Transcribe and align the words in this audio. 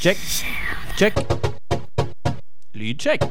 Check. 0.00 0.16
Check. 0.96 1.14
Lydsjekk. 2.72 3.22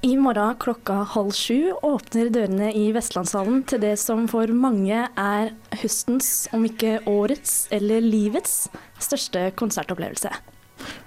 I 0.00 0.16
morgen 0.16 0.56
klokka 0.58 0.96
halv 1.12 1.30
sju 1.38 1.70
åpner 1.86 2.32
dørene 2.34 2.72
i 2.74 2.88
Vestlandshallen 2.96 3.62
til 3.70 3.84
det 3.84 3.92
som 4.02 4.24
for 4.26 4.50
mange 4.50 5.04
er 5.06 5.52
høstens, 5.84 6.48
om 6.50 6.66
ikke 6.66 6.96
årets 7.06 7.68
eller 7.70 8.02
livets, 8.02 8.64
største 8.98 9.52
konsertopplevelse. 9.54 10.32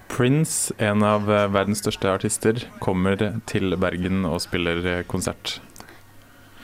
Prince, 0.07 0.71
en 0.79 1.03
av 1.03 1.27
verdens 1.27 1.83
største 1.83 2.15
artister, 2.15 2.63
kommer 2.79 3.19
til 3.51 3.75
Bergen 3.75 4.23
og 4.23 4.39
spiller 4.47 5.03
konsert. 5.11 5.59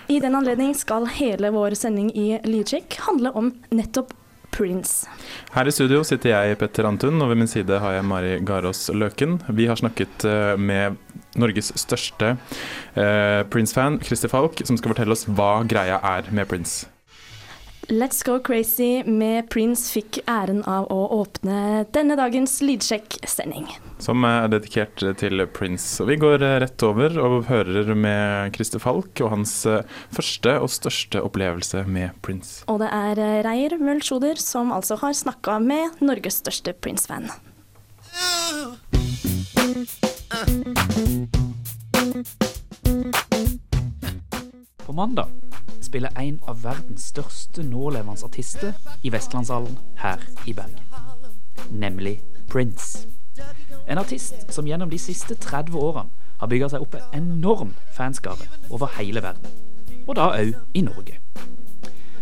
I 0.07 0.19
den 0.19 0.35
anledning 0.35 0.75
skal 0.75 1.07
hele 1.17 1.51
vår 1.51 1.75
sending 1.75 2.13
i 2.15 2.39
Lydsjekk 2.47 2.95
handle 3.09 3.33
om 3.35 3.51
nettopp 3.69 4.13
Prince. 4.57 5.07
Her 5.51 5.67
i 5.67 5.71
studio 5.71 5.99
sitter 6.07 6.31
jeg, 6.31 6.57
Petter 6.57 6.87
Antun, 6.87 7.19
og 7.21 7.29
ved 7.29 7.41
min 7.41 7.49
side 7.51 7.79
har 7.83 7.97
jeg 7.97 8.05
Mari 8.07 8.37
Garås 8.47 8.87
Løken. 8.95 9.37
Vi 9.53 9.67
har 9.69 9.77
snakket 9.77 10.25
eh, 10.25 10.55
med 10.57 10.95
Norges 11.37 11.73
største 11.77 12.37
eh, 12.95 13.41
Prince-fan, 13.51 13.99
Christer 14.03 14.31
Falk, 14.31 14.63
som 14.65 14.79
skal 14.79 14.95
fortelle 14.95 15.13
oss 15.13 15.27
hva 15.27 15.59
greia 15.67 15.99
er 16.15 16.31
med 16.31 16.49
Prince. 16.49 16.87
Let's 17.91 18.23
Go 18.25 18.39
Crazy 18.43 19.03
med 19.05 19.51
Prince 19.51 19.91
fikk 19.93 20.23
æren 20.27 20.63
av 20.67 20.89
å 20.91 21.03
åpne 21.21 21.85
denne 21.95 22.17
dagens 22.19 22.57
Lydsjekk-sending. 22.63 23.69
Som 23.97 24.23
er 24.27 24.47
dedikert 24.51 25.01
til 25.19 25.41
Prince. 25.53 25.97
Og 26.03 26.11
vi 26.11 26.19
går 26.21 26.43
rett 26.61 26.83
over 26.85 27.17
og 27.21 27.47
hører 27.49 27.93
med 27.97 28.53
Christer 28.55 28.81
Falk 28.81 29.21
og 29.25 29.33
hans 29.33 29.53
eh, 29.65 29.83
første 30.13 30.53
og 30.61 30.69
største 30.71 31.23
opplevelse 31.25 31.83
med 31.89 32.13
Prince. 32.21 32.61
Og 32.69 32.81
det 32.83 32.91
er 32.93 33.17
Reir 33.17 33.47
Reier 33.47 33.77
Møll-Sjoder 33.81 34.37
som 34.41 34.71
altså 34.71 34.99
har 35.01 35.13
snakka 35.17 35.57
med 35.59 36.01
Norges 36.01 36.41
største 36.43 36.73
Prince-fan. 36.73 37.29
På 44.85 44.93
mandag 44.93 45.27
spiller 45.81 46.11
en 46.15 46.39
av 46.47 46.61
verdens 46.63 47.09
største 47.11 47.63
nålevende 47.63 48.25
artister 48.25 48.73
i 49.03 49.11
Vestlandshallen 49.13 49.77
her 49.97 50.21
i 50.45 50.53
Bergen. 50.53 50.83
Nemlig 51.71 52.21
Prince. 52.47 53.07
En 53.87 53.97
artist 53.97 54.51
som 54.51 54.67
gjennom 54.67 54.89
de 54.91 54.99
siste 54.99 55.35
30 55.35 55.75
årene 55.79 56.09
har 56.37 56.49
bygga 56.51 56.69
seg 56.69 56.83
opp 56.83 56.97
en 56.97 57.15
enorm 57.17 57.73
fanskare 57.95 58.49
over 58.69 58.91
hele 58.97 59.23
verden. 59.23 59.47
Og 60.07 60.15
da 60.19 60.29
òg 60.35 60.53
i 60.75 60.83
Norge. 60.85 61.17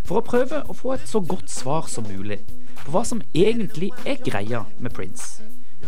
For 0.05 0.19
å 0.19 0.25
prøve 0.25 0.61
å 0.69 0.75
få 0.77 0.94
et 0.94 1.07
så 1.09 1.19
godt 1.25 1.49
svar 1.49 1.89
som 1.89 2.05
mulig 2.05 2.39
på 2.83 2.94
hva 2.94 3.02
som 3.07 3.23
egentlig 3.33 3.89
er 4.05 4.22
greia 4.22 4.61
med 4.77 4.94
Prince, 4.94 5.41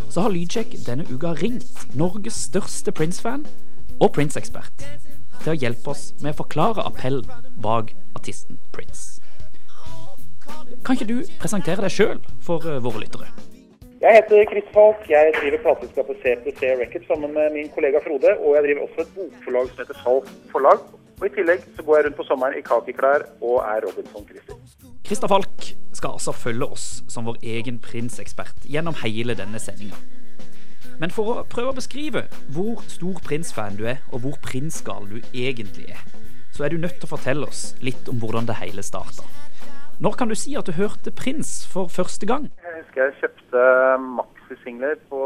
så 0.09 0.25
har 0.25 0.34
Lydsjekk 0.34 0.73
denne 0.88 1.06
uka 1.09 1.36
ringt 1.38 1.95
Norges 1.97 2.39
største 2.47 2.91
Prince-fan 2.91 3.45
og 4.02 4.14
Prince-ekspert 4.17 4.86
til 5.44 5.53
å 5.53 5.58
hjelpe 5.58 5.94
oss 5.94 6.09
med 6.23 6.34
å 6.34 6.39
forklare 6.41 6.86
appellen 6.89 7.30
bak 7.62 7.94
artisten 8.17 8.58
Prince. 8.73 9.22
Kan 10.84 10.97
ikke 10.97 11.09
du 11.09 11.22
presentere 11.38 11.86
deg 11.86 11.94
sjøl 11.94 12.23
for 12.41 12.66
uh, 12.66 12.81
våre 12.81 13.03
lyttere? 13.03 13.30
Jeg 14.02 14.12
heter 14.17 14.45
Chris 14.52 14.67
Falk. 14.76 15.00
Jeg 15.09 15.34
driver 15.40 15.59
plateselskapet 15.66 16.16
CPC 16.23 16.62
Record 16.81 17.06
sammen 17.09 17.34
med 17.38 17.45
min 17.58 17.70
kollega 17.76 17.98
Frode. 18.08 18.31
Og 18.44 18.50
jeg 18.56 18.62
driver 18.66 18.81
også 18.86 19.00
et 19.03 19.12
bokforlag 19.16 19.66
som 19.70 19.80
heter 19.81 19.98
Falk 20.03 20.28
Forlag. 20.52 20.80
Og 21.20 21.23
I 21.26 21.31
tillegg 21.38 21.64
så 21.76 21.86
går 21.86 21.95
jeg 21.95 22.06
rundt 22.06 22.20
på 22.20 22.25
sommeren 22.28 22.58
i 22.59 22.62
kakiklær 22.70 23.25
og 23.42 23.56
er 23.72 23.80
Robinson-Christer. 23.88 24.59
Christer 25.08 25.31
Falk 25.34 25.66
skal 26.00 26.14
altså 26.14 26.31
følge 26.44 26.70
oss 26.75 26.86
som 27.09 27.25
vår 27.25 27.42
egen 27.56 27.81
Prince-ekspert 27.88 28.70
gjennom 28.70 29.00
hele 29.02 29.34
denne 29.42 29.62
sendinga. 29.66 29.98
Men 31.02 31.09
for 31.14 31.34
å 31.34 31.48
prøve 31.50 31.73
å 31.73 31.80
beskrive 31.80 32.28
hvor 32.53 32.85
stor 32.94 33.18
Prince-fan 33.25 33.81
du 33.81 33.88
er, 33.90 34.06
og 34.14 34.22
hvor 34.25 34.38
prinsgal 34.46 35.09
du 35.09 35.18
egentlig 35.34 35.90
er, 35.90 36.06
så 36.53 36.66
er 36.66 36.74
du 36.74 36.78
nødt 36.85 37.02
til 37.02 37.09
å 37.09 37.16
fortelle 37.18 37.50
oss 37.50 37.72
litt 37.81 38.06
om 38.14 38.22
hvordan 38.22 38.46
det 38.46 38.62
hele 38.62 38.85
starta. 38.85 39.25
Når 39.97 40.13
kan 40.13 40.30
du 40.30 40.35
si 40.38 40.52
at 40.53 40.68
du 40.69 40.75
hørte 40.78 41.09
Prins 41.09 41.66
for 41.74 41.90
første 41.90 42.28
gang? 42.30 42.44
Jeg 42.62 42.74
husker 42.84 43.08
jeg 43.08 43.16
kjøpte 43.18 43.62
maxisingler 44.19 45.00
på 45.09 45.22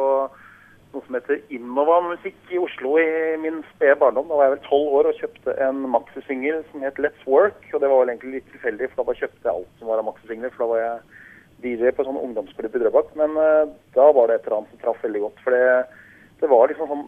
noe 0.94 1.04
som 1.04 1.18
heter 1.18 1.42
Innova 1.52 1.98
Musikk 2.06 2.54
i 2.56 2.59
Oslo 2.59 2.94
i 3.02 3.36
min 3.44 3.59
spede 3.74 3.98
barndom. 4.00 4.30
Da 4.32 4.38
var 4.40 4.48
jeg 4.48 4.54
vel 4.54 4.62
tolv 4.70 4.94
år 5.02 5.09
og 5.09 5.20
kjøpte 5.20 5.58
en 5.68 5.82
maxisingel 5.92 6.64
som 6.70 6.86
het 6.88 7.02
Let's 7.04 7.28
Work. 7.28 7.59
Og 7.74 7.84
det 7.84 7.90
var 7.92 8.00
vel 8.00 8.14
egentlig 8.14 8.38
litt 8.38 8.48
tilfeldig, 8.54 8.88
for 8.94 9.02
da 9.02 9.08
bare 9.09 9.22
kjøpte 9.26 9.44
jeg 9.44 9.58
alt 9.58 9.82
som 9.82 9.92
var 9.92 10.00
av 10.00 10.08
maxisingler. 10.08 10.56
For 10.56 10.64
da 10.64 10.70
var 10.72 10.82
jeg 10.86 10.96
DJ 11.66 11.92
på 11.98 12.08
sånn 12.08 12.22
ungdomsklubb 12.24 12.80
i 12.80 12.84
Drøbak. 12.86 13.12
Men 13.20 13.36
uh, 13.36 13.68
da 13.98 14.08
var 14.16 14.32
det 14.32 14.40
et 14.40 14.48
eller 14.48 14.62
annet 14.62 14.72
som 14.72 14.84
traff 14.86 15.03
veldig 15.03 15.26
godt. 15.26 15.44
For 15.44 15.58
det, 15.58 15.66
det, 16.40 16.52
var 16.56 16.72
liksom 16.72 16.96
sånn 16.96 17.06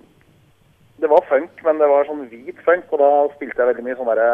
Det 0.99 1.15
var 1.15 1.31
funk, 1.31 1.63
men 1.63 1.79
det 1.79 1.91
var 1.95 2.11
sånn 2.11 2.27
hvit 2.27 2.59
funk. 2.67 2.91
Og 2.91 2.99
da 2.99 3.11
spilte 3.37 3.63
jeg 3.63 3.71
veldig 3.71 3.87
mye 3.87 3.99
sånn 4.01 4.11
derre 4.11 4.31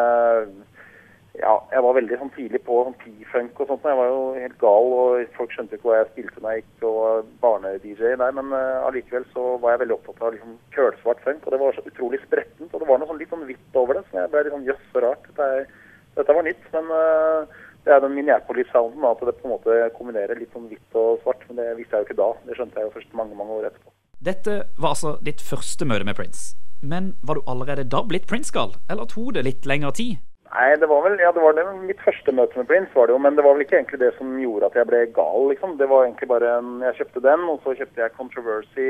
Ja, 1.40 1.54
jeg 1.72 1.84
var 1.86 1.96
veldig 1.96 2.18
sånn 2.20 2.32
tidlig 2.36 2.60
på 2.68 2.82
sånn 2.84 2.98
P-funk 3.00 3.62
og 3.64 3.70
sånt. 3.70 3.86
Jeg 3.88 4.00
var 4.00 4.10
jo 4.12 4.24
helt 4.36 4.58
gal, 4.60 4.90
og 5.02 5.36
folk 5.38 5.54
skjønte 5.56 5.78
ikke 5.78 5.88
hva 5.88 6.00
jeg 6.02 6.10
spilte 6.10 6.44
når 6.44 6.56
jeg 6.56 6.64
gikk 6.64 6.84
og 6.90 7.30
barne-DJ 7.44 8.18
der. 8.20 8.36
Men 8.36 8.52
uh, 8.52 8.88
allikevel 8.90 9.28
så 9.32 9.46
var 9.64 9.76
jeg 9.76 9.84
veldig 9.86 9.96
opptatt 9.96 10.26
av 10.26 10.36
liksom 10.36 10.58
kølsvart 10.76 11.24
funk, 11.24 11.48
og 11.48 11.56
det 11.56 11.62
var 11.64 11.78
så 11.78 11.86
utrolig 11.88 12.20
sprettent. 12.26 12.74
Og 12.74 12.84
det 12.84 12.90
var 12.90 13.00
noe 13.00 13.12
sånn 13.12 13.22
litt 13.22 13.32
sånn 13.32 13.48
hvitt 13.48 13.80
over 13.80 14.00
det, 14.00 14.04
så 14.10 14.20
jeg 14.20 14.34
ble 14.34 14.44
litt 14.46 14.58
sånn 14.58 14.68
jøss, 14.68 14.86
så 14.92 15.06
rart. 15.06 15.32
Dette, 15.32 15.82
dette 16.20 16.40
var 16.40 16.48
nytt. 16.50 16.70
men... 16.76 16.94
Uh, 16.94 17.66
det 17.86 17.94
er 17.96 18.02
den 18.04 18.12
Minneapolis-sounden, 18.12 19.06
at 19.08 19.22
det 19.24 19.38
på 19.40 19.48
en 19.48 19.54
måte 19.54 19.76
kombinerer 19.96 20.38
litt 20.38 20.52
sånn 20.52 20.68
hvitt 20.68 20.98
og 21.00 21.22
svart. 21.24 21.46
Men 21.48 21.62
det 21.62 21.78
visste 21.80 21.96
jeg 21.96 22.04
jo 22.04 22.08
ikke 22.10 22.18
da. 22.20 22.28
Det 22.46 22.58
skjønte 22.58 22.76
jeg 22.76 22.90
jo 22.90 22.96
først 22.98 23.16
mange 23.18 23.38
mange 23.40 23.56
år 23.56 23.70
etterpå. 23.70 23.94
Dette 24.20 24.56
var 24.76 24.98
altså 24.98 25.14
ditt 25.24 25.42
første 25.42 25.88
møte 25.88 26.06
med 26.06 26.18
Prince. 26.20 26.58
Men 26.84 27.14
var 27.24 27.40
du 27.40 27.48
allerede 27.48 27.88
da 27.88 28.04
blitt 28.08 28.28
Prince-gal, 28.28 28.76
eller 28.92 29.08
tok 29.08 29.32
det 29.40 29.46
litt 29.48 29.68
lengre 29.68 29.96
tid? 29.96 30.20
Nei, 30.50 30.70
det 30.82 30.88
var 30.90 31.04
vel 31.06 31.20
ja, 31.22 31.30
det 31.30 31.44
var 31.44 31.54
det, 31.54 31.66
mitt 31.86 32.00
første 32.02 32.34
møte 32.34 32.58
med 32.58 32.70
Prince, 32.72 32.90
var 32.96 33.10
det 33.10 33.14
jo. 33.14 33.20
Men 33.22 33.36
det 33.38 33.46
var 33.46 33.54
vel 33.54 33.66
ikke 33.66 33.78
egentlig 33.78 34.00
det 34.02 34.10
som 34.16 34.32
gjorde 34.42 34.72
at 34.72 34.80
jeg 34.80 34.90
ble 34.90 35.04
gal, 35.14 35.46
liksom. 35.52 35.76
Det 35.78 35.90
var 35.92 36.08
egentlig 36.08 36.30
bare 36.32 36.56
Jeg 36.88 36.98
kjøpte 37.02 37.26
den, 37.28 37.46
og 37.52 37.62
så 37.64 37.76
kjøpte 37.78 38.02
jeg 38.02 38.16
Controversy 38.18 38.88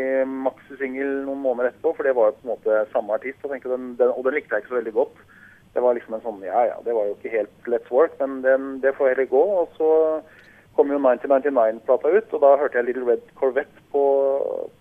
maxisingel 0.47 1.11
noen 1.27 1.43
måneder 1.43 1.73
etterpå, 1.73 1.97
for 1.97 2.07
det 2.07 2.15
var 2.15 2.31
jo 2.31 2.37
på 2.39 2.47
en 2.47 2.53
måte 2.53 2.79
samme 2.93 3.19
artist. 3.19 3.43
Og, 3.43 3.51
den, 3.51 3.93
den, 3.99 4.15
og 4.15 4.23
den 4.27 4.39
likte 4.39 4.55
jeg 4.55 4.65
ikke 4.65 4.75
så 4.75 4.81
veldig 4.81 4.97
godt 5.01 5.27
det 5.73 5.83
var 5.85 5.95
liksom 5.95 6.15
en 6.17 6.23
sånn 6.25 6.43
Ja 6.47 6.65
ja, 6.65 6.77
det 6.85 6.95
var 6.97 7.07
jo 7.07 7.15
ikke 7.17 7.33
helt 7.35 7.69
let's 7.69 7.91
work, 7.93 8.15
men 8.21 8.41
den, 8.45 8.69
det 8.83 8.95
får 8.97 9.13
heller 9.13 9.29
gå. 9.29 9.43
Og 9.61 9.75
så 9.77 9.89
kom 10.77 10.91
jo 10.93 10.99
1999-plata 11.01 12.11
ut, 12.15 12.33
og 12.33 12.43
da 12.43 12.55
hørte 12.61 12.79
jeg 12.79 12.87
Little 12.87 13.05
Red 13.09 13.25
Corvette 13.39 13.85
på, 13.93 14.03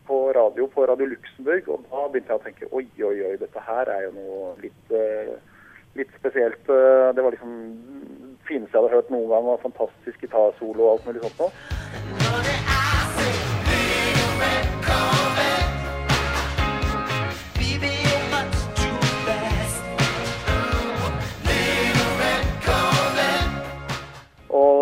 på, 0.06 0.18
radio 0.36 0.68
på 0.72 0.86
Radio 0.88 1.10
Luxembourg. 1.10 1.68
Og 1.74 1.86
da 1.90 2.06
begynte 2.06 2.34
jeg 2.34 2.40
å 2.40 2.44
tenke 2.46 2.70
oi, 2.70 2.86
oi, 3.02 3.16
oi, 3.30 3.34
dette 3.40 3.64
her 3.66 3.92
er 3.92 4.06
jo 4.06 4.12
noe 4.16 4.52
litt, 4.62 4.94
uh, 4.94 5.34
litt 6.00 6.14
spesielt. 6.18 6.64
Uh, 6.70 7.10
det 7.14 7.24
var 7.24 7.34
liksom 7.34 7.52
det 8.38 8.54
fineste 8.54 8.72
jeg 8.72 8.80
hadde 8.80 8.94
hørt 8.96 9.10
noen 9.12 9.28
gang, 9.28 9.44
var 9.50 9.66
fantastisk 9.66 10.22
gitarsolo 10.24 10.86
og 10.86 10.92
alt 10.94 11.06
mulig 11.08 11.24
sånt 11.26 11.42
noe. 11.42 11.52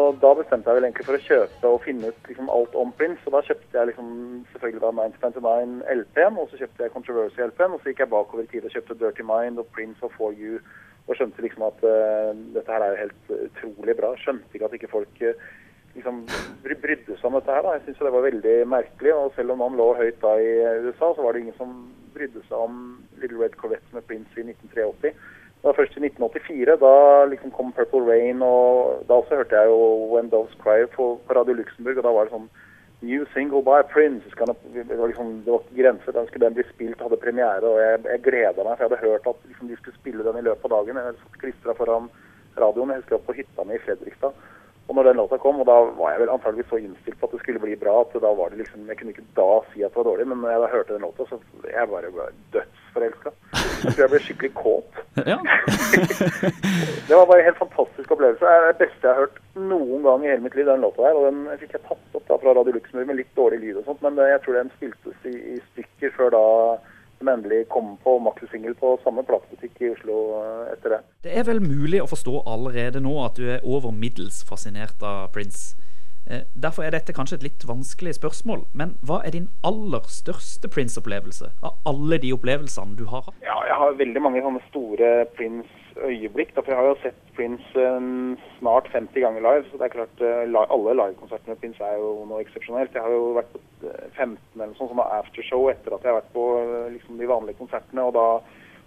Og 0.06 0.18
da 0.22 0.30
bestemte 0.38 0.70
jeg 0.70 0.78
vel 0.78 0.86
egentlig 0.86 1.04
for 1.08 1.18
å 1.18 1.24
kjøpe 1.26 1.70
og 1.74 1.82
finne 1.82 2.10
ut 2.12 2.28
liksom 2.30 2.50
alt 2.54 2.74
om 2.78 2.92
Prince. 2.98 3.22
Og 3.26 3.34
da 3.34 3.42
kjøpte 3.48 3.78
jeg 3.78 3.88
liksom 3.90 4.08
selvfølgelig 4.52 4.82
da 4.84 4.92
1999 4.94 5.96
LP-en, 6.00 6.38
og 6.40 6.50
så 6.50 6.60
kjøpte 6.60 6.84
jeg 6.84 6.94
Controversy 6.94 7.42
LP-en. 7.48 7.74
Og 7.74 7.82
så 7.82 7.90
gikk 7.90 8.04
jeg 8.04 8.12
bakover 8.12 8.46
i 8.46 8.50
tid 8.52 8.68
og 8.68 8.76
kjøpte 8.76 8.98
Dirty 9.00 9.26
Mind 9.26 9.58
og 9.62 9.66
Prince 9.74 10.06
og 10.06 10.14
For 10.14 10.36
You. 10.38 10.60
Og 11.06 11.14
skjønte 11.14 11.44
liksom 11.44 11.62
at 11.68 11.84
uh, 11.86 12.32
dette 12.56 12.72
her 12.72 12.82
er 12.82 12.92
jo 12.92 13.04
helt 13.04 13.36
utrolig 13.36 13.94
bra. 13.98 14.10
Skjønte 14.18 14.58
ikke 14.58 14.68
at 14.68 14.76
ikke 14.78 14.90
folk 14.90 15.22
uh, 15.22 15.44
liksom 15.94 16.24
brydde 16.64 17.16
seg 17.16 17.28
om 17.28 17.38
dette 17.38 17.54
her. 17.54 17.62
da. 17.62 17.76
Jeg 17.76 17.84
syns 17.86 18.02
det 18.02 18.16
var 18.16 18.26
veldig 18.26 18.56
merkelig. 18.72 19.14
Og 19.14 19.32
selv 19.36 19.54
om 19.54 19.64
han 19.64 19.78
lå 19.78 19.92
høyt 20.00 20.20
da 20.24 20.34
i 20.42 20.50
USA, 20.88 21.12
så 21.12 21.22
var 21.22 21.32
det 21.32 21.44
ingen 21.44 21.58
som 21.60 21.78
brydde 22.16 22.42
seg 22.48 22.58
om 22.58 22.82
Little 23.20 23.42
Red 23.42 23.56
Corvette 23.60 23.96
med 23.96 24.06
Prince 24.08 24.32
i 24.36 24.46
1983. 24.48 25.14
Det 25.56 25.70
var 25.70 25.78
først 25.78 25.96
i 25.96 26.04
1984. 26.04 26.76
Da 26.82 26.94
liksom 27.30 27.54
kom 27.54 27.72
Purple 27.76 28.04
Rain, 28.06 28.42
og 28.44 29.06
da 29.08 29.20
også 29.20 29.40
hørte 29.40 29.56
jeg 29.56 29.72
jo 29.72 29.80
When 30.12 30.30
Doves 30.32 30.54
Cry 30.62 30.84
på, 30.92 31.16
Radio 31.30 31.56
Luxembourg. 31.58 31.98
Og 31.98 32.06
da 32.06 32.14
var 32.16 32.28
det 32.28 32.36
sånn 32.36 32.50
New 33.00 33.26
single 33.34 33.62
by 33.62 33.82
Prince. 33.92 34.24
Det 34.72 34.96
var 34.96 35.06
liksom, 35.06 35.42
det 35.44 35.52
var 35.52 35.60
ikke 35.60 35.82
grenser. 35.82 36.12
Den 36.12 36.26
skulle 36.26 36.46
den 36.46 36.54
bli 36.54 36.64
spilt, 36.74 37.00
hadde 37.00 37.16
premiere. 37.20 37.64
Og 37.68 37.80
jeg, 37.80 38.00
jeg 38.08 38.24
gleda 38.24 38.64
meg, 38.64 38.76
for 38.76 38.84
jeg 38.84 38.88
hadde 38.88 39.04
hørt 39.04 39.30
at 39.32 39.48
liksom, 39.50 39.68
de 39.68 39.76
skulle 39.76 40.00
spille 40.00 40.24
den 40.24 40.40
i 40.40 40.46
løpet 40.48 40.64
av 40.70 40.76
dagen. 40.78 41.00
Jeg 41.02 41.18
satt 41.20 41.40
klistra 41.42 41.76
foran 41.76 42.10
radioen. 42.56 42.94
Jeg 42.94 43.02
husker 43.02 43.16
jeg 43.16 43.22
var 43.22 43.28
på 43.28 43.40
hytta 43.40 43.66
mi 43.68 43.76
i 43.76 43.82
Fredrikstad. 43.84 44.44
Og 44.86 44.94
når 44.94 45.08
den 45.08 45.16
låta 45.18 45.36
kom, 45.42 45.60
og 45.60 45.66
da 45.66 45.76
var 45.98 46.12
jeg 46.12 46.20
vel 46.22 46.30
antageligvis 46.30 46.68
så 46.70 46.78
innstilt 46.78 47.18
på 47.18 47.26
at 47.26 47.32
det 47.34 47.40
skulle 47.42 47.62
bli 47.62 47.74
bra, 47.76 47.94
at 48.04 48.12
da 48.22 48.30
var 48.38 48.52
det 48.52 48.60
liksom 48.60 48.86
Jeg 48.86 48.98
kunne 48.98 49.14
ikke 49.14 49.24
da 49.38 49.48
si 49.72 49.82
at 49.82 49.90
det 49.90 49.98
var 49.98 50.06
dårlig, 50.06 50.26
men 50.30 50.38
når 50.38 50.52
jeg 50.52 50.60
da 50.62 50.68
hørte 50.74 50.94
den 50.94 51.06
låta, 51.06 51.26
så 51.26 51.40
jeg 51.66 51.88
bare 51.90 52.12
ble 52.14 52.28
dødsforelska. 52.54 53.32
Jeg 53.82 53.90
tror 53.96 54.04
jeg 54.04 54.12
ble 54.12 54.20
skikkelig 54.28 54.52
kåt. 54.54 55.00
Ja. 55.26 55.40
det 57.08 57.18
var 57.18 57.26
bare 57.26 57.40
en 57.42 57.48
helt 57.50 57.64
fantastisk 57.64 58.14
opplevelse. 58.14 58.46
Det 58.46 58.54
er 58.54 58.70
det 58.70 58.78
beste 58.84 59.02
jeg 59.02 59.10
har 59.10 59.20
hørt 59.24 59.42
noen 59.56 60.04
gang 60.04 60.24
i 60.24 60.30
hele 60.30 60.44
mitt 60.44 60.56
liv, 60.58 60.68
den 60.68 60.84
låta 60.84 61.06
der. 61.06 61.16
Og 61.18 61.28
den 61.28 61.46
fikk 61.60 61.76
jeg 61.76 61.86
tatt 61.88 62.18
opp 62.18 62.28
da 62.28 62.38
fra 62.42 62.54
Radio 62.56 62.76
Luxembourg 62.76 63.10
med 63.10 63.20
litt 63.20 63.32
dårlig 63.38 63.62
lyd 63.62 63.80
og 63.80 63.88
sånt, 63.88 64.04
men 64.04 64.20
jeg 64.20 64.42
tror 64.44 64.60
den 64.60 64.74
spiltes 64.76 65.26
i, 65.28 65.34
i 65.56 65.56
stykker 65.72 66.14
før 66.18 66.34
da 66.36 66.44
som 67.16 67.30
endelig 67.32 67.62
kom 67.72 67.94
på 68.04 68.18
maxisingel 68.20 68.74
på 68.76 68.92
samme 69.04 69.24
platebutikk 69.24 69.80
i 69.80 69.90
Oslo 69.94 70.18
eh, 70.36 70.72
etter 70.74 70.96
det. 70.96 71.00
Det 71.24 71.32
er 71.32 71.46
vel 71.48 71.62
mulig 71.64 72.02
å 72.02 72.10
forstå 72.10 72.42
allerede 72.44 73.00
nå 73.00 73.14
at 73.24 73.40
du 73.40 73.48
er 73.54 73.64
over 73.64 73.94
middels 73.94 74.42
fascinert 74.48 75.00
av 75.00 75.30
Prince. 75.32 75.78
Eh, 76.28 76.44
derfor 76.54 76.84
er 76.84 76.92
dette 76.92 77.14
kanskje 77.16 77.38
et 77.40 77.46
litt 77.46 77.66
vanskelig 77.68 78.16
spørsmål, 78.18 78.66
men 78.76 78.96
hva 79.06 79.22
er 79.24 79.36
din 79.36 79.48
aller 79.66 80.04
største 80.10 80.68
Prince-opplevelse 80.72 81.52
av 81.64 81.78
alle 81.88 82.20
de 82.22 82.34
opplevelsene 82.36 82.98
du 82.98 83.06
har 83.12 83.28
hatt? 83.28 83.40
Ja, 83.46 83.56
jeg 83.70 83.80
har 83.80 84.00
veldig 84.02 84.24
mange 84.24 84.44
sånne 84.44 84.64
store 84.68 85.12
Prince-øyeblikk. 85.96 86.54
For 86.54 86.68
jeg 86.68 86.76
har 86.76 86.86
jo 86.86 86.96
sett 87.02 87.18
Prince 87.36 87.64
uh, 87.76 88.36
snart 88.58 88.88
50 88.92 89.20
ganger 89.20 89.40
live. 89.40 89.64
Så 89.70 89.78
det 89.78 89.84
er 89.84 89.96
klart 89.96 90.20
uh, 90.20 90.66
alle 90.74 90.94
livekonsertene 91.00 91.54
med 91.54 91.60
Prince 91.60 91.82
er 91.84 91.96
jo 91.96 92.24
noe 92.28 92.42
eksepsjonelt. 92.44 92.94
Jeg 92.94 93.02
har 93.02 93.10
jo 93.12 93.32
vært 93.36 93.52
på 93.52 93.60
15 94.16 94.36
eller 94.56 94.76
sånn 94.78 94.92
som 94.92 95.02
aftershow 95.04 95.68
etter 95.70 95.94
at 95.94 96.04
jeg 96.04 96.12
har 96.12 96.20
vært 96.20 96.32
på 96.32 96.46
liksom, 96.94 97.18
de 97.20 97.28
vanlige 97.28 97.60
konsertene. 97.60 98.02
og 98.02 98.14
da 98.16 98.28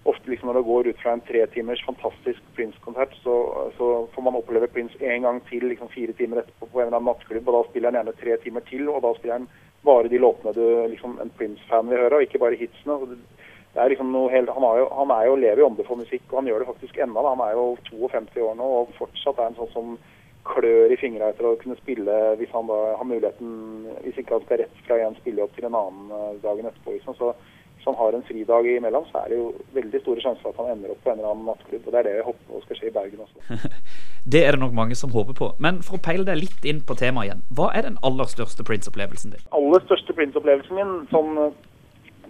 ofte 0.07 0.31
liksom 0.31 0.47
når 0.47 0.57
det 0.57 0.67
går 0.69 0.87
ut 0.87 1.01
fra 1.03 1.13
en 1.13 1.21
tre 1.27 1.41
timers 1.53 1.81
fantastisk 1.85 2.39
Prince-konsert, 2.55 3.13
så, 3.23 3.33
så, 3.77 3.87
får 4.13 4.23
man 4.25 4.37
oppleve 4.39 4.69
Prince 4.71 4.95
en 5.03 5.25
gang 5.27 5.41
til 5.49 5.65
liksom 5.67 5.91
fire 5.91 6.15
timer 6.15 6.39
etterpå 6.41 6.69
på 6.71 6.79
en 6.79 6.87
eller 6.87 6.97
annen 6.97 7.11
nattklubb, 7.11 7.49
og 7.49 7.57
da 7.57 7.63
spiller 7.67 7.91
han 7.91 7.99
gjerne 7.99 8.15
tre 8.21 8.37
timer 8.45 8.63
til, 8.69 8.87
og 8.89 9.03
da 9.03 9.11
spiller 9.17 9.41
han 9.41 9.49
bare 9.83 10.11
de 10.11 10.21
låtene 10.23 10.55
du 10.55 10.63
liksom 10.93 11.19
en 11.21 11.33
Prince-fan 11.37 11.91
vil 11.91 11.99
høre, 11.99 12.15
og 12.15 12.25
ikke 12.25 12.41
bare 12.41 12.59
hitsene. 12.59 13.19
Det 13.73 13.81
er 13.83 13.91
liksom 13.93 14.09
noe 14.13 14.31
helt, 14.33 14.49
han, 14.49 14.65
jo, 14.79 14.87
han 14.97 15.11
er 15.13 15.27
jo 15.27 15.35
lever 15.37 15.61
i 15.61 15.65
ånde 15.67 15.85
for 15.85 15.99
musikk, 15.99 16.23
og 16.31 16.39
han 16.39 16.49
gjør 16.49 16.63
det 16.63 16.69
faktisk 16.71 16.97
ennå. 17.03 17.25
Han 17.27 17.43
er 17.45 17.53
jo 17.53 17.65
52 17.91 18.41
år 18.47 18.57
nå, 18.57 18.69
og 18.79 18.95
fortsatt 18.97 19.37
er 19.37 19.51
en 19.51 19.59
sånn 19.59 19.75
som 19.75 19.91
klør 20.49 20.93
i 20.93 20.97
fingra 20.97 21.29
etter 21.29 21.45
å 21.45 21.57
kunne 21.61 21.77
spille 21.77 22.15
hvis 22.39 22.51
han 22.55 22.69
da 22.69 22.79
har 22.97 23.05
muligheten, 23.05 23.53
hvis 24.05 24.17
ikke 24.21 24.37
han 24.37 24.45
skal 24.47 24.61
rett 24.63 24.83
fra 24.87 24.97
en 25.03 25.17
spille 25.19 25.45
opp 25.45 25.55
til 25.55 25.67
en 25.67 25.77
annen 25.77 26.13
eh, 26.15 26.35
dagen 26.41 26.69
etterpå. 26.69 26.95
Liksom. 26.95 27.17
Så 27.19 27.33
hvis 27.79 27.87
han 27.87 27.99
har 27.99 28.17
en 28.17 28.25
fridag 28.27 28.67
imellom, 28.71 29.05
så 29.11 29.21
er 29.21 29.31
det 29.31 29.39
jo 29.39 29.45
veldig 29.77 30.01
store 30.01 30.23
sjanser 30.23 30.43
for 30.43 30.51
at 30.51 30.61
han 30.63 30.73
ender 30.73 30.95
opp 30.95 31.03
på 31.05 31.13
en 31.13 31.19
eller 31.19 31.31
annen 31.31 31.47
nattklubb. 31.51 31.85
Og 31.85 31.93
det 31.93 32.01
er 32.01 32.09
det 32.09 32.15
jeg 32.17 32.27
håper 32.27 32.65
skal 32.65 32.79
skje 32.81 32.89
i 32.89 32.95
Bergen 32.97 33.25
også. 33.27 33.71
det 34.33 34.43
er 34.45 34.55
det 34.55 34.63
nok 34.65 34.77
mange 34.81 34.97
som 34.99 35.13
håper 35.13 35.37
på. 35.37 35.51
Men 35.63 35.83
for 35.85 35.99
å 35.99 36.03
peile 36.09 36.25
deg 36.27 36.41
litt 36.41 36.67
inn 36.67 36.81
på 36.81 36.97
temaet 36.99 37.29
igjen, 37.29 37.45
hva 37.55 37.69
er 37.77 37.87
den 37.87 37.99
aller 38.09 38.31
største 38.31 38.65
Prince-opplevelsen 38.67 39.35
din? 39.35 39.45
Aller 39.55 39.85
største 39.85 40.15
Prince-opplevelsen 40.17 40.79
min, 40.79 40.95
sånn 41.13 41.35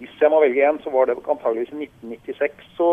hvis 0.00 0.16
jeg 0.20 0.32
må 0.32 0.40
velge 0.42 0.64
en, 0.64 0.80
så 0.82 0.90
var 0.92 1.06
det 1.06 1.18
antageligvis 1.20 1.74
i 1.74 1.84
1996. 1.84 2.64
Så 2.78 2.88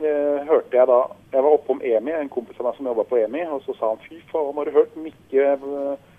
eh, 0.00 0.40
hørte 0.48 0.78
jeg 0.78 0.88
da 0.88 1.00
Jeg 1.32 1.44
var 1.44 1.52
oppe 1.52 1.76
om 1.76 1.84
EMI, 1.84 2.16
en 2.16 2.32
kompis 2.32 2.58
av 2.60 2.68
meg 2.68 2.78
som 2.78 2.88
jobba 2.88 3.06
på 3.08 3.20
EMI, 3.20 3.44
og 3.52 3.62
så 3.66 3.76
sa 3.76 3.92
han 3.92 4.02
fy 4.08 4.18
faen, 4.32 4.56
har 4.56 4.68
du 4.68 4.76
hørt 4.78 4.98
Mikke 5.00 5.46
eh, 5.52 6.10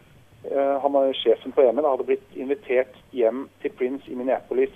han 0.83 0.97
er 0.99 1.13
sjefen 1.15 1.53
på 1.55 1.63
EMI, 1.63 1.81
da, 1.81 1.93
hadde 1.93 2.07
blitt 2.07 2.39
invitert 2.39 2.97
hjem 3.15 3.45
til 3.63 3.75
Prince 3.79 4.11
i 4.11 4.17
Minneapolis 4.19 4.73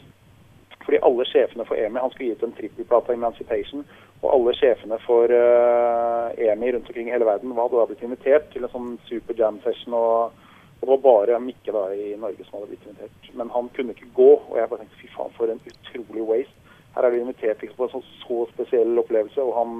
fordi 0.87 1.01
alle 1.03 1.25
sjefene 1.27 1.65
for 1.67 1.75
EMI 1.75 1.99
Han 1.99 2.11
skulle 2.13 2.29
gi 2.29 2.35
ut 2.39 2.43
en 2.47 2.53
trippelplate 2.55 3.11
av 3.11 3.17
Emancipation. 3.17 3.81
Og 4.23 4.27
alle 4.31 4.53
sjefene 4.55 4.97
for 5.03 5.27
uh, 5.27 6.31
EMI 6.39 6.71
rundt 6.71 6.87
omkring 6.87 7.09
i 7.09 7.11
hele 7.11 7.27
verden 7.27 7.55
var 7.57 7.67
da 7.73 7.83
blitt 7.89 8.05
invitert 8.07 8.47
til 8.53 8.63
en 8.63 8.71
sånn 8.71 8.93
super 9.09 9.35
jam 9.35 9.59
session. 9.65 9.93
og 9.93 10.46
og 10.77 10.85
det 10.85 10.93
var 10.93 11.03
bare 11.03 11.39
Mikke 11.41 11.73
da 11.73 11.87
i 11.93 12.13
Norge 12.21 12.45
som 12.45 12.59
hadde 12.59 12.69
blitt 12.71 12.85
invitert. 12.85 13.29
Men 13.39 13.49
han 13.49 13.69
kunne 13.75 13.95
ikke 13.95 14.11
gå. 14.13 14.29
Og 14.45 14.57
jeg 14.59 14.69
bare 14.69 14.83
tenkte 14.83 15.01
fy 15.01 15.09
faen, 15.15 15.33
for 15.37 15.49
en 15.49 15.63
utrolig 15.71 16.25
waste. 16.29 16.73
Her 16.95 17.07
er 17.07 17.13
vi 17.13 17.21
invitert 17.21 17.61
liksom, 17.61 17.77
på 17.79 17.87
en 17.87 17.95
sånn 17.95 18.07
så 18.21 18.37
spesiell 18.53 19.01
opplevelse. 19.01 19.41
Og 19.41 19.55
han 19.57 19.73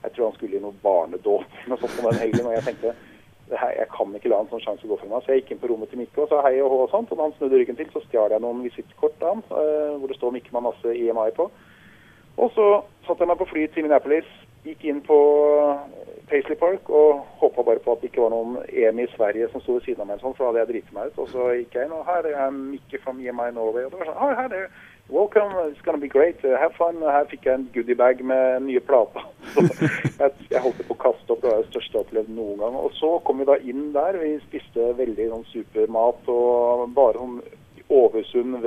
jeg 0.00 0.12
tror 0.14 0.30
han 0.30 0.36
skulle 0.38 0.56
i 0.56 0.62
noe 0.62 0.76
barnedåp 0.82 1.44
eller 1.44 1.72
noe 1.74 1.80
sånt 1.80 1.96
på 1.98 2.08
den 2.08 2.20
helgen. 2.22 2.46
Og 2.48 2.54
jeg 2.56 2.66
tenkte 2.68 2.96
jeg 3.50 3.88
kan 3.90 4.12
ikke 4.14 4.30
la 4.30 4.38
en 4.44 4.50
sånn 4.52 4.62
sjanse 4.62 4.86
gå 4.86 4.96
for 5.00 5.10
meg. 5.10 5.24
Så 5.24 5.32
jeg 5.32 5.42
gikk 5.42 5.56
inn 5.56 5.60
på 5.64 5.70
rommet 5.72 5.90
til 5.90 5.98
Mikke 5.98 6.22
og 6.22 6.30
sa 6.30 6.38
hei 6.46 6.60
og 6.62 6.70
hå 6.70 6.76
og 6.84 6.92
sånt. 6.92 7.10
Og 7.10 7.18
da 7.18 7.26
han 7.26 7.34
snudde 7.34 7.58
ryggen 7.58 7.78
til, 7.78 7.88
så 7.90 8.02
stjal 8.04 8.30
jeg 8.30 8.44
noen 8.44 8.62
visittkort 8.62 9.24
av 9.26 9.32
han, 9.34 9.42
uh, 9.50 9.96
hvor 9.98 10.06
det 10.06 10.18
står 10.20 10.36
Mikke 10.36 10.54
med 10.54 10.68
masse 10.68 10.94
IMI 10.94 11.32
på. 11.34 11.48
Og 12.40 12.52
så 12.54 12.68
satte 13.08 13.24
jeg 13.24 13.32
meg 13.32 13.40
på 13.40 13.48
fly 13.50 13.66
til 13.74 13.84
Minneapolis, 13.84 14.28
gikk 14.62 14.86
inn 14.86 15.00
på 15.02 15.18
Paisley 16.30 16.56
Park 16.60 16.90
og 16.94 17.24
håpa 17.40 17.64
bare 17.66 17.82
på 17.82 17.92
at 17.92 18.02
det 18.02 18.10
ikke 18.10 18.22
var 18.22 18.30
noen 18.34 18.60
EMI 18.70 19.08
i 19.08 19.12
Sverige 19.16 19.48
som 19.50 19.62
sto 19.64 19.76
ved 19.76 19.86
siden 19.86 20.04
av 20.04 20.12
meg, 20.12 20.22
sånn, 20.22 20.36
for 20.38 20.46
da 20.46 20.52
hadde 20.52 20.62
jeg 20.62 20.70
driti 20.70 20.96
meg 20.96 21.10
ut. 21.10 21.18
Og 21.24 21.28
så 21.32 21.48
gikk 21.58 21.74
jeg 21.74 21.88
inn, 21.88 21.96
og 21.96 22.06
her 22.06 22.28
er 22.30 22.54
Mikke 22.54 23.02
fra 23.02 23.14
EMI 23.16 23.50
Norway. 23.56 23.88
Og 23.88 23.92
det 23.92 24.00
var 24.00 24.10
sånn, 24.12 24.22
oh, 24.22 24.34
her 24.38 24.56
er 24.62 24.70
Welcome, 25.10 25.50
it's 25.68 25.80
gonna 25.82 25.98
be 25.98 26.06
great. 26.06 26.44
Uh, 26.44 26.56
have 26.56 26.70
fun. 26.78 27.00
Her 27.02 27.24
fikk 27.26 27.48
jeg 27.48 27.58
en 27.58 27.64
goodiebag 27.74 28.20
med 28.22 28.62
nye 28.62 28.78
plater. 28.78 29.24
jeg 30.52 30.62
holdt 30.62 30.84
på 30.86 30.94
å 30.94 31.00
kaste 31.02 31.34
opp. 31.34 31.40
Det 31.42 31.50
var 31.50 31.64
det 31.64 31.70
største 31.72 31.96
jeg 31.96 31.98
har 31.98 32.04
opplevd 32.04 32.30
noen 32.36 32.60
gang. 32.62 32.76
Og 32.78 32.94
så 32.94 33.10
kom 33.26 33.42
vi 33.42 33.48
da 33.48 33.56
inn 33.58 33.88
der. 33.96 34.20
Vi 34.22 34.36
spiste 34.44 34.92
veldig 35.00 35.26
sånn 35.32 35.42
supermat 35.50 36.30
og 36.30 36.84
bare 36.94 37.18
sånn 37.18 37.40
oversunn 37.90 38.60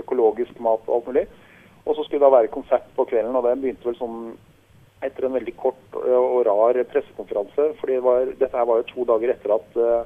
økologisk 0.00 0.56
mat 0.64 0.88
og 0.88 0.94
alt 0.96 1.10
mulig. 1.12 1.26
Og 1.84 1.92
så 1.92 2.06
skulle 2.06 2.22
det 2.22 2.30
da 2.30 2.36
være 2.38 2.54
konsert 2.56 2.88
på 2.96 3.04
kvelden, 3.10 3.36
og 3.36 3.44
den 3.44 3.60
begynte 3.60 3.90
vel 3.90 4.00
sånn 4.00 4.18
etter 5.04 5.26
en 5.26 5.36
veldig 5.36 5.54
kort 5.56 5.96
og 5.96 6.40
rar 6.46 6.78
pressekonferanse. 6.92 7.70
fordi 7.80 7.96
det 7.96 8.04
var, 8.04 8.32
dette 8.40 8.64
var 8.68 8.80
jo 8.80 8.88
to 8.90 9.04
dager 9.08 9.32
etter 9.32 9.54
at 9.54 9.78
uh, 9.80 10.02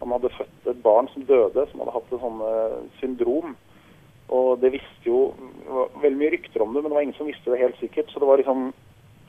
han 0.00 0.14
hadde 0.16 0.32
født 0.38 0.70
et 0.72 0.82
barn 0.82 1.08
som 1.12 1.26
døde, 1.28 1.66
som 1.70 1.82
hadde 1.82 1.94
hatt 1.94 2.10
et 2.12 2.24
sånn 2.24 2.40
uh, 2.42 2.80
syndrom. 2.98 3.54
Og 4.34 4.58
det 4.60 4.72
visste 4.74 5.06
jo 5.06 5.34
veldig 6.02 6.18
mye 6.18 6.32
rykter 6.32 6.64
om 6.64 6.72
det, 6.74 6.82
men 6.82 6.90
det 6.90 6.96
var 6.96 7.06
ingen 7.06 7.18
som 7.18 7.28
visste 7.28 7.52
det 7.52 7.60
helt 7.60 7.78
sikkert. 7.78 8.10
Så 8.10 8.22
det 8.22 8.28
var 8.28 8.40
liksom 8.40 8.72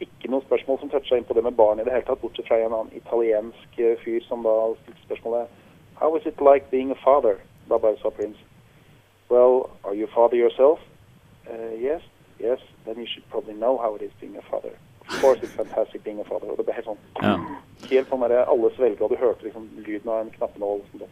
ikke 0.03 0.31
noe 0.31 0.43
spørsmål 0.43 0.79
som 0.79 0.89
toucha 0.91 1.17
inn 1.17 1.27
på 1.27 1.35
det 1.35 1.43
med 1.43 1.55
barn 1.55 1.79
i 1.79 1.85
det 1.87 1.93
hele 1.93 2.07
tatt, 2.07 2.21
bortsett 2.23 2.47
fra 2.47 2.57
en 2.59 2.73
annen 2.73 2.95
italiensk 2.97 3.79
eh, 3.79 3.95
fyr 4.03 4.23
som 4.27 4.43
da 4.43 4.55
stilte 4.81 5.05
spørsmålet 5.05 5.61
How 5.99 6.15
is 6.17 6.25
it 6.25 6.41
like 6.41 6.71
being 6.71 6.91
a 6.91 6.99
father? 7.03 7.39
Da 7.69 7.77
bare 7.77 7.95
sa 8.01 8.09
prins. 8.09 8.37
Well, 9.29 9.69
are 9.83 9.95
you 9.95 10.07
father 10.07 10.35
yourself? 10.35 10.79
Uh, 11.47 11.71
yes, 11.79 12.01
yes. 12.39 12.59
Then 12.85 12.99
you 12.99 13.07
should 13.07 13.27
probably 13.29 13.53
know 13.53 13.77
how 13.77 13.95
it 13.95 14.01
is 14.01 14.11
being 14.19 14.35
a 14.35 14.41
father. 14.51 14.75
Of 15.09 15.21
course 15.21 15.39
it's 15.43 15.53
fantastic 15.53 16.03
being 16.03 16.19
a 16.19 16.25
father. 16.25 16.49
Og 16.51 16.57
det 16.57 16.65
ble 16.65 16.77
helt 16.77 16.89
sånn 16.89 17.01
ja. 17.21 17.35
helt 17.91 18.09
sånn 18.09 18.25
derre 18.25 18.45
alle 18.49 18.71
svelga, 18.75 19.05
og 19.05 19.13
du 19.13 19.21
hørte 19.21 19.45
liksom 19.45 19.69
lyden 19.85 20.09
av 20.09 20.23
en 20.23 20.33
knappenål. 20.37 20.81
Som 20.91 21.05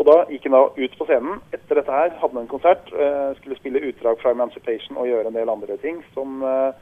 og 0.00 0.06
da 0.08 0.14
gikk 0.32 0.46
han 0.48 0.54
da 0.56 0.62
ut 0.78 0.94
på 0.96 1.06
scenen. 1.10 1.42
Etter 1.52 1.76
dette 1.76 1.92
her 1.92 2.14
hadde 2.22 2.32
han 2.32 2.46
en 2.46 2.48
konsert. 2.48 2.86
Uh, 2.94 3.36
skulle 3.36 3.58
spille 3.58 3.82
utdrag 3.84 4.16
fra 4.22 4.32
Emancipation 4.32 4.96
og 4.96 5.10
gjøre 5.10 5.28
en 5.28 5.36
del 5.36 5.52
andre 5.52 5.76
ting. 5.82 5.98
Som, 6.14 6.40
uh, 6.40 6.72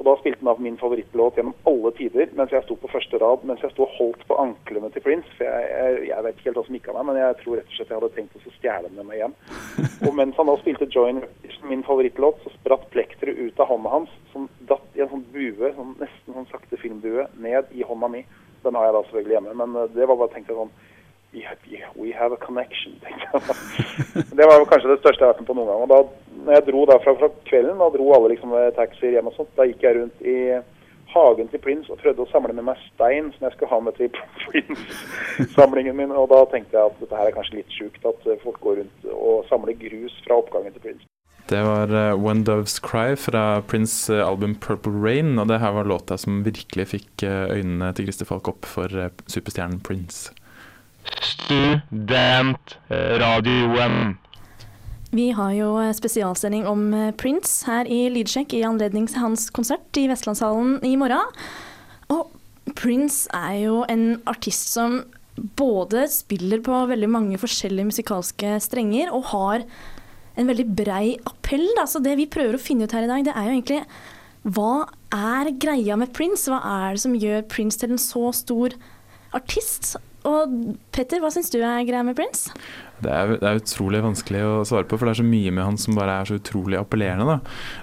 og 0.00 0.06
da 0.06 0.14
spilte 0.16 0.40
han 0.40 0.48
av 0.48 0.60
min 0.64 0.78
favorittlåt 0.80 1.36
gjennom 1.36 1.56
alle 1.68 1.90
tider 1.98 2.30
mens 2.38 2.54
jeg 2.54 2.64
sto 2.64 2.72
på 2.80 2.88
første 2.88 3.18
rad. 3.20 3.42
Mens 3.44 3.60
jeg 3.60 3.74
sto 3.74 3.84
og 3.84 3.96
holdt 3.98 4.22
på 4.30 4.38
anklene 4.40 4.88
til 4.94 5.04
Prince. 5.04 5.28
For 5.36 5.44
jeg, 5.44 5.66
jeg, 5.68 6.06
jeg 6.08 6.24
vet 6.24 6.38
ikke 6.38 6.48
helt 6.48 6.60
hva 6.60 6.64
som 6.64 6.78
gikk 6.78 6.88
av 6.88 6.96
meg, 6.96 7.06
men 7.10 7.18
jeg 7.20 7.36
tror 7.42 7.58
rett 7.58 7.68
og 7.68 7.76
slett 7.76 7.92
jeg 7.92 8.00
hadde 8.00 8.10
tenkt 8.14 8.38
å 8.38 8.54
stjele 8.54 8.92
den 8.94 9.10
med 9.10 9.20
hjem. 9.20 9.34
Og 10.08 10.16
mens 10.16 10.40
han 10.40 10.48
da 10.48 10.56
spilte 10.62 10.88
Join 10.88 11.20
min 11.68 11.84
favorittlåt, 11.84 12.40
så 12.40 12.54
spratt 12.54 12.88
plekteret 12.94 13.36
ut 13.36 13.60
av 13.60 13.68
hånda 13.68 13.92
hans, 13.92 14.14
som 14.32 14.48
datt 14.70 14.96
i 14.96 15.04
en 15.04 15.12
sånn 15.12 15.26
bue, 15.34 15.74
sånn, 15.76 15.92
nesten 16.00 16.38
sånn 16.38 16.48
sakte 16.48 16.80
filmbue, 16.80 17.28
ned 17.44 17.68
i 17.76 17.84
hånda 17.84 18.08
mi. 18.08 18.24
Den 18.64 18.80
har 18.80 18.88
jeg 18.88 18.96
da 18.96 19.04
selvfølgelig 19.04 19.36
hjemme, 19.36 19.56
men 19.60 19.76
uh, 19.76 19.84
det 19.92 20.08
var 20.08 20.16
bare 20.22 20.32
tenkt 20.32 20.48
sånn 20.48 20.72
We 21.32 22.12
have 22.12 22.32
a 22.32 22.36
connection. 22.36 22.92
Det 24.38 24.46
var 24.46 24.64
kanskje 24.66 24.90
det 24.90 24.98
største 24.98 25.22
jeg 25.22 25.28
har 25.28 25.32
vært 25.32 25.42
med 25.44 25.50
på 25.50 25.56
noen 25.58 25.70
gang. 25.70 25.82
Og 25.84 25.90
da 25.92 25.98
når 26.44 26.56
jeg 26.56 26.66
dro 26.66 26.82
derfra 26.90 27.14
fra 27.20 27.28
kvelden, 27.46 27.78
da 27.78 27.88
dro 27.94 28.08
alle 28.16 28.32
liksom 28.32 28.54
taxier 28.74 29.14
hjem 29.14 29.30
og 29.30 29.36
sånt, 29.36 29.52
da 29.58 29.66
gikk 29.68 29.84
jeg 29.84 29.98
rundt 29.98 30.24
i 30.26 30.38
hagen 31.10 31.50
til 31.50 31.62
Prince 31.62 31.90
og 31.90 31.98
prøvde 32.02 32.22
å 32.22 32.30
samle 32.30 32.54
med 32.54 32.66
meg 32.66 32.82
stein 32.88 33.30
som 33.34 33.46
jeg 33.46 33.56
skulle 33.56 33.70
ha 33.70 33.80
med 33.82 33.98
til 33.98 34.10
Prince-samlingen 34.48 35.98
min. 36.00 36.16
Og 36.16 36.30
da 36.32 36.42
tenkte 36.50 36.78
jeg 36.78 36.90
at 36.90 36.98
dette 37.04 37.22
her 37.22 37.30
er 37.30 37.36
kanskje 37.36 37.60
litt 37.60 37.78
sjukt, 37.78 38.02
at 38.10 38.26
folk 38.42 38.58
går 38.64 38.82
rundt 38.82 39.08
og 39.14 39.46
samler 39.50 39.78
grus 39.78 40.18
fra 40.26 40.40
oppgangen 40.42 40.74
til 40.74 40.86
Prince. 40.88 41.06
Det 41.50 41.62
var 41.66 41.90
One 41.90 42.18
When 42.22 42.44
Doves 42.46 42.76
Cry 42.78 43.16
fra 43.18 43.62
Prince 43.66 44.06
uh, 44.12 44.22
album 44.22 44.54
Purple 44.54 44.98
Rain, 45.02 45.34
og 45.38 45.48
det 45.50 45.58
her 45.58 45.74
var 45.74 45.88
låta 45.88 46.18
som 46.18 46.44
virkelig 46.46 46.90
fikk 46.92 47.24
øynene 47.26 47.90
til 47.94 48.06
Christer 48.06 48.28
Falk 48.28 48.50
opp 48.52 48.68
for 48.70 49.10
superstjernen 49.26 49.82
Prince. 49.82 50.30
Studentradioen. 51.20 54.16
Vi 55.10 55.32
har 55.34 55.50
jo 55.56 55.72
eh, 55.82 55.90
spesialsending 55.96 56.66
om 56.70 56.94
eh, 56.94 57.10
Prince 57.18 57.66
her 57.66 57.88
i 57.90 58.04
Lydsjekk 58.14 58.54
i 58.54 58.62
anledning 58.66 59.08
til 59.10 59.18
hans 59.24 59.48
konsert 59.50 59.96
i 59.98 60.06
Vestlandshallen 60.10 60.78
i 60.86 60.94
morgen. 61.00 61.26
Og 62.14 62.30
Prince 62.78 63.26
er 63.34 63.56
jo 63.64 63.82
en 63.90 64.22
artist 64.30 64.70
som 64.70 65.00
både 65.58 66.04
spiller 66.12 66.60
på 66.62 66.86
veldig 66.90 67.08
mange 67.10 67.38
forskjellige 67.40 67.88
musikalske 67.90 68.60
strenger 68.62 69.10
og 69.16 69.24
har 69.32 69.58
en 70.38 70.46
veldig 70.46 70.68
brei 70.78 71.16
appell. 71.26 71.66
Da. 71.78 71.84
Så 71.90 71.98
det 72.04 72.14
vi 72.20 72.30
prøver 72.30 72.54
å 72.54 72.62
finne 72.62 72.84
ut 72.86 72.94
her 72.94 73.06
i 73.06 73.10
dag, 73.10 73.24
det 73.26 73.34
er 73.34 73.44
jo 73.48 73.54
egentlig 73.56 73.82
hva 74.40 74.88
er 75.12 75.50
greia 75.60 75.98
med 76.00 76.14
Prince? 76.16 76.48
Hva 76.48 76.62
er 76.64 76.94
det 76.94 77.02
som 77.02 77.18
gjør 77.18 77.42
Prince 77.50 77.80
til 77.80 77.92
en 77.92 78.00
så 78.00 78.30
stor 78.36 78.76
artist? 79.36 79.96
Og 80.28 80.54
Petter, 80.92 81.20
hva 81.22 81.30
syns 81.32 81.48
du 81.52 81.60
er 81.62 81.86
greia 81.88 82.04
med 82.04 82.18
Prince? 82.18 82.52
Det 83.00 83.08
er, 83.08 83.30
det 83.40 83.46
er, 83.46 83.60
utrolig 83.62 84.02
vanskelig 84.04 84.42
å 84.44 84.56
svare 84.68 84.84
på, 84.88 84.98
for 84.98 85.08
det 85.08 85.14
er 85.14 85.20
så 85.22 85.28
mye 85.30 85.52
med 85.56 85.64
han 85.64 85.78
som 85.80 85.96
bare 85.96 86.18
er 86.20 86.28
så 86.28 86.36
utrolig 86.36 86.76
appellerende. 86.76 87.38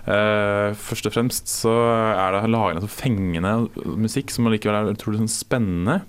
Uh, 0.06 0.78
først 0.78 1.10
og 1.10 1.16
fremst 1.16 1.50
så 1.50 1.74
er 2.14 2.38
det 2.38 2.52
lagende 2.54 2.86
så 2.86 2.92
fengende 2.92 3.56
musikk 3.98 4.34
som 4.34 4.50
allikevel 4.50 4.78
er 4.78 4.94
utrolig 4.94 5.24
sånn 5.24 5.34
spennende. 5.34 6.04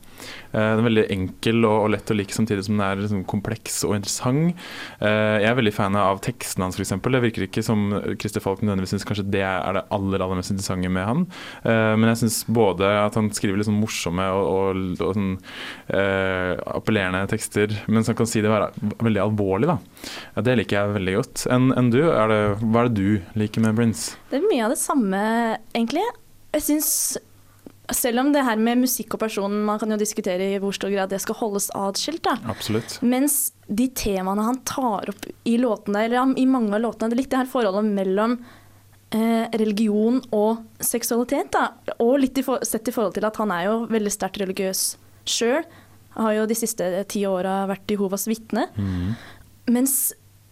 Uh, 0.52 0.58
den 0.58 0.82
er 0.82 0.86
veldig 0.86 1.04
enkel 1.14 1.60
og, 1.62 1.76
og, 1.84 1.90
lett 1.94 2.12
å 2.12 2.16
like 2.16 2.34
samtidig 2.34 2.66
som 2.66 2.76
den 2.76 2.84
er 2.86 3.02
liksom 3.02 3.24
kompleks 3.28 3.80
og 3.88 3.96
interessant. 3.98 4.56
Uh, 5.02 5.38
jeg 5.42 5.48
er 5.50 5.58
veldig 5.58 5.74
fan 5.76 5.98
av 5.98 6.22
tekstene 6.24 6.68
hans, 6.68 6.78
f.eks. 6.78 6.94
Det 7.08 7.22
virker 7.24 7.46
ikke 7.48 7.64
som 7.64 7.88
Christer 8.20 8.44
Falk 8.44 8.62
nødvendigvis 8.62 8.94
syns 8.96 9.06
kanskje 9.08 9.26
det 9.32 9.42
er 9.44 9.78
det 9.78 9.84
aller, 9.94 10.22
aller 10.22 10.38
mest 10.38 10.52
interessante 10.52 10.90
med 10.92 11.04
han. 11.04 11.24
men 11.64 12.06
jeg 12.10 12.20
syns 12.20 12.36
både 12.54 12.86
at 13.02 13.16
han 13.18 13.28
skriver 13.34 13.64
sånn 13.66 13.78
morsomme 13.80 14.24
og, 14.34 14.44
og, 14.48 15.02
og 15.04 15.16
sånn, 15.16 15.32
appellerende 15.88 17.24
tekster, 17.30 17.74
mens 17.90 18.10
han 18.10 18.16
kan 18.18 18.28
si 18.28 18.42
det 18.44 18.52
være 18.52 18.70
veldig 19.04 19.22
alvorlig, 19.24 19.70
da. 19.70 19.78
Ja, 20.36 20.44
det 20.46 20.56
liker 20.60 20.78
jeg 20.78 20.96
veldig 20.98 21.16
godt. 21.18 21.44
Enn 21.54 21.72
en 21.76 21.90
du, 21.92 22.00
det, 22.02 22.40
hva 22.62 22.84
er 22.84 22.90
det 22.90 22.96
du 22.98 23.40
liker 23.40 23.64
med 23.64 23.78
Brins? 23.78 24.10
Det 24.30 24.40
er 24.40 24.48
mye 24.48 24.66
av 24.66 24.74
det 24.74 24.80
samme, 24.80 25.22
egentlig. 25.74 26.04
Jeg 26.56 26.64
syns 26.64 26.92
selv 27.94 28.22
om 28.22 28.32
det 28.34 28.44
her 28.44 28.60
med 28.60 28.82
musikk 28.82 29.16
og 29.16 29.22
personen, 29.22 29.62
man 29.64 29.80
kan 29.80 29.92
jo 29.94 29.98
diskutere 30.00 30.52
i 30.54 30.60
hvor 30.62 30.74
stor 30.76 30.92
grad 30.92 31.12
det 31.12 31.20
skal 31.24 31.38
holdes 31.40 31.70
atskilt. 31.76 32.22
da. 32.26 32.36
Absolutt. 32.50 32.98
Mens 33.02 33.52
de 33.66 33.88
temaene 33.96 34.44
han 34.44 34.62
tar 34.68 35.12
opp 35.12 35.28
i 35.48 35.56
låtene, 35.60 36.06
eller 36.06 36.38
i 36.38 36.46
mange 36.48 36.74
av 36.76 36.84
låtene, 36.84 37.10
det 37.10 37.18
er 37.18 37.22
litt 37.22 37.32
det 37.34 37.42
her 37.42 37.50
forholdet 37.50 37.88
mellom 37.88 38.38
eh, 39.16 39.48
religion 39.60 40.22
og 40.36 40.64
seksualitet. 40.84 41.52
da. 41.56 41.96
Og 42.04 42.18
litt 42.24 42.38
i 42.40 42.46
for, 42.46 42.64
sett 42.66 42.88
i 42.88 42.94
forhold 42.94 43.16
til 43.16 43.28
at 43.28 43.40
han 43.40 43.52
er 43.54 43.68
jo 43.70 43.76
veldig 43.92 44.14
sterkt 44.14 44.42
religiøs 44.44 44.88
sjøl 45.28 45.64
har 46.18 46.34
jo 46.34 46.46
de 46.50 46.56
siste 46.58 46.86
ti 47.10 47.24
åra 47.28 47.62
vært 47.70 47.92
Jehovas 47.92 48.26
vitne. 48.30 48.66
Mm. 48.76 49.12
Mens 49.74 49.94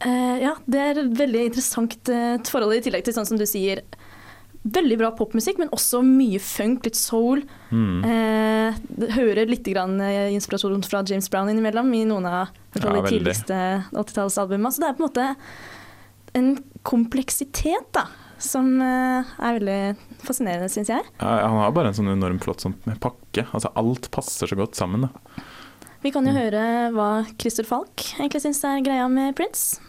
eh, 0.05 0.43
ja, 0.45 0.55
det 0.69 0.83
er 0.83 1.01
et 1.03 1.15
veldig 1.19 1.47
interessant 1.51 2.13
eh, 2.13 2.37
forhold, 2.47 2.77
i 2.77 2.85
tillegg 2.85 3.07
til 3.07 3.17
sånn 3.17 3.29
som 3.29 3.41
du 3.41 3.47
sier, 3.49 3.83
veldig 4.67 4.99
bra 5.01 5.11
popmusikk, 5.17 5.61
men 5.63 5.71
også 5.75 6.03
mye 6.05 6.41
funk, 6.43 6.87
litt 6.89 6.99
soul. 6.99 7.43
Mm. 7.71 8.05
Eh, 8.11 9.09
hører 9.17 9.51
litt 9.51 9.67
grann, 9.69 9.99
eh, 10.01 10.33
inspirasjon 10.35 10.85
fra 10.87 11.03
James 11.07 11.31
Brown 11.31 11.51
innimellom 11.53 11.93
i 11.95 12.05
noen 12.09 12.27
av 12.27 12.53
ja, 12.75 12.83
de 12.83 13.03
tidligste 13.07 13.57
80-tallsalbumene. 13.93 14.73
Så 14.73 14.83
det 14.83 14.91
er 14.91 14.99
på 14.99 15.05
en 15.05 15.09
måte 15.09 15.29
en 16.37 16.53
kompleksitet 16.87 17.91
da, 17.97 18.07
som 18.43 18.69
eh, 18.83 19.35
er 19.39 19.59
veldig 19.61 19.81
fascinerende, 20.27 20.71
syns 20.73 20.93
jeg. 20.93 21.07
Ja, 21.21 21.35
han 21.47 21.61
har 21.63 21.75
bare 21.77 21.93
en 21.93 21.99
sånn 21.99 22.13
enormt 22.13 22.45
flott 22.47 22.65
sånn 22.65 22.77
pakke. 23.03 23.47
Altså, 23.53 23.73
alt 23.79 24.11
passer 24.15 24.51
så 24.51 24.59
godt 24.59 24.79
sammen. 24.79 25.07
da. 25.07 25.45
Vi 26.05 26.13
kan 26.15 26.27
jo 26.27 26.35
mm. 26.35 26.41
høre 26.43 26.65
hva 26.95 27.11
Christer 27.41 27.67
Falk 27.67 28.05
egentlig 28.19 28.45
syns 28.45 28.63
er 28.67 28.83
greia 28.85 29.09
med 29.11 29.35
Prince. 29.39 29.81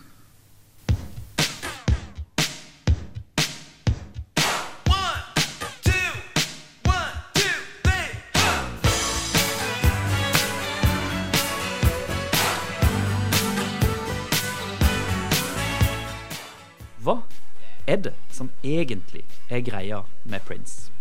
Er 17.98 18.02
det 18.02 18.14
som 18.32 18.52
egentlig 18.64 19.24
er 19.50 19.62
greia 19.62 20.02
med 20.24 20.40
Prince? 20.46 20.92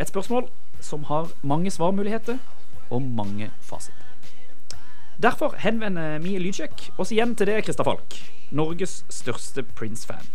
Et 0.00 0.08
spørsmål 0.08 0.48
som 0.80 1.04
har 1.04 1.30
mange 1.42 1.70
svarmuligheter 1.70 2.38
og 2.90 3.02
mange 3.02 3.50
fasiter. 3.60 4.00
Derfor 5.22 5.54
henvender 5.58 6.18
Mie 6.18 6.38
Lydsjekk 6.38 6.90
oss 6.98 7.12
igjen 7.14 7.36
til 7.36 7.46
deg, 7.46 7.62
Christer 7.62 7.86
Falk, 7.86 8.16
Norges 8.50 9.04
største 9.08 9.62
Prince-fan. 9.62 10.26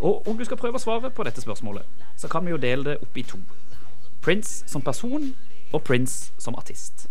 Og 0.00 0.28
om 0.28 0.36
du 0.36 0.44
skal 0.44 0.60
prøve 0.60 0.76
å 0.76 0.82
svare 0.82 1.10
på 1.10 1.24
dette 1.24 1.40
spørsmålet, 1.40 1.84
så 2.16 2.28
kan 2.28 2.44
vi 2.44 2.52
jo 2.52 2.60
dele 2.60 2.84
det 2.84 2.98
opp 3.00 3.16
i 3.16 3.24
to. 3.24 3.40
Prince 4.20 4.68
som 4.68 4.84
person 4.84 5.32
og 5.72 5.82
Prince 5.82 6.32
som 6.38 6.54
artist. 6.54 7.08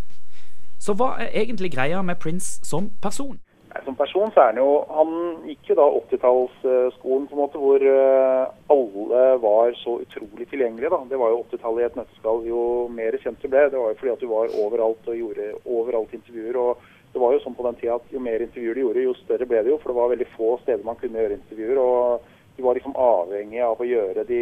Så 0.79 0.93
hva 0.93 1.15
er 1.17 1.33
egentlig 1.41 1.71
greia 1.73 2.01
med 2.01 2.21
Prince 2.21 2.61
som 2.63 2.91
person? 3.01 3.39
Som 3.85 3.95
person 3.95 4.31
så 4.33 4.41
er 4.41 4.47
han 4.49 4.57
jo 4.57 4.69
Han 4.89 5.11
gikk 5.45 5.67
jo 5.69 5.75
da 5.77 5.85
80-tallsskolen 5.99 7.27
på 7.29 7.35
en 7.35 7.41
måte 7.43 7.59
hvor 7.61 7.83
eh, 7.85 8.45
alle 8.73 9.25
var 9.43 9.75
så 9.77 9.99
utrolig 10.01 10.47
tilgjengelige. 10.49 10.89
da. 10.89 11.03
Det 11.09 11.19
var 11.21 11.33
jo 11.33 11.43
80-tallet 11.51 11.83
i 11.83 11.87
et 11.87 11.99
nøtteskall. 11.99 12.41
Jo 12.49 12.61
mer 12.93 13.17
kjent 13.21 13.41
du 13.41 13.47
ble, 13.47 13.67
det 13.69 13.77
var 13.77 13.93
jo 13.93 13.99
fordi 13.99 14.13
at 14.15 14.23
du 14.23 14.31
var 14.31 14.55
overalt 14.63 15.11
og 15.11 15.19
gjorde 15.21 15.51
overalt 15.65 16.15
intervjuer. 16.17 16.57
og 16.57 16.87
det 17.13 17.21
var 17.21 17.33
jo 17.33 17.41
sånn 17.43 17.57
på 17.57 17.65
den 17.65 17.77
tida 17.77 17.97
at 17.97 18.13
Jo 18.13 18.21
mer 18.21 18.41
intervjuer 18.41 18.77
du 18.77 18.81
gjorde, 18.83 19.05
jo 19.05 19.17
større 19.21 19.49
ble 19.49 19.61
det 19.63 19.73
jo. 19.73 19.77
For 19.81 19.93
det 19.93 19.99
var 19.99 20.13
veldig 20.13 20.29
få 20.33 20.55
steder 20.63 20.85
man 20.85 20.97
kunne 21.01 21.21
gjøre 21.21 21.37
intervjuer. 21.37 21.77
og 21.77 22.57
Du 22.57 22.63
var 22.65 22.77
liksom 22.77 22.97
avhengig 22.97 23.61
av 23.65 23.77
å 23.77 23.87
gjøre 23.87 24.25
de 24.29 24.41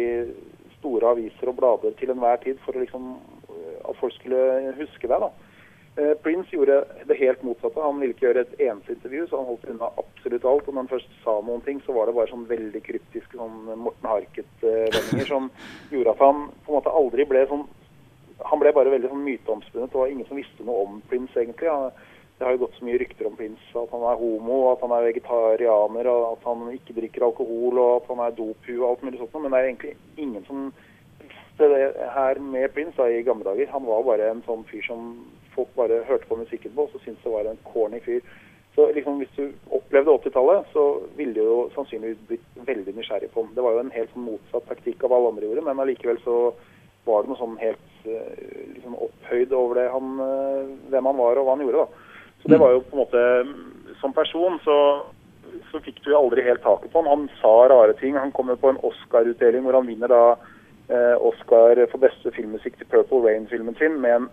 store 0.78 1.12
aviser 1.12 1.52
og 1.52 1.58
blader 1.58 1.92
til 2.00 2.10
enhver 2.14 2.40
tid 2.40 2.58
for 2.64 2.80
liksom, 2.80 3.18
at 3.84 4.00
folk 4.00 4.16
skulle 4.16 4.72
huske 4.80 5.04
deg. 5.04 5.20
da. 5.20 5.30
Eh, 5.98 6.14
Prince 6.22 6.56
gjorde 6.56 6.84
det 7.04 7.14
helt 7.14 7.42
motsatte. 7.42 7.80
Han 7.80 7.98
ville 7.98 8.14
ikke 8.14 8.28
gjøre 8.28 8.44
et 8.44 8.60
eneste 8.62 8.94
intervju, 8.94 9.24
så 9.26 9.40
han 9.40 9.48
holdt 9.48 9.64
unna 9.72 9.88
absolutt 9.98 10.44
alt. 10.46 10.68
Og 10.68 10.74
når 10.74 10.84
han 10.84 10.90
først 10.92 11.16
sa 11.24 11.32
noen 11.42 11.64
ting, 11.66 11.80
så 11.82 11.94
var 11.96 12.06
det 12.06 12.14
bare 12.14 12.30
sånn 12.30 12.44
veldig 12.46 12.82
kryptiske 12.86 13.40
sånn 13.40 13.56
Morten 13.82 14.06
Harket-vendinger 14.06 15.26
som 15.26 15.48
gjorde 15.90 16.12
at 16.14 16.22
han 16.22 16.44
på 16.62 16.70
en 16.70 16.76
måte 16.78 16.94
aldri 17.00 17.26
ble 17.26 17.42
sånn 17.50 17.66
Han 18.46 18.60
ble 18.62 18.70
bare 18.70 18.92
veldig 18.92 19.08
sånn 19.10 19.24
myteomspunnet. 19.26 19.90
Det 19.90 19.98
var 19.98 20.12
ingen 20.12 20.26
som 20.28 20.38
visste 20.38 20.62
noe 20.62 20.84
om 20.84 21.00
Prince, 21.10 21.34
egentlig. 21.34 21.72
Det 22.38 22.46
har 22.46 22.52
jo 22.54 22.60
gått 22.60 22.76
så 22.78 22.84
mye 22.86 23.00
rykter 23.02 23.26
om 23.26 23.34
Prince. 23.34 23.64
At 23.74 23.90
han 23.90 24.04
er 24.06 24.20
homo, 24.20 24.58
at 24.70 24.84
han 24.86 24.94
er 24.94 25.08
vegetarianer, 25.08 26.10
at 26.28 26.46
han 26.46 26.62
ikke 26.70 26.94
drikker 27.00 27.24
alkohol, 27.26 27.80
og 27.82 27.96
at 27.96 28.12
han 28.12 28.22
er 28.22 28.36
dopu 28.38 28.70
og 28.76 28.86
alt 28.92 29.02
mulig 29.02 29.18
sånt. 29.18 29.34
Men 29.42 29.50
det 29.50 29.58
er 29.58 29.66
egentlig 29.72 29.96
ingen 30.22 30.46
som 30.46 30.70
visste 31.24 31.72
det 31.74 32.06
her 32.14 32.38
med 32.38 32.70
Prince 32.78 32.94
da, 32.94 33.08
i 33.10 33.26
gamle 33.26 33.48
dager. 33.50 33.74
Han 33.74 33.90
var 33.90 34.06
bare 34.06 34.30
en 34.30 34.44
sånn 34.46 34.62
fyr 34.70 34.86
som 34.86 35.10
folk 35.58 35.74
bare 35.76 36.04
hørte 36.08 36.30
på 36.30 36.38
musikken 36.38 36.72
på, 36.76 36.86
så 36.92 37.02
syntes 37.02 37.24
det 37.26 37.34
var 37.34 37.50
en 37.50 37.64
corny 37.66 38.00
fyr. 38.06 38.22
Så 38.78 38.92
liksom, 38.94 39.18
Hvis 39.18 39.34
du 39.36 39.52
opplevde 39.74 40.10
80-tallet, 40.10 40.66
så 40.72 40.82
ville 41.18 41.34
du 41.34 41.40
jo 41.42 41.58
sannsynligvis 41.74 42.20
blitt 42.28 42.44
veldig 42.66 42.94
nysgjerrig 42.94 43.30
på 43.34 43.42
ham. 43.42 43.54
Det 43.54 43.64
var 43.64 43.74
jo 43.74 43.80
en 43.82 43.96
helt 43.96 44.12
sånn 44.14 44.28
motsatt 44.28 44.68
taktikk 44.70 45.02
av 45.02 45.14
alle 45.16 45.32
andre 45.32 45.48
gjorde, 45.48 45.64
men 45.66 45.82
allikevel 45.82 46.20
så 46.22 46.36
var 47.08 47.24
det 47.24 47.32
noe 47.32 47.40
sånn 47.40 47.56
helt 47.58 48.06
eh, 48.06 48.38
liksom 48.76 48.94
opphøyd 49.08 49.56
over 49.56 49.80
det 49.80 49.88
han, 49.90 50.14
eh, 50.22 50.70
hvem 50.92 51.10
han 51.10 51.18
var 51.18 51.40
og 51.40 51.48
hva 51.48 51.56
han 51.56 51.64
gjorde. 51.66 51.84
da. 51.84 52.32
Så 52.42 52.52
det 52.52 52.60
var 52.62 52.76
jo 52.76 52.84
på 52.86 52.94
en 52.94 53.02
måte 53.02 53.22
Som 53.98 54.12
person 54.14 54.60
så, 54.62 54.78
så 55.72 55.80
fikk 55.82 55.96
du 56.04 56.12
jo 56.12 56.20
aldri 56.20 56.44
helt 56.46 56.62
taket 56.62 56.92
på 56.92 57.02
han. 57.02 57.10
Han 57.10 57.30
sa 57.40 57.54
rare 57.72 57.96
ting. 57.98 58.14
Han 58.14 58.30
kommer 58.30 58.54
på 58.54 58.70
en 58.70 58.78
Oscar-utdeling 58.86 59.66
hvor 59.66 59.74
han 59.74 59.88
vinner 59.90 60.12
da 60.12 60.36
eh, 60.86 61.16
Oscar 61.18 61.82
for 61.90 61.98
beste 62.04 62.30
filmmusikk 62.36 62.78
til 62.78 62.86
Purple 62.92 63.24
Rain-filmen 63.26 63.74
sin 63.80 63.98
med 64.04 64.20
en 64.20 64.28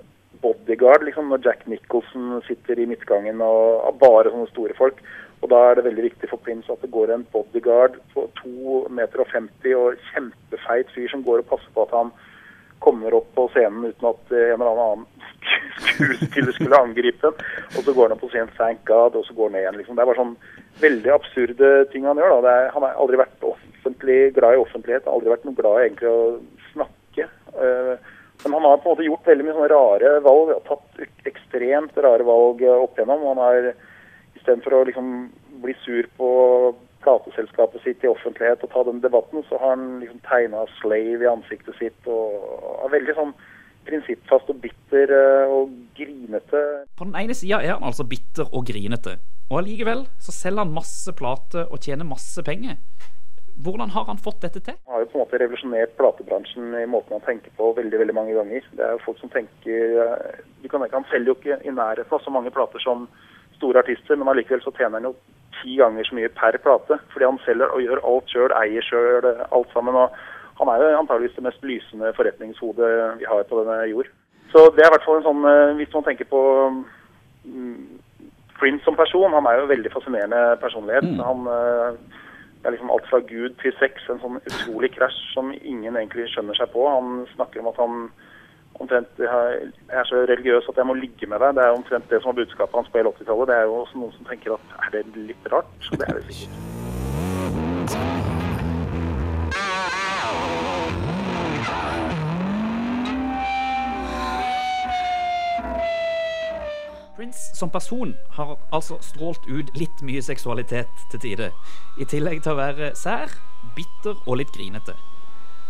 bodyguard, 0.46 1.06
liksom, 1.08 1.32
når 1.34 1.42
Jack 1.46 1.66
Nicholson 1.72 2.40
sitter 2.46 2.80
i 2.80 2.88
midtgangen 2.90 3.42
og 3.42 3.88
er 3.90 4.02
bare 4.02 4.32
sånne 4.32 4.52
store 4.54 4.78
folk. 4.78 5.02
Og 5.42 5.50
da 5.52 5.62
er 5.70 5.78
det 5.78 5.88
veldig 5.90 6.06
viktig 6.08 6.30
for 6.32 6.42
Prince 6.46 6.72
at 6.72 6.82
det 6.86 6.94
går 6.94 7.12
en 7.14 7.26
bodyguard 7.34 7.98
på 8.14 8.28
2,50 8.40 8.94
meter 9.00 9.22
og 9.22 9.34
50 9.34 9.76
og 9.80 10.08
kjempefeit 10.14 10.94
fyr 10.96 11.12
som 11.12 11.26
går 11.26 11.44
og 11.44 11.52
passer 11.52 11.74
på 11.76 11.86
at 11.86 11.94
han 11.98 12.14
kommer 12.84 13.14
opp 13.18 13.28
på 13.36 13.48
scenen 13.54 13.90
uten 13.90 14.10
at 14.10 14.34
en 14.36 14.64
eller 14.64 14.82
annen 14.82 15.06
skuespiller 15.92 16.56
skulle 16.56 16.80
angripe. 16.80 17.32
Og 17.76 17.82
så 17.82 17.94
går 17.94 18.08
han 18.08 18.16
opp 18.16 18.24
på 18.24 18.32
scenen 18.34 18.54
'thank 18.56 18.86
God', 18.90 19.16
og 19.20 19.26
så 19.26 19.34
går 19.34 19.50
han 19.50 19.54
ned 19.58 19.64
igjen. 19.66 19.78
Liksom. 19.80 19.96
Det 19.96 20.02
er 20.02 20.12
bare 20.12 20.22
sånn 20.24 20.38
veldig 20.82 21.14
absurde 21.14 21.70
ting 21.92 22.06
han 22.10 22.20
gjør. 22.22 22.38
Er, 22.46 22.70
han 22.74 22.84
har 22.84 23.00
aldri 23.00 23.22
vært 23.22 23.50
offentlig 23.52 24.20
glad 24.36 24.56
i 24.56 24.64
offentlighet, 24.66 25.08
aldri 25.08 25.34
vært 25.34 25.46
noe 25.46 25.60
glad 25.62 25.80
i 25.80 25.86
egentlig 25.88 26.10
å 26.10 26.22
snakke. 26.74 27.30
Uh, 27.56 27.96
men 28.46 28.62
han 28.62 28.70
har 28.70 28.78
på 28.78 28.90
en 28.90 28.96
måte 28.96 29.08
gjort 29.08 29.28
veldig 29.28 29.46
mye 29.46 29.56
sånne 29.58 29.72
rare 29.74 30.16
valg. 30.26 30.54
Har 30.54 30.64
tatt 30.70 31.30
ekstremt 31.30 31.98
rare 32.06 32.26
valg 32.28 32.62
opp 32.70 32.98
igjennom. 32.98 33.26
Han 33.32 33.42
har 33.42 33.72
istedenfor 34.38 34.78
å 34.78 34.84
liksom 34.90 35.12
bli 35.64 35.74
sur 35.86 36.08
på 36.20 36.30
plateselskapet 37.06 37.84
sitt 37.84 38.04
i 38.04 38.10
offentlighet 38.10 38.64
og 38.66 38.72
ta 38.74 38.84
den 38.88 39.02
debatten, 39.04 39.44
så 39.50 39.60
har 39.62 39.76
han 39.76 40.00
liksom 40.02 40.22
tegna 40.26 40.66
'slave' 40.78 41.26
i 41.26 41.30
ansiktet 41.30 41.78
sitt 41.80 42.10
og 42.10 42.86
er 42.86 42.96
veldig 42.98 43.16
sånn 43.18 43.34
prinsippfast 43.86 44.50
og 44.50 44.62
bitter 44.64 45.12
eh, 45.14 45.52
og 45.54 45.74
grinete. 45.98 46.62
På 46.98 47.06
den 47.06 47.18
ene 47.20 47.36
sida 47.38 47.62
er 47.62 47.76
han 47.76 47.86
altså 47.86 48.08
bitter 48.10 48.50
og 48.50 48.66
grinete, 48.66 49.20
og 49.52 49.60
allikevel 49.62 50.08
så 50.18 50.34
selger 50.34 50.66
han 50.66 50.74
masse 50.74 51.14
plater 51.14 51.70
og 51.70 51.86
tjener 51.86 52.10
masse 52.10 52.42
penger. 52.46 52.82
Hvordan 53.64 53.90
har 53.90 54.04
han 54.06 54.18
fått 54.20 54.42
dette 54.44 54.60
til? 54.60 54.76
Han 54.86 54.98
har 54.98 55.06
jo 55.06 55.12
på 55.14 55.18
en 55.20 55.24
måte 55.24 55.40
revolusjonert 55.40 55.96
platebransjen 56.00 56.74
i 56.76 56.88
måten 56.92 57.16
han 57.16 57.24
tenker 57.24 57.54
på 57.56 57.72
veldig 57.78 58.02
veldig 58.02 58.16
mange 58.18 58.36
ganger. 58.36 58.68
Det 58.76 58.84
er 58.84 58.98
jo 58.98 59.06
folk 59.06 59.22
som 59.22 59.32
tenker 59.32 59.96
eh, 60.04 60.42
du 60.62 60.68
kan 60.68 60.84
tenke, 60.84 61.00
Han 61.00 61.08
selger 61.12 61.32
jo 61.32 61.38
ikke 61.40 61.62
i 61.64 61.72
nærheten 61.72 62.18
av 62.18 62.24
så 62.26 62.34
mange 62.36 62.52
plater 62.52 62.84
som 62.84 63.08
store 63.56 63.80
artister, 63.80 64.20
men 64.20 64.28
allikevel 64.28 64.64
så 64.66 64.74
tjener 64.76 65.00
han 65.00 65.08
jo 65.08 65.16
ti 65.62 65.78
ganger 65.80 66.04
så 66.04 66.18
mye 66.18 66.34
per 66.36 66.58
plate. 66.66 67.00
Fordi 67.14 67.30
han 67.30 67.40
selger 67.46 67.72
og 67.72 67.84
gjør 67.86 68.04
alt 68.12 68.34
sjøl, 68.34 68.56
eier 68.60 68.84
sjøl, 68.84 69.30
alt 69.56 69.72
sammen. 69.72 69.96
og 69.96 70.60
Han 70.60 70.74
er 70.74 70.84
jo 70.84 71.00
antageligvis 71.00 71.40
det 71.40 71.48
mest 71.48 71.64
lysende 71.64 72.12
forretningshodet 72.20 72.92
vi 73.22 73.30
har 73.32 73.48
på 73.48 73.64
denne 73.64 73.80
jord. 73.94 74.12
Så 74.52 74.68
det 74.76 74.84
er 74.84 74.92
i 74.92 74.96
hvert 74.98 75.08
fall 75.08 75.22
en 75.22 75.30
sånn 75.30 75.48
eh, 75.50 75.78
Hvis 75.80 75.96
man 75.96 76.06
tenker 76.06 76.28
på 76.28 76.42
mm, 77.48 77.80
Prince 78.60 78.84
som 78.84 79.00
person, 79.00 79.32
han 79.32 79.48
er 79.48 79.58
jo 79.58 79.66
en 79.66 79.74
veldig 79.74 79.96
fascinerende 79.96 80.44
personlighet. 80.60 81.08
Han 81.24 81.50
eh, 81.56 82.22
det 82.66 82.72
er 82.72 82.74
liksom 82.80 82.92
alt 82.92 83.10
fra 83.10 83.20
Gud 83.20 83.52
til 83.62 83.74
sex, 83.78 84.08
en 84.10 84.18
sånn 84.24 84.40
utrolig 84.42 84.88
krasj 84.96 85.20
som 85.36 85.52
ingen 85.54 86.00
egentlig 86.00 86.26
skjønner 86.32 86.58
seg 86.58 86.72
på. 86.74 86.88
Han 86.90 87.28
snakker 87.36 87.62
om 87.62 87.70
at 87.70 87.78
han 87.78 88.08
omtrent 88.82 89.22
jeg 89.22 89.70
er 89.94 90.10
så 90.10 90.24
religiøs 90.26 90.72
at 90.74 90.82
jeg 90.82 90.90
må 90.90 90.98
ligge 90.98 91.30
med 91.30 91.46
deg. 91.46 91.60
Det 91.60 91.62
er 91.62 91.78
omtrent 91.78 92.10
det 92.10 92.24
som 92.24 92.34
var 92.34 92.42
budskapet 92.42 92.80
hans 92.82 92.90
på 92.90 93.04
hele 93.04 93.14
80-tallet. 93.14 93.52
Det 93.54 93.60
er 93.60 93.70
jo 93.70 93.80
også 93.84 94.02
noen 94.02 94.18
som 94.18 94.32
tenker 94.32 94.58
at 94.58 94.78
er 94.82 94.98
det 94.98 95.06
litt 95.30 95.54
rart? 95.54 95.70
Så 95.86 95.94
det 95.94 96.10
er 96.10 96.18
det 96.18 96.26
sikkert. 96.32 96.95
Prince 107.16 107.56
som 107.56 107.70
person 107.72 108.14
har 108.36 108.58
altså 108.76 108.98
strålt 109.02 109.46
ut 109.48 109.70
litt 109.80 110.02
mye 110.04 110.22
seksualitet 110.22 110.92
til 111.12 111.22
tider, 111.24 111.54
i 111.96 112.08
tillegg 112.12 112.42
til 112.44 112.56
å 112.56 112.60
være 112.60 112.92
sær, 113.00 113.32
bitter 113.78 114.20
og 114.26 114.42
litt 114.42 114.52
grinete. 114.56 114.98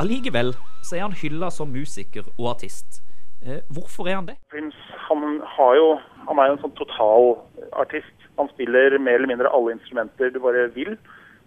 Allikevel 0.02 0.56
så 0.82 0.98
er 0.98 1.06
han 1.06 1.18
hylla 1.20 1.52
som 1.54 1.70
musiker 1.70 2.26
og 2.40 2.50
artist. 2.56 3.02
Eh, 3.46 3.62
hvorfor 3.70 4.10
er 4.10 4.18
han 4.18 4.30
det? 4.32 4.40
Prince 4.50 4.98
han, 5.06 5.40
jo, 5.78 5.88
han 6.28 6.42
er 6.42 6.50
jo 6.50 6.58
en 6.58 6.64
sånn 6.66 6.78
totalartist. 6.80 8.28
Han 8.40 8.50
spiller 8.56 8.98
mer 8.98 9.20
eller 9.20 9.30
mindre 9.30 9.54
alle 9.54 9.78
instrumenter 9.78 10.34
du 10.34 10.42
bare 10.44 10.68
vil. 10.74 10.96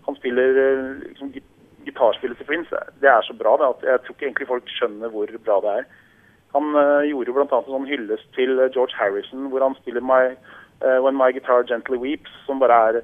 Han 0.06 0.16
spiller 0.20 0.62
eh, 0.62 0.92
liksom, 1.10 1.34
Gitarspillet 1.88 2.38
til 2.38 2.46
Prince 2.46 2.84
det 3.02 3.10
er 3.10 3.24
så 3.26 3.34
bra 3.36 3.56
det, 3.58 3.68
at 3.72 3.84
jeg 3.86 4.04
tror 4.04 4.14
ikke 4.14 4.26
egentlig 4.28 4.48
folk 4.50 4.70
skjønner 4.76 5.10
hvor 5.10 5.34
bra 5.42 5.58
det 5.64 5.74
er. 5.80 5.90
Han 6.56 6.74
eh, 6.80 7.08
gjorde 7.10 7.32
jo 7.32 7.36
bl.a. 7.36 7.46
en 7.60 7.68
sånn 7.68 7.88
hyllest 7.90 8.28
til 8.36 8.56
eh, 8.56 8.70
George 8.74 8.96
Harrison, 8.96 9.48
hvor 9.52 9.64
han 9.64 9.76
spiller 9.80 10.04
my, 10.04 10.22
eh, 10.80 10.98
When 11.04 11.18
My 11.18 11.30
Guitar 11.36 11.66
Gently 11.68 12.00
Weeps, 12.00 12.34
som 12.46 12.62
bare 12.62 12.82
er 12.90 13.00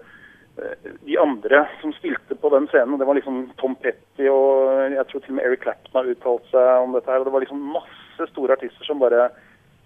de 1.03 1.17
andre 1.19 1.65
som 1.81 1.91
spilte 1.97 2.37
på 2.39 2.47
den 2.53 2.69
scenen. 2.71 3.01
Det 3.01 3.07
var 3.09 3.19
liksom 3.19 3.41
Tom 3.59 3.73
Petty 3.83 4.29
og 4.31 4.93
jeg 4.93 5.03
tror 5.11 5.25
til 5.25 5.33
og 5.33 5.39
med 5.41 5.49
Eric 5.49 5.65
Clapton 5.65 5.97
har 5.99 6.11
uttalt 6.13 6.45
seg 6.53 6.85
om 6.85 6.95
dette 6.95 7.11
her. 7.11 7.19
og 7.19 7.27
Det 7.27 7.33
var 7.35 7.43
liksom 7.43 7.65
masse 7.75 8.29
store 8.31 8.55
artister 8.55 8.87
som 8.87 9.03
bare 9.03 9.25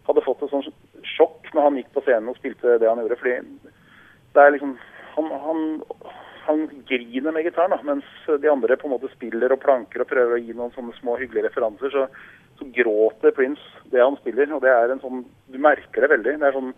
hadde 0.04 0.24
fått 0.26 0.44
et 0.44 0.52
sånt 0.52 0.68
sjokk 1.08 1.48
når 1.54 1.64
han 1.64 1.78
gikk 1.80 1.88
på 1.96 2.02
scenen 2.04 2.28
og 2.28 2.36
spilte 2.36 2.76
det 2.82 2.90
han 2.90 3.00
gjorde. 3.00 3.16
fordi 3.16 3.72
det 4.36 4.44
er 4.44 4.52
liksom 4.52 4.76
han, 5.14 5.32
han, 5.46 5.62
han 6.44 6.66
griner 6.90 7.32
med 7.32 7.48
gitaren, 7.48 7.72
da, 7.72 7.80
mens 7.88 8.28
de 8.28 8.52
andre 8.52 8.76
på 8.76 8.90
en 8.90 8.94
måte 8.98 9.10
spiller 9.14 9.56
og 9.56 9.62
planker 9.64 10.04
og 10.04 10.10
prøver 10.12 10.36
å 10.36 10.42
gi 10.42 10.52
noen 10.52 10.76
sånne 10.76 10.92
små 11.00 11.16
hyggelige 11.16 11.48
referanser. 11.48 11.96
Så, 11.96 12.06
så 12.58 12.68
gråter 12.74 13.34
Prince 13.36 13.62
det 13.92 14.02
han 14.02 14.16
spiller, 14.20 14.50
og 14.54 14.62
det 14.64 14.72
er 14.72 14.92
en 14.92 15.02
sånn 15.02 15.24
Du 15.48 15.58
merker 15.62 16.04
det 16.04 16.10
veldig. 16.12 16.38
Det 16.40 16.48
er 16.48 16.56
sånn 16.56 16.72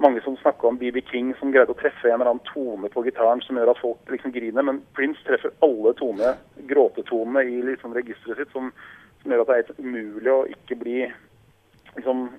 mange 0.00 0.22
som 0.24 0.36
snakker 0.40 0.70
om 0.70 0.78
BB 0.80 1.02
King 1.10 1.34
som 1.38 1.52
greide 1.52 1.74
å 1.74 1.78
treffe 1.78 2.08
en 2.08 2.16
eller 2.16 2.32
annen 2.32 2.46
tone 2.48 2.88
på 2.88 3.02
gitaren 3.04 3.42
som 3.44 3.58
gjør 3.60 3.74
at 3.74 3.82
folk 3.82 4.12
liksom 4.12 4.32
griner, 4.32 4.64
men 4.64 4.80
Prince 4.96 5.20
treffer 5.26 5.52
alle 5.66 5.92
tone, 5.98 6.32
gråtetonene 6.70 7.44
i 7.44 7.60
liksom 7.66 7.92
registeret 7.96 8.40
sitt, 8.40 8.54
som, 8.54 8.70
som 9.20 9.34
gjør 9.34 9.44
at 9.44 9.50
det 9.50 9.56
er 9.56 9.62
helt 9.64 9.82
umulig 9.84 10.32
å 10.32 10.46
ikke 10.54 10.78
bli 10.80 11.02
liksom 11.98 12.30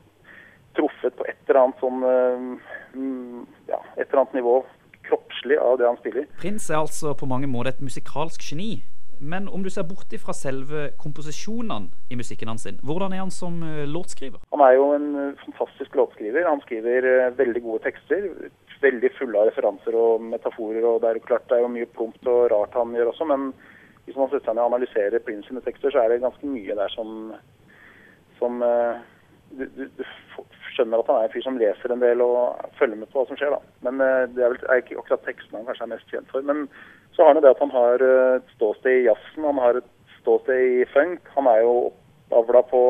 truffet 0.77 1.13
på 1.19 1.27
et 1.29 1.51
eller 1.51 1.61
annet 1.61 1.83
sånn 1.83 2.05
eh, 2.09 2.45
ja, 3.69 3.81
et 3.97 4.07
eller 4.07 4.23
annet 4.23 4.39
nivå 4.39 4.55
kroppslig 5.05 5.57
av 5.61 5.77
det 5.81 5.89
han 5.89 5.99
spiller. 5.99 6.27
Prince 6.41 6.71
er 6.73 6.81
altså 6.81 7.13
på 7.17 7.29
mange 7.29 7.49
måter 7.51 7.75
et 7.75 7.83
musikalsk 7.83 8.41
geni. 8.51 8.79
Men 9.21 9.47
om 9.47 9.63
du 9.63 9.69
ser 9.69 9.85
bort 9.85 10.13
fra 10.23 10.33
selve 10.33 10.87
komposisjonene 11.01 11.91
i 12.09 12.17
musikken 12.17 12.49
hans, 12.49 12.65
hvordan 12.81 13.13
er 13.13 13.21
han 13.21 13.33
som 13.33 13.59
eh, 13.61 13.83
låtskriver? 13.85 14.41
Han 14.49 14.63
er 14.65 14.73
jo 14.79 14.87
en 14.95 15.09
eh, 15.13 15.43
fantastisk 15.43 15.95
låtskriver. 15.99 16.47
Han 16.49 16.63
skriver 16.63 17.05
eh, 17.05 17.33
veldig 17.37 17.61
gode 17.61 17.83
tekster. 17.85 18.25
Veldig 18.81 19.11
fulle 19.19 19.37
av 19.37 19.51
referanser 19.51 19.93
og 19.93 20.23
metaforer. 20.25 20.81
og 20.89 21.03
Det 21.03 21.11
er 21.11 21.19
jo 21.19 21.27
klart 21.27 21.45
det 21.51 21.59
er 21.59 21.61
jo 21.67 21.73
mye 21.75 21.89
plumpt 21.93 22.31
og 22.31 22.47
rart 22.49 22.73
han 22.73 22.95
gjør 22.97 23.11
også, 23.11 23.27
men 23.29 23.51
hvis 24.07 24.17
man 24.17 24.31
setter 24.31 24.49
seg 24.49 24.57
ned 24.57 24.63
og 24.63 24.71
analyserer 24.71 25.21
Prince 25.21 25.51
sine 25.51 25.61
tekster, 25.61 25.93
så 25.93 26.01
er 26.01 26.09
det 26.09 26.23
ganske 26.23 26.47
mye 26.49 26.77
der 26.79 26.89
som, 26.89 27.35
som 28.39 28.57
du, 29.53 29.61
du, 29.77 29.83
du 29.85 30.01
skjønner 30.73 31.03
at 31.03 31.11
han 31.11 31.19
er 31.19 31.27
en 31.27 31.35
fyr 31.35 31.45
som 31.45 31.59
leser 31.61 31.93
en 31.93 32.01
del 32.01 32.25
og 32.25 32.57
følger 32.79 32.97
med 32.97 33.11
på 33.11 33.21
hva 33.21 33.27
som 33.29 33.37
skjer. 33.37 33.53
da. 33.53 33.61
Men 33.85 34.01
det 34.33 34.41
er 34.41 34.55
vel 34.55 34.65
er 34.65 34.81
ikke 34.81 34.97
akkurat 34.97 35.29
tekstene 35.29 35.61
han 35.61 35.69
kanskje 35.69 35.85
er 35.85 35.93
mest 35.93 36.09
kjent 36.09 36.33
for. 36.33 36.49
Men 36.49 36.65
så 37.11 37.23
har 37.23 37.33
han 37.33 37.43
det 37.43 37.51
at 37.51 37.63
han 37.63 37.73
har 37.73 38.03
eh, 38.05 38.35
et 38.39 38.53
ståsted 38.55 39.01
i 39.01 39.07
jazzen, 39.09 39.47
han 39.47 39.59
har 39.61 39.79
et 39.79 39.89
ståsted 40.21 40.81
i 40.81 40.85
funk. 40.93 41.27
Han 41.35 41.49
er 41.49 41.63
jo 41.65 41.75
avla 42.31 42.61
på 42.63 42.81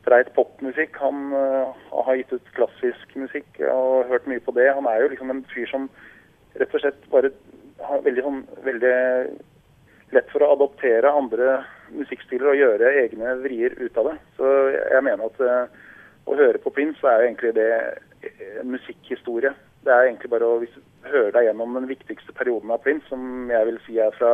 streit 0.00 0.30
popmusikk. 0.36 0.96
Han 1.02 1.32
uh, 1.32 1.76
har 1.92 2.16
gitt 2.18 2.32
ut 2.32 2.54
klassisk 2.56 3.14
musikk 3.16 3.60
og 3.68 4.08
hørt 4.10 4.26
mye 4.30 4.42
på 4.44 4.54
det. 4.56 4.70
Han 4.74 4.88
er 4.88 5.02
jo 5.02 5.12
liksom 5.12 5.32
en 5.32 5.44
fyr 5.52 5.68
som 5.70 5.88
rett 6.58 6.74
og 6.74 6.82
slett 6.82 7.08
bare 7.12 7.32
har 7.88 8.02
veldig 8.02 8.24
sånn 8.24 8.40
veldig 8.66 8.94
lett 10.16 10.30
for 10.32 10.42
å 10.42 10.52
adoptere 10.54 11.12
andre 11.12 11.60
musikkstiler 11.92 12.50
og 12.50 12.58
gjøre 12.58 12.94
egne 13.04 13.36
vrier 13.42 13.76
ut 13.78 14.00
av 14.00 14.10
det. 14.10 14.16
Så 14.38 14.52
jeg 14.74 15.04
mener 15.04 15.28
at 15.28 15.42
uh, 15.44 15.88
å 16.28 16.36
høre 16.36 16.60
på 16.62 16.72
Prince 16.74 17.04
er 17.04 17.22
jo 17.22 17.30
egentlig 17.30 17.54
det 17.56 17.70
en 18.60 18.72
musikkhistorie. 18.72 19.52
Det 19.84 19.92
er 19.94 20.08
egentlig 20.08 20.32
bare 20.32 20.48
å 20.48 20.60
hører 21.12 21.32
deg 21.36 21.48
gjennom 21.48 21.76
den 21.76 21.88
viktigste 21.90 22.34
perioden 22.36 22.72
av 22.74 22.82
Prince, 22.84 23.06
som 23.10 23.50
jeg 23.52 23.70
vil 23.70 23.80
si 23.86 23.98
er 24.02 24.14
fra 24.18 24.32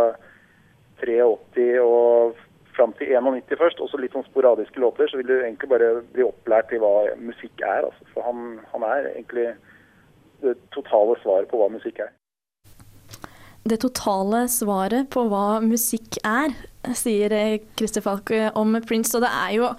83 1.02 1.68
og 1.82 2.40
fram 2.74 2.94
til 2.98 3.12
91 3.14 3.54
først, 3.60 3.80
og 3.80 3.90
så 3.90 4.00
litt 4.00 4.14
sånn 4.16 4.26
sporadiske 4.26 4.82
låter, 4.82 5.08
så 5.10 5.20
vil 5.20 5.30
du 5.30 5.36
egentlig 5.36 5.70
bare 5.70 5.90
bli 6.14 6.26
opplært 6.26 6.74
i 6.74 6.80
hva 6.82 6.92
musikk 7.22 7.62
er. 7.62 7.86
Altså. 7.86 8.06
For 8.14 8.26
han, 8.26 8.58
han 8.72 8.86
er 8.88 9.10
egentlig 9.14 9.48
det 10.44 10.56
totale 10.74 11.16
svaret 11.22 11.50
på 11.50 11.60
hva 11.60 11.70
musikk 11.72 12.02
er. 12.04 12.12
Det 13.64 13.78
totale 13.80 14.44
svaret 14.52 15.08
på 15.12 15.24
hva 15.30 15.60
musikk 15.64 16.18
er, 16.26 16.52
sier 16.98 17.32
Christer 17.78 18.04
Falk 18.04 18.32
om 18.58 18.76
Prince, 18.84 19.14
og 19.16 19.24
det 19.24 19.30
er 19.32 19.54
jo 19.56 19.70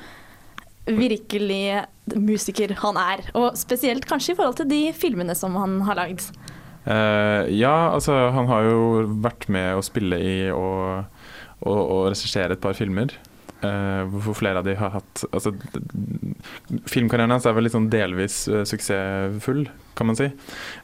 virkelig 0.86 1.86
musiker 2.16 2.74
han 2.82 2.98
er. 2.98 3.22
Og 3.38 3.58
spesielt 3.58 4.08
kanskje 4.10 4.34
i 4.34 4.40
forhold 4.40 4.58
til 4.62 4.70
de 4.72 4.82
filmene 4.98 5.36
som 5.38 5.58
han 5.60 5.80
har 5.86 6.00
lagd. 6.02 6.32
Eh, 6.86 7.54
ja, 7.58 7.76
altså 7.92 8.16
han 8.36 8.50
har 8.52 8.68
jo 8.68 8.82
vært 9.24 9.48
med 9.52 9.78
å 9.78 9.86
spille 9.86 10.20
i 10.22 10.36
og, 10.54 11.08
og, 11.66 11.80
og 11.80 12.04
regissere 12.14 12.58
et 12.58 12.64
par 12.64 12.78
filmer. 12.78 13.16
Uh, 13.66 14.04
hvor 14.12 14.36
flere 14.38 14.60
av 14.60 14.66
de 14.68 14.74
har 14.78 14.92
hatt 14.94 15.22
altså, 15.32 15.54
Filmkarrieren 16.92 17.32
hans 17.34 17.48
er 17.48 17.54
vel 17.56 17.64
litt 17.66 17.74
sånn 17.74 17.88
delvis 17.90 18.36
uh, 18.52 18.60
suksessfull, 18.68 19.64
kan 19.98 20.10
man 20.10 20.18
si. 20.20 20.28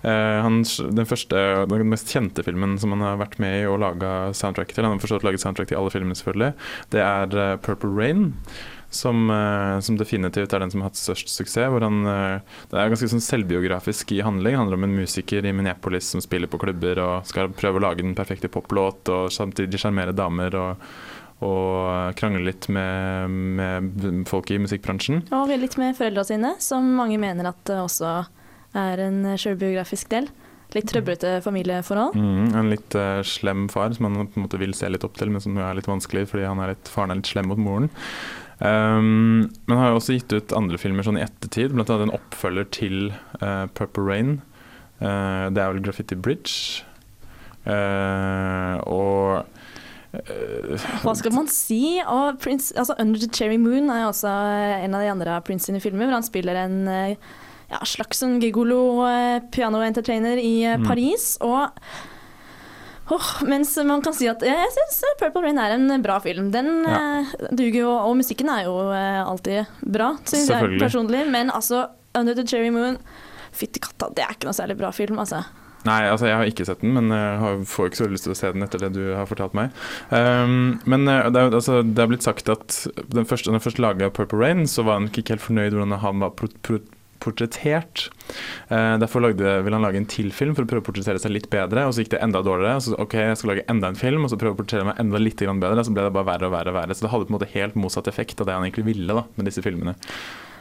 Han, 0.01 0.61
den 0.63 1.05
første, 1.05 1.41
den 1.69 1.91
mest 1.91 2.09
kjente 2.09 2.45
filmen 2.47 2.77
som 2.81 2.95
han 2.95 3.03
har 3.05 3.19
vært 3.19 3.35
med 3.43 3.57
i 3.59 3.67
og 3.69 3.81
laga 3.83 4.31
soundtrack 4.33 4.71
til, 4.71 4.87
han 4.87 4.95
har 4.95 5.03
forstått 5.03 5.27
laget 5.27 5.43
soundtrack 5.43 5.69
til 5.69 5.81
alle 5.81 5.91
filmene, 5.93 6.17
selvfølgelig, 6.17 6.53
det 6.95 7.03
er 7.03 7.59
'Purple 7.59 7.91
Rain'. 7.91 8.31
Som, 8.91 9.30
eh, 9.32 9.80
som 9.80 9.95
definitivt 9.95 10.51
er 10.51 10.60
den 10.60 10.71
som 10.73 10.82
har 10.84 10.89
hatt 10.89 10.99
størst 10.99 11.32
suksess. 11.32 11.69
Hvor 11.71 11.86
han, 11.86 12.01
eh, 12.06 12.41
det 12.71 12.80
er 12.80 12.91
ganske 12.91 13.08
sånn 13.08 13.23
selvbiografisk 13.23 14.12
i 14.12 14.19
handling. 14.21 14.51
Det 14.51 14.60
handler 14.60 14.80
om 14.80 14.84
en 14.89 14.97
musiker 14.99 15.45
i 15.45 15.54
Minneapolis 15.56 16.12
som 16.12 16.23
spiller 16.23 16.51
på 16.51 16.60
klubber 16.60 16.99
og 16.99 17.25
skal 17.30 17.54
prøve 17.56 17.80
å 17.80 17.86
lage 17.88 18.04
den 18.04 18.17
perfekte 18.17 18.51
poplåt, 18.51 19.08
og 19.08 19.32
samtidig 19.32 19.80
sjarmere 19.80 20.15
damer 20.15 20.58
og, 20.60 20.91
og 21.41 22.15
krangle 22.19 22.43
litt 22.51 22.67
med, 22.67 23.32
med 23.32 24.27
folk 24.27 24.51
i 24.51 24.60
musikkbransjen. 24.60 25.23
Og 25.32 25.56
litt 25.56 25.80
med 25.80 25.95
foreldra 25.95 26.27
sine, 26.27 26.56
som 26.60 26.91
mange 26.99 27.17
mener 27.21 27.54
at 27.54 27.75
også 27.80 28.25
er 28.75 29.08
en 29.08 29.23
sjølbiografisk 29.39 30.12
del. 30.12 30.27
Litt 30.71 30.88
trøblete 30.88 31.34
familieforhold. 31.43 32.15
Mm, 32.15 32.54
en 32.56 32.69
litt 32.71 32.95
uh, 32.95 33.19
slem 33.27 33.65
far 33.71 33.91
som 33.95 34.08
han 34.08 34.30
på 34.32 34.39
en 34.39 34.45
måte 34.45 34.60
vil 34.62 34.75
se 34.77 34.88
litt 34.88 35.04
opp 35.04 35.17
til, 35.19 35.32
men 35.34 35.43
som 35.43 35.58
er 35.60 35.75
litt 35.75 35.89
vanskelig 35.89 36.30
fordi 36.32 36.45
han 36.47 36.62
er 36.63 36.73
litt, 36.73 36.91
faren 36.91 37.12
er 37.12 37.19
litt 37.19 37.32
slem 37.32 37.51
mot 37.51 37.60
moren. 37.60 37.89
Um, 38.62 39.50
men 39.65 39.80
har 39.80 39.89
jo 39.89 39.97
også 39.97 40.13
gitt 40.19 40.34
ut 40.36 40.54
andre 40.54 40.78
filmer 40.78 41.06
sånn 41.06 41.17
i 41.17 41.24
ettertid, 41.26 41.74
annet 41.74 41.89
en 42.06 42.13
oppfølger 42.13 42.67
til 42.76 42.97
uh, 43.41 43.65
Purple 43.74 44.06
Rain. 44.06 44.36
Uh, 45.02 45.50
det 45.50 45.63
er 45.63 45.71
vel 45.74 45.82
Graffiti 45.82 46.13
Bridge. 46.15 46.84
Uh, 47.65 48.78
og 48.86 49.47
Hva 51.02 51.13
skal 51.17 51.34
man 51.34 51.50
si? 51.50 52.02
Og 52.06 52.38
Prince, 52.43 52.74
altså 52.78 52.97
Under 53.00 53.21
the 53.21 53.30
Cherry 53.34 53.58
Moon 53.62 53.89
er 53.89 54.06
også 54.10 54.30
en 54.30 54.97
av 54.97 55.06
de 55.06 55.12
andre 55.13 55.38
av 55.39 55.45
Prince 55.47 55.69
sine 55.69 55.82
filmer, 55.82 56.06
hvor 56.10 56.19
han 56.19 56.28
spiller 56.28 56.58
en 56.65 56.80
ja, 57.71 57.80
slags 57.88 58.19
sånn 58.19 58.41
gigolo 58.43 59.06
piano-entertainer 59.56 60.41
i 60.41 60.56
Mm. 60.76 60.86
Paris. 60.89 61.38
Og 61.41 61.71
åh, 63.12 63.30
mens 63.47 63.74
man 63.88 64.02
kan 64.06 64.15
si 64.15 64.28
at 64.32 64.41
jeg 64.45 64.71
syns 64.76 65.02
Purple 65.19 65.43
Rain 65.45 65.60
er 65.62 65.76
en 65.76 66.02
bra 66.04 66.19
film. 66.24 66.50
Den 66.54 66.84
Ja. 66.88 67.00
eh, 67.21 67.34
duger 67.52 67.82
jo, 67.84 67.91
og 67.91 68.15
musikken 68.19 68.50
er 68.50 68.65
jo 68.69 68.78
eh, 68.91 69.21
alltid 69.24 69.65
bra, 69.84 70.13
syns 70.26 70.50
jeg 70.50 70.80
personlig. 70.82 71.26
Men 71.32 71.52
altså, 71.52 71.89
Under 72.17 72.36
the 72.36 72.43
Cherry 72.47 72.69
Moon 72.74 72.97
Fytti 73.52 73.82
katta, 73.84 74.08
det 74.15 74.24
er 74.24 74.32
ikke 74.38 74.47
noe 74.47 74.56
særlig 74.56 74.78
bra 74.80 74.91
film, 74.95 75.19
altså. 75.19 75.41
Nei, 75.84 76.04
altså 76.08 76.28
jeg 76.30 76.38
har 76.38 76.45
ikke 76.45 76.65
sett 76.67 76.84
den, 76.86 76.93
men 76.93 77.10
jeg 77.10 77.65
får 77.67 77.88
ikke 77.89 77.97
så 78.00 78.08
lyst 78.08 78.24
til 78.28 78.32
å 78.32 78.38
se 78.38 78.52
den 78.54 78.62
etter 78.63 78.80
det 78.84 78.91
du 78.93 79.15
har 79.17 79.26
fortalt 79.28 79.56
meg. 79.58 79.71
Um, 80.13 80.80
men 80.86 81.08
eh, 81.10 81.26
det, 81.34 81.41
er, 81.41 81.56
altså, 81.58 81.82
det 81.84 82.00
er 82.04 82.08
blitt 82.12 82.24
sagt 82.24 82.47
at 82.54 82.76
den 83.12 83.26
første, 83.26 83.50
når 83.50 83.58
han 83.60 83.65
først 83.65 83.82
laga 83.82 84.12
Purple 84.13 84.39
Rain, 84.39 84.67
så 84.69 84.86
var 84.88 85.00
han 85.02 85.10
ikke 85.10 85.34
helt 85.34 85.41
fornøyd 85.43 85.74
hvordan 85.74 85.97
han 86.04 86.21
var 86.21 86.36
pro 86.38 86.47
pro 86.62 86.78
portrettert. 87.21 88.07
Eh, 88.67 88.95
derfor 89.01 89.23
lagde, 89.23 89.53
ville 89.65 89.77
han 89.77 89.86
lage 89.86 89.99
en 90.01 90.07
til 90.10 90.31
film 90.36 90.55
for 90.57 90.65
å 90.65 90.69
prøve 90.69 90.84
å 90.84 90.88
portrettere 90.89 91.21
seg 91.21 91.34
litt 91.36 91.49
bedre, 91.53 91.86
og 91.88 91.95
så 91.95 92.03
gikk 92.03 92.15
det 92.15 92.23
enda 92.25 92.43
dårligere. 92.45 92.81
Så 92.84 92.97
ok, 93.01 93.17
jeg 93.21 93.39
skal 93.39 93.53
lage 93.53 93.67
enda 93.71 93.91
en 93.91 93.99
film, 93.99 94.25
og 94.25 94.34
så 94.34 94.39
prøve 94.41 94.57
å 94.57 94.60
portrettere 94.62 94.89
meg 94.89 95.01
enda 95.01 95.21
litt 95.21 95.41
bedre. 95.41 95.86
Så 95.86 95.93
ble 95.95 96.07
det 96.07 96.15
bare 96.15 96.29
verre 96.34 96.49
og 96.49 96.55
verre 96.55 96.73
og 96.73 96.79
verre. 96.79 96.97
Så 96.97 97.05
det 97.05 97.13
hadde 97.13 97.29
på 97.29 97.34
en 97.34 97.38
måte 97.39 97.53
helt 97.53 97.79
motsatt 97.79 98.12
effekt 98.12 98.41
av 98.41 98.49
det 98.49 98.57
han 98.57 98.67
egentlig 98.67 98.89
ville 98.89 99.21
da, 99.21 99.25
med 99.38 99.49
disse 99.49 99.63
filmene. 99.65 99.95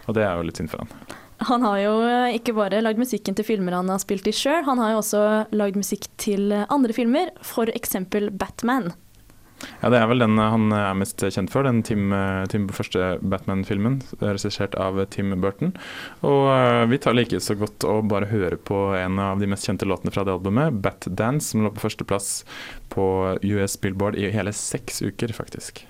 Og 0.09 0.17
det 0.17 0.25
er 0.27 0.39
jo 0.39 0.47
litt 0.49 0.61
synd 0.61 0.73
for 0.73 0.85
han. 0.85 1.19
Han 1.49 1.63
har 1.65 1.79
jo 1.81 1.93
eh, 2.05 2.37
ikke 2.37 2.53
bare 2.57 2.83
lagd 2.85 3.01
musikken 3.01 3.37
til 3.37 3.47
filmer 3.49 3.79
han 3.79 3.89
har 3.89 4.01
spilt 4.03 4.27
i 4.29 4.35
sjøl, 4.37 4.61
han 4.67 4.81
har 4.83 4.93
jo 4.93 4.99
også 5.01 5.23
lagd 5.57 5.79
musikk 5.81 6.11
til 6.21 6.53
andre 6.53 6.97
filmer, 6.97 7.33
f.eks. 7.41 7.97
Batman. 8.37 8.91
Ja, 9.81 9.91
Det 9.93 9.99
er 10.01 10.09
vel 10.11 10.23
den 10.23 10.39
eh, 10.39 10.53
han 10.53 10.73
er 10.75 10.97
mest 10.99 11.23
kjent 11.23 11.53
for, 11.53 11.67
den 11.67 11.83
Tim, 11.87 12.13
eh, 12.17 12.45
Tim 12.53 12.69
første 12.75 13.19
Batman-filmen, 13.21 14.01
regissert 14.23 14.77
av 14.81 15.01
Tim 15.13 15.35
Burton. 15.41 15.75
Og 16.27 16.49
eh, 16.55 16.85
vi 16.91 17.01
tar 17.03 17.17
like 17.17 17.41
så 17.43 17.57
godt 17.59 17.87
å 17.89 18.01
bare 18.07 18.31
høre 18.31 18.57
på 18.57 18.91
en 18.99 19.21
av 19.23 19.41
de 19.41 19.49
mest 19.51 19.69
kjente 19.69 19.89
låtene 19.89 20.15
fra 20.15 20.25
det 20.27 20.35
albumet, 20.35 20.81
Bat 20.85 21.11
Dance, 21.11 21.53
som 21.53 21.65
lå 21.65 21.75
på 21.75 21.85
førsteplass 21.87 22.33
på 22.93 23.07
US 23.43 23.79
Billboard 23.81 24.19
i 24.19 24.31
hele 24.35 24.55
seks 24.57 25.03
uker, 25.03 25.35
faktisk. 25.37 25.85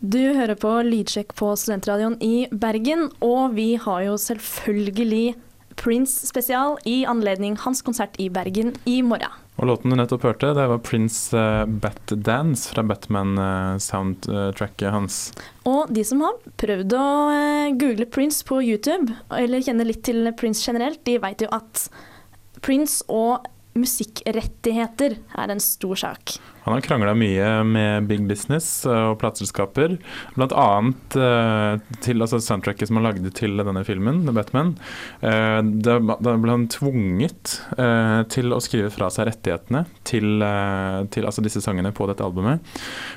Du 0.00 0.20
hører 0.32 0.56
på 0.56 0.70
Lydsjekk 0.86 1.34
på 1.36 1.52
Studentradioen 1.60 2.16
i 2.24 2.48
Bergen, 2.50 3.10
og 3.20 3.52
vi 3.58 3.74
har 3.76 4.06
jo 4.06 4.16
selvfølgelig 4.20 5.34
Prince 5.80 6.26
spesial 6.28 6.76
i 6.84 7.04
anledning 7.08 7.56
hans 7.62 7.80
konsert 7.82 8.18
i 8.20 8.28
Bergen 8.32 8.74
i 8.84 9.00
morgen. 9.02 9.32
Og 9.60 9.66
låten 9.68 9.92
du 9.92 9.96
nettopp 9.96 10.22
hørte, 10.24 10.54
det 10.56 10.66
var 10.70 10.78
Prince 10.84 11.36
uh, 11.36 11.66
Bat 11.68 12.12
Dance 12.24 12.70
fra 12.72 12.82
Batman-soundtracket 12.84 14.92
hans. 14.92 15.32
Og 15.68 15.92
de 15.92 16.04
som 16.06 16.20
har 16.24 16.38
prøvd 16.60 16.92
å 16.96 17.28
uh, 17.28 17.68
google 17.80 18.06
Prince 18.08 18.44
på 18.48 18.62
YouTube, 18.64 19.12
eller 19.36 19.60
kjenner 19.64 19.84
litt 19.88 20.02
til 20.08 20.32
Prince 20.40 20.64
generelt, 20.64 21.00
de 21.08 21.18
vet 21.20 21.44
jo 21.44 21.48
at 21.52 21.88
Prince 22.64 23.04
og 23.08 23.44
musikkrettigheter 23.76 25.18
er 25.20 25.48
en 25.52 25.60
stor 25.62 25.96
sak. 26.08 26.40
Han 26.64 26.74
har 26.74 26.84
krangla 26.84 27.14
mye 27.16 27.48
med 27.64 28.06
big 28.10 28.26
business 28.28 28.84
og 28.88 29.18
plateselskaper. 29.20 29.96
Blant 30.36 30.52
annet 30.56 31.16
eh, 31.16 31.80
til 32.04 32.20
altså 32.20 32.40
soundtracket 32.42 32.90
som 32.90 33.00
han 33.00 33.08
lagde 33.08 33.32
til 33.36 33.56
denne 33.60 33.84
filmen, 33.86 34.22
The 34.26 34.34
Batman. 34.36 34.74
Eh, 35.24 35.60
da, 35.86 35.98
ble 36.00 36.52
han 36.52 36.68
tvunget 36.72 37.56
eh, 37.78 38.20
til 38.32 38.52
å 38.52 38.60
skrive 38.62 38.92
fra 38.94 39.08
seg 39.12 39.30
rettighetene 39.30 39.84
til, 40.08 40.42
eh, 40.44 41.00
til 41.14 41.28
altså 41.28 41.44
disse 41.44 41.62
sangene 41.64 41.94
på 41.96 42.08
dette 42.10 42.24
albumet. 42.26 42.60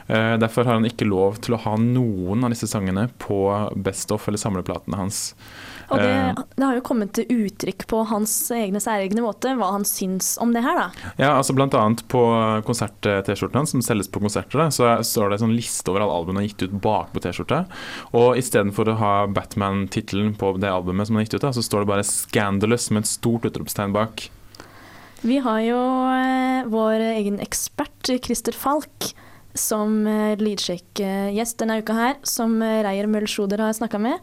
Eh, 0.07 0.35
derfor 0.41 0.67
har 0.67 0.79
han 0.79 0.87
ikke 0.89 1.09
lov 1.09 1.41
til 1.43 1.57
å 1.57 1.61
ha 1.65 1.75
noen 1.79 2.47
av 2.47 2.55
disse 2.55 2.69
sangene 2.71 3.09
på 3.21 3.43
Best 3.83 4.11
Off 4.15 4.29
eller 4.31 4.41
samleplatene 4.41 4.99
hans. 4.99 5.33
Og 5.91 5.99
det, 5.99 6.09
Eh. 6.09 6.43
det 6.55 6.63
har 6.63 6.75
jo 6.77 6.81
kommet 6.85 7.11
til 7.13 7.27
uttrykk 7.29 7.85
på 7.91 7.99
hans 8.07 8.31
egne 8.55 8.79
særegne 8.81 9.21
måte 9.21 9.51
hva 9.59 9.73
han 9.75 9.83
syns 9.85 10.37
om 10.41 10.53
det 10.55 10.63
her, 10.63 10.79
da. 10.79 11.11
Ja, 11.19 11.33
altså 11.37 11.53
blant 11.53 11.75
annet 11.77 12.05
på 12.09 12.21
konsert-T-skjorten 13.33 13.59
hans, 13.59 13.71
som 13.71 13.81
selges 13.81 14.09
på 14.11 14.21
konserter, 14.21 14.69
så 14.71 15.03
står 15.03 15.29
det 15.29 15.37
en 15.37 15.45
sånn 15.47 15.57
liste 15.57 15.89
over 15.91 16.03
alle 16.03 16.17
albumene 16.19 16.43
han 16.43 16.47
har 16.47 16.51
gitt 16.51 16.65
ut 16.67 16.77
bak 16.83 17.11
på 17.13 17.23
T-skjorta. 17.23 17.65
Og 18.13 18.37
istedenfor 18.39 18.89
å 18.91 18.99
ha 18.99 19.13
Batman-tittelen 19.27 20.35
på 20.37 20.55
det 20.61 20.71
albumet 20.71 21.07
som 21.07 21.17
han 21.17 21.23
har 21.23 21.27
gitt 21.27 21.37
ut, 21.39 21.45
da, 21.45 21.53
så 21.53 21.63
står 21.63 21.83
det 21.83 21.91
bare 21.91 22.07
'Scandalous' 22.07 22.91
med 22.91 23.03
et 23.03 23.11
stort 23.11 23.45
utropstegn 23.45 23.93
bak. 23.93 24.29
Vi 25.23 25.37
har 25.39 25.59
jo 25.63 25.81
eh, 26.11 26.65
vår 26.67 26.99
egen 27.15 27.39
ekspert, 27.39 28.11
Christer 28.23 28.51
Falk, 28.51 29.13
som 29.53 30.07
eh, 30.07 30.35
Lydsjekk-gjest 30.35 31.61
denne 31.61 31.79
uka 31.79 31.93
her, 31.93 32.17
som 32.23 32.61
eh, 32.61 32.83
Reier 32.83 33.07
Møll 33.07 33.27
Sjoder 33.27 33.61
har 33.61 33.73
snakka 33.73 34.01
med. 34.01 34.19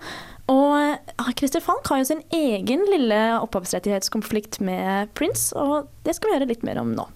Og 0.50 1.32
Christer 1.38 1.62
Falk 1.62 1.86
har 1.88 2.02
jo 2.02 2.10
sin 2.10 2.24
egen 2.34 2.82
lille 2.90 3.38
opphavsrettighetskonflikt 3.38 4.60
med 4.60 5.14
Prince, 5.14 5.54
og 5.56 5.88
det 6.04 6.16
skal 6.18 6.28
vi 6.28 6.36
høre 6.36 6.50
litt 6.50 6.66
mer 6.66 6.82
om 6.82 6.92
nå. 6.92 7.06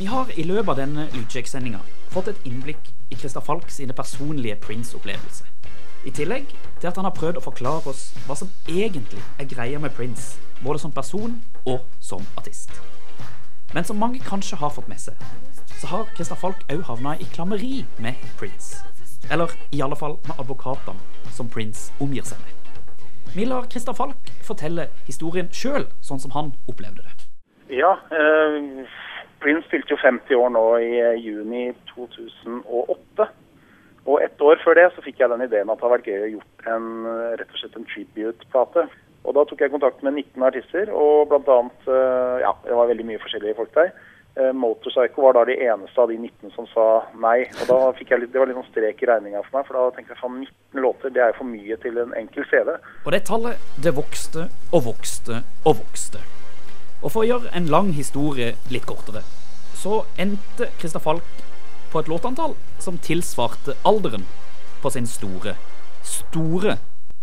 Vi 0.00 0.06
har 0.06 0.30
i 0.40 0.42
løpet 0.48 0.68
av 0.72 0.78
denne 0.78 1.02
Lydsjekk-sendinga 1.12 1.78
fått 2.08 2.30
et 2.30 2.46
innblikk 2.48 2.86
i 3.12 3.16
Christer 3.20 3.42
Falk 3.44 3.66
sine 3.68 3.92
personlige 3.92 4.54
Prince-opplevelser. 4.64 5.50
I 6.08 6.12
tillegg 6.16 6.46
til 6.80 6.88
at 6.88 6.96
han 6.96 7.04
har 7.04 7.12
prøvd 7.18 7.36
å 7.36 7.42
forklare 7.44 7.92
oss 7.92 8.06
hva 8.24 8.32
som 8.40 8.48
egentlig 8.64 9.20
er 9.36 9.50
greia 9.50 9.82
med 9.82 9.92
Prince, 9.98 10.40
både 10.64 10.80
som 10.80 10.94
person 10.96 11.34
og 11.68 11.84
som 12.00 12.24
artist. 12.40 12.72
Men 13.74 13.84
som 13.84 14.00
mange 14.00 14.22
kanskje 14.24 14.56
har 14.62 14.72
fått 14.72 14.88
med 14.88 15.02
seg, 15.04 15.20
så 15.82 15.92
har 15.92 16.08
Christer 16.14 16.40
Falk 16.46 16.64
òg 16.72 16.80
havna 16.88 17.18
i 17.20 17.28
klammeri 17.36 17.82
med 18.00 18.24
Prince. 18.40 18.80
Eller 19.28 19.52
i 19.68 19.84
alle 19.84 20.00
fall 20.00 20.16
med 20.24 20.40
advokatene 20.40 21.28
som 21.36 21.52
Prince 21.52 21.92
omgir 22.00 22.24
seg 22.24 22.40
med. 22.46 22.80
Vi 23.36 23.44
lar 23.52 23.68
Christer 23.68 24.00
Falk 24.00 24.32
fortelle 24.48 24.88
historien 25.04 25.52
sjøl, 25.52 25.90
sånn 26.00 26.24
som 26.24 26.32
han 26.32 26.54
opplevde 26.72 27.04
det. 27.04 27.28
Ja, 27.76 27.98
eh, 28.16 28.88
Prince 29.40 29.68
fylte 29.72 29.94
jo 29.94 30.00
50 30.00 30.36
år 30.36 30.50
nå 30.52 30.64
i 30.84 30.90
eh, 31.00 31.20
juni 31.20 31.70
2008. 31.94 33.28
Og 34.08 34.22
ett 34.24 34.42
år 34.42 34.60
før 34.64 34.76
det 34.76 34.88
så 34.94 35.04
fikk 35.04 35.20
jeg 35.20 35.32
den 35.32 35.44
ideen 35.44 35.70
at 35.70 35.80
det 35.80 35.86
hadde 35.86 35.96
vært 35.96 36.10
gøy 36.10 36.26
å 36.26 36.32
gjort 36.36 36.68
en, 36.74 36.90
eh, 37.08 37.32
rett 37.40 37.54
og 37.54 37.62
slett 37.62 37.78
en 37.80 37.88
tribute-plate. 37.88 38.86
Og 39.20 39.36
da 39.36 39.44
tok 39.44 39.60
jeg 39.60 39.72
kontakt 39.72 40.00
med 40.04 40.16
19 40.16 40.46
artister, 40.48 40.92
og 40.96 41.28
blant 41.28 41.48
annet, 41.52 41.88
eh, 41.88 42.40
ja, 42.44 42.54
det 42.64 42.78
var 42.78 42.88
veldig 42.88 43.08
mye 43.10 43.20
forskjellige 43.24 43.58
folk 43.60 43.74
der. 43.76 43.92
Motorpsycho 44.54 45.24
var 45.24 45.34
da 45.34 45.42
de 45.44 45.56
eneste 45.66 45.98
av 45.98 46.08
de 46.08 46.16
19 46.16 46.52
som 46.54 46.64
sa 46.70 46.84
nei. 47.18 47.42
Og 47.60 47.66
da 47.66 47.78
fikk 47.98 48.14
jeg 48.14 48.22
litt, 48.22 48.32
det 48.32 48.40
var 48.40 48.46
litt 48.48 48.56
sånn 48.56 48.70
strek 48.70 49.02
i 49.02 49.10
regninga 49.10 49.42
for 49.42 49.58
meg, 49.58 49.66
for 49.66 49.76
da 49.76 49.96
tenkte 49.96 50.14
jeg 50.14 50.22
faen 50.22 50.40
19 50.46 50.84
låter, 50.86 51.12
det 51.12 51.20
er 51.20 51.34
jo 51.34 51.40
for 51.42 51.50
mye 51.50 51.80
til 51.82 51.98
en 51.98 52.14
enkel 52.14 52.46
CD. 52.48 52.78
Og 53.04 53.12
det 53.12 53.24
tallet, 53.28 53.72
det 53.82 53.96
vokste 53.98 54.46
og 54.70 54.86
vokste 54.86 55.42
og 55.66 55.82
vokste. 55.82 56.22
Og 57.00 57.08
for 57.12 57.22
å 57.22 57.28
gjøre 57.28 57.52
en 57.56 57.68
lang 57.72 57.94
historie 57.96 58.52
litt 58.72 58.84
kortere, 58.88 59.22
så 59.80 60.02
endte 60.20 60.68
Christer 60.80 61.00
Falk 61.00 61.44
på 61.92 62.02
et 62.02 62.10
låtantall 62.12 62.52
som 62.82 62.98
tilsvarte 63.00 63.74
alderen 63.88 64.26
på 64.82 64.92
sin 64.92 65.08
store, 65.08 65.54
store 66.04 66.76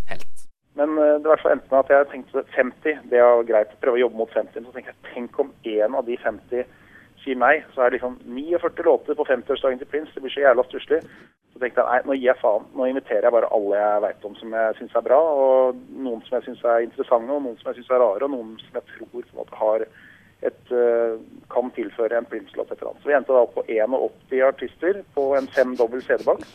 helt. 0.09 0.47
Men 0.77 0.97
eh, 0.97 1.13
det 1.21 1.29
var 1.29 1.41
så 1.41 1.53
endte 1.53 1.69
med 1.69 1.79
at 1.83 1.93
jeg 1.93 2.09
tenkte 2.11 2.43
50, 2.55 3.05
det 3.11 3.21
er 3.21 3.45
greit 3.45 3.77
prøve 3.81 3.99
å 3.99 4.03
jobbe 4.05 4.21
mot 4.23 4.33
50. 4.33 4.65
Så 4.65 4.73
tenkte 4.73 4.93
jeg, 4.93 5.13
tenk 5.13 5.39
om 5.41 5.53
en 5.77 5.97
av 6.01 6.09
de 6.09 6.17
50 6.25 6.65
sier 7.27 7.39
meg, 7.39 7.65
så 7.75 7.83
er 7.83 7.91
det 7.91 7.99
liksom 7.99 8.17
49 8.25 8.85
låter 8.87 9.17
på 9.19 9.25
50-årsdagen 9.27 9.81
til 9.83 9.91
Prince. 9.91 10.13
Det 10.15 10.23
blir 10.23 10.33
så 10.33 10.45
jævla 10.45 10.63
stusslig. 10.67 11.01
Så 11.53 11.59
tenkte 11.61 11.83
jeg 11.83 11.89
nei, 11.89 12.01
nå 12.07 12.15
gir 12.17 12.29
jeg 12.31 12.41
faen. 12.41 12.67
Nå 12.77 12.87
inviterer 12.87 13.27
jeg 13.27 13.35
bare 13.35 13.49
alle 13.55 13.79
jeg 13.81 14.03
veit 14.07 14.27
om 14.29 14.35
som 14.39 14.53
jeg 14.57 14.77
syns 14.79 14.95
er 14.95 15.05
bra, 15.07 15.17
og 15.19 15.79
noen 15.91 16.21
som 16.25 16.37
jeg 16.37 16.47
syns 16.47 16.63
er 16.63 16.85
interessante, 16.85 17.33
og 17.33 17.43
noen 17.43 17.57
som 17.59 17.71
jeg 17.71 17.79
syns 17.79 17.91
er 17.91 18.03
rare, 18.03 18.23
og 18.27 18.33
noen 18.33 18.53
som 18.63 18.79
jeg 18.79 18.87
tror 18.93 19.11
på 19.13 19.23
en 19.25 19.39
måte 19.41 19.61
har 19.61 19.85
et, 20.47 20.71
eh, 20.71 21.17
kan 21.49 21.71
tilføre 21.73 22.17
en 22.17 22.29
Prince-låt 22.29 22.71
et 22.71 22.77
eller 22.77 22.91
annet. 22.91 23.03
Så 23.03 23.09
vi 23.09 23.15
endte 23.17 23.33
da 23.33 23.43
opp 23.45 23.55
på 23.55 23.65
81 23.67 24.43
artister 24.45 25.01
på 25.15 25.29
en 25.37 25.47
fem 25.47 25.75
dobbel 25.79 26.03
CD-bank. 26.05 26.45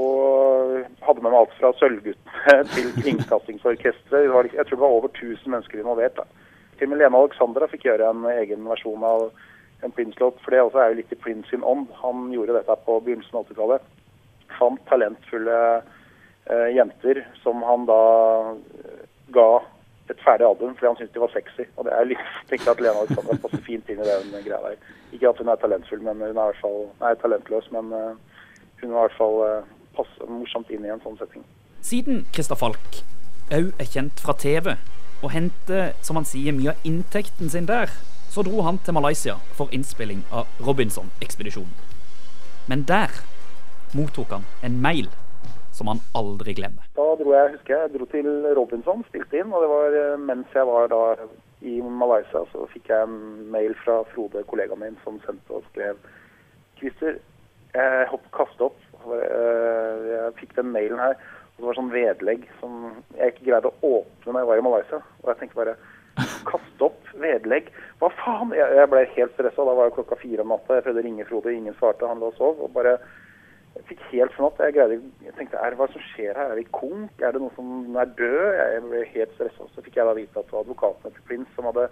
Og 0.00 0.84
hadde 1.04 1.20
med 1.20 1.32
meg 1.32 1.38
alt 1.40 1.56
fra 1.58 1.72
Sølvguttene 1.76 2.58
til 2.74 2.92
Kringkastingsorkesteret. 3.02 4.28
Liksom- 4.28 4.58
Jeg 4.58 4.66
tror 4.66 4.76
det 4.76 4.84
var 4.84 4.98
over 4.98 5.08
1000 5.08 5.50
mennesker 5.52 5.80
involvert. 5.80 6.16
da. 6.16 6.24
Til 6.78 6.86
og 6.86 6.90
med 6.90 6.98
Lena 6.98 7.18
Alexandra 7.18 7.66
fikk 7.66 7.84
gjøre 7.88 8.10
en 8.10 8.24
egen 8.32 8.64
versjon 8.68 9.04
av 9.04 9.30
en 9.82 9.94
Prince-låt. 9.94 10.38
For 10.44 10.54
det 10.54 10.62
også 10.62 10.82
er 10.82 10.92
jo 10.92 11.00
litt 11.00 11.12
i 11.12 11.20
Prince 11.20 11.50
sin 11.50 11.66
ånd. 11.66 11.88
Han 12.02 12.30
gjorde 12.34 12.56
dette 12.58 12.78
på 12.86 12.98
begynnelsen 13.04 13.38
av 13.38 13.50
80-tallet. 13.50 13.90
Fant 14.58 14.82
talentfulle 14.88 15.58
eh, 15.76 16.68
jenter 16.76 17.22
som 17.42 17.62
han 17.66 17.86
da 17.90 18.02
eh, 18.54 19.04
ga 19.34 19.48
et 20.10 20.20
ferdig 20.24 20.44
album 20.46 20.74
fordi 20.76 20.88
han 20.90 20.98
syntes 20.98 21.14
de 21.14 21.22
var 21.22 21.32
sexy. 21.34 21.66
Og 21.76 21.86
det 21.86 21.94
er 21.96 22.10
litt, 22.10 22.26
jeg 22.50 22.66
at 22.68 22.82
Lena 22.82 23.04
Alexandra 23.04 23.38
passer 23.44 23.64
fint 23.66 23.90
inn 23.90 24.02
i 24.02 24.08
den 24.08 24.34
greia 24.46 24.60
der. 24.66 24.80
Ikke 25.12 25.30
at 25.30 25.40
hun 25.40 25.52
er 25.52 25.60
talentfull, 25.62 26.02
men 26.04 26.20
hun 26.20 26.28
er 26.28 26.34
i 26.34 26.40
hvert 26.40 26.62
fall 26.62 26.82
Nei, 27.02 27.14
talentløs, 27.22 27.70
men 27.74 27.92
eh, 27.96 28.12
hun 28.82 28.90
er 28.90 28.96
i 28.96 29.00
hvert 29.00 29.18
fall 29.18 29.38
eh, 29.46 29.70
passer 29.96 30.30
morsomt 30.30 30.70
inn 30.72 30.86
i 30.86 30.92
en 30.92 31.02
sånn 31.04 31.18
setting. 31.20 31.44
Siden 31.82 32.24
Christer 32.32 32.58
Falk 32.58 33.02
òg 33.52 33.72
er 33.82 33.88
kjent 33.90 34.20
fra 34.22 34.32
TV, 34.38 34.72
og 35.22 35.32
henter, 35.34 35.92
som 36.02 36.16
han 36.16 36.26
sier, 36.26 36.54
mye 36.56 36.72
av 36.72 36.86
inntekten 36.88 37.50
sin 37.52 37.66
der, 37.68 37.90
så 38.32 38.42
dro 38.42 38.62
han 38.64 38.78
til 38.80 38.96
Malaysia 38.96 39.34
for 39.58 39.68
innspilling 39.76 40.22
av 40.32 40.48
Robinson-ekspedisjonen. 40.64 41.74
Men 42.70 42.84
der 42.88 43.12
mottok 43.92 44.32
han 44.32 44.46
en 44.64 44.78
mail 44.80 45.10
som 45.76 45.90
han 45.90 46.00
aldri 46.16 46.54
glemmer. 46.56 46.86
Da 46.96 47.04
dro 47.20 47.34
jeg, 47.34 47.52
husker 47.58 47.76
jeg, 47.76 47.92
dro 47.92 48.06
til 48.08 48.28
Robinson, 48.56 49.04
spilte 49.10 49.40
inn, 49.40 49.52
og 49.52 49.64
det 49.64 49.70
var 49.72 49.98
eh, 50.00 50.24
mens 50.30 50.56
jeg 50.56 50.68
var 50.68 50.88
da 50.92 51.02
i 51.60 51.76
Malaysia, 51.84 52.44
så 52.52 52.64
fikk 52.72 52.88
jeg 52.88 53.04
en 53.04 53.20
mail 53.52 53.76
fra 53.84 54.00
Frode, 54.14 54.44
kollegaen 54.48 54.80
min, 54.80 54.98
som 55.04 55.20
sendte 55.26 55.58
og 55.58 55.68
skrev 55.68 56.00
Christer, 56.80 57.20
jeg 57.76 58.10
hopp, 58.10 58.24
kastet 58.36 58.64
opp. 58.70 58.80
Eh, 59.12 60.08
jeg 60.08 60.36
fikk 60.40 60.56
den 60.56 60.72
mailen 60.72 61.00
her, 61.04 61.18
og 61.52 61.60
det 61.60 61.68
var 61.68 61.82
sånn 61.82 61.92
vedlegg 61.92 62.48
som 62.60 62.84
jeg 63.18 63.34
ikke 63.34 63.50
greide 63.50 63.68
å 63.68 63.96
åpne 63.98 64.32
når 64.32 64.40
jeg 64.40 64.50
var 64.54 64.62
i 64.62 64.66
Malaysia. 64.70 65.02
Og 65.20 65.32
jeg 65.34 65.42
tenkte 65.42 65.60
bare 65.60 65.76
Kaste 66.48 66.88
opp 66.88 67.10
vedlegg. 67.22 67.72
Hva 68.00 68.12
faen? 68.20 68.54
Jeg, 68.56 68.78
jeg 68.78 68.90
ble 68.92 69.02
helt 69.16 69.34
stressa. 69.36 69.66
Da 69.66 69.74
var 69.78 69.90
det 69.90 69.96
klokka 69.98 70.18
fire 70.20 70.44
om 70.44 70.54
natta. 70.54 70.78
Jeg 70.78 70.86
prøvde 70.86 71.02
å 71.02 71.06
ringe 71.08 71.26
Frode, 71.28 71.52
ingen 71.54 71.76
svarte. 71.78 72.08
Han 72.08 72.22
lå 72.22 72.32
og 72.32 72.38
sov. 72.40 72.62
og 72.62 72.72
bare 72.76 72.96
jeg 73.72 73.86
fikk 73.88 74.02
helt 74.10 74.34
fnatt. 74.36 74.58
Jeg, 74.60 74.74
greide, 74.76 74.98
jeg 75.24 75.34
tenkte 75.38 75.60
er 75.64 75.76
hva 75.78 75.86
som 75.88 76.02
skjer 76.10 76.36
her? 76.36 76.52
Er 76.52 76.58
vi 76.60 76.66
konk? 76.76 77.12
Er 77.24 77.32
det 77.32 77.40
noen 77.40 77.54
som 77.56 77.96
er 77.96 78.10
død? 78.18 78.48
Jeg 78.58 78.82
ble 78.88 79.04
helt 79.14 79.36
stressa. 79.38 79.68
Så 79.72 79.84
fikk 79.84 79.96
jeg 79.96 80.08
da 80.08 80.16
vite 80.18 80.36
at 80.36 80.48
det 80.48 80.56
var 80.56 80.66
advokatene 80.66 81.14
til 81.14 81.24
Prince 81.28 81.56
som 81.56 81.68
hadde 81.70 81.88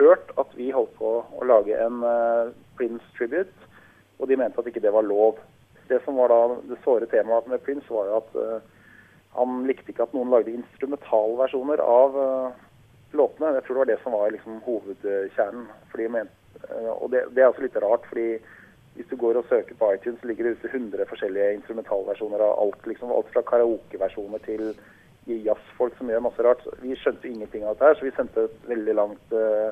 hørt 0.00 0.32
at 0.40 0.56
vi 0.58 0.70
holdt 0.74 0.92
på 0.98 1.12
å 1.22 1.46
lage 1.46 1.76
en 1.76 2.02
uh, 2.02 2.50
Prince 2.78 3.04
tribute, 3.18 3.70
og 4.18 4.30
de 4.30 4.38
mente 4.40 4.60
at 4.60 4.68
ikke 4.70 4.82
det 4.82 4.92
var 4.94 5.06
lov. 5.06 5.38
Det 5.90 6.00
som 6.04 6.18
var 6.18 6.32
da 6.32 6.58
det 6.70 6.78
såre 6.84 7.08
temaet 7.10 7.48
med 7.50 7.62
Prince, 7.66 7.86
var 7.90 8.08
jo 8.08 8.18
at 8.20 8.36
uh, 8.38 8.98
han 9.36 9.62
likte 9.68 9.92
ikke 9.92 10.08
at 10.08 10.16
noen 10.16 10.32
lagde 10.32 10.54
instrumentalversjoner 10.56 11.82
av 11.84 12.18
uh, 12.18 12.58
låtene. 13.16 13.54
Jeg 13.56 13.66
tror 13.66 13.76
det 13.76 13.82
var 13.84 13.90
det 13.90 14.00
som 14.04 14.16
var 14.16 14.32
liksom 14.34 14.62
hovedkjernen. 14.66 15.66
Men, 16.16 16.30
og 16.96 17.10
det, 17.12 17.26
det 17.34 17.42
er 17.42 17.50
også 17.50 17.64
litt 17.64 17.78
rart, 17.82 18.06
fordi 18.10 18.38
hvis 18.94 19.10
du 19.10 19.16
går 19.16 19.38
og 19.38 19.46
søker 19.48 19.74
på 19.78 19.92
iTunes, 19.94 20.20
så 20.20 20.28
ligger 20.28 20.44
det 20.44 20.56
ute 20.58 20.70
100 20.74 21.06
forskjellige 21.10 21.52
instrumentalversjoner 21.60 22.42
av 22.42 22.56
alt. 22.62 22.86
liksom 22.86 23.12
Alt 23.14 23.30
fra 23.34 23.42
karaokeversjoner 23.46 24.42
til 24.46 24.72
jazzfolk 25.30 25.94
som 25.98 26.10
gjør 26.10 26.24
masse 26.26 26.42
rart. 26.44 26.64
Vi 26.82 26.96
skjønte 26.98 27.28
ingenting 27.28 27.64
av 27.64 27.76
dette 27.76 27.86
her, 27.90 27.98
så 27.98 28.08
vi 28.08 28.16
sendte 28.16 28.46
et 28.48 28.68
veldig 28.68 28.96
langt 28.98 29.34
uh, 29.36 29.70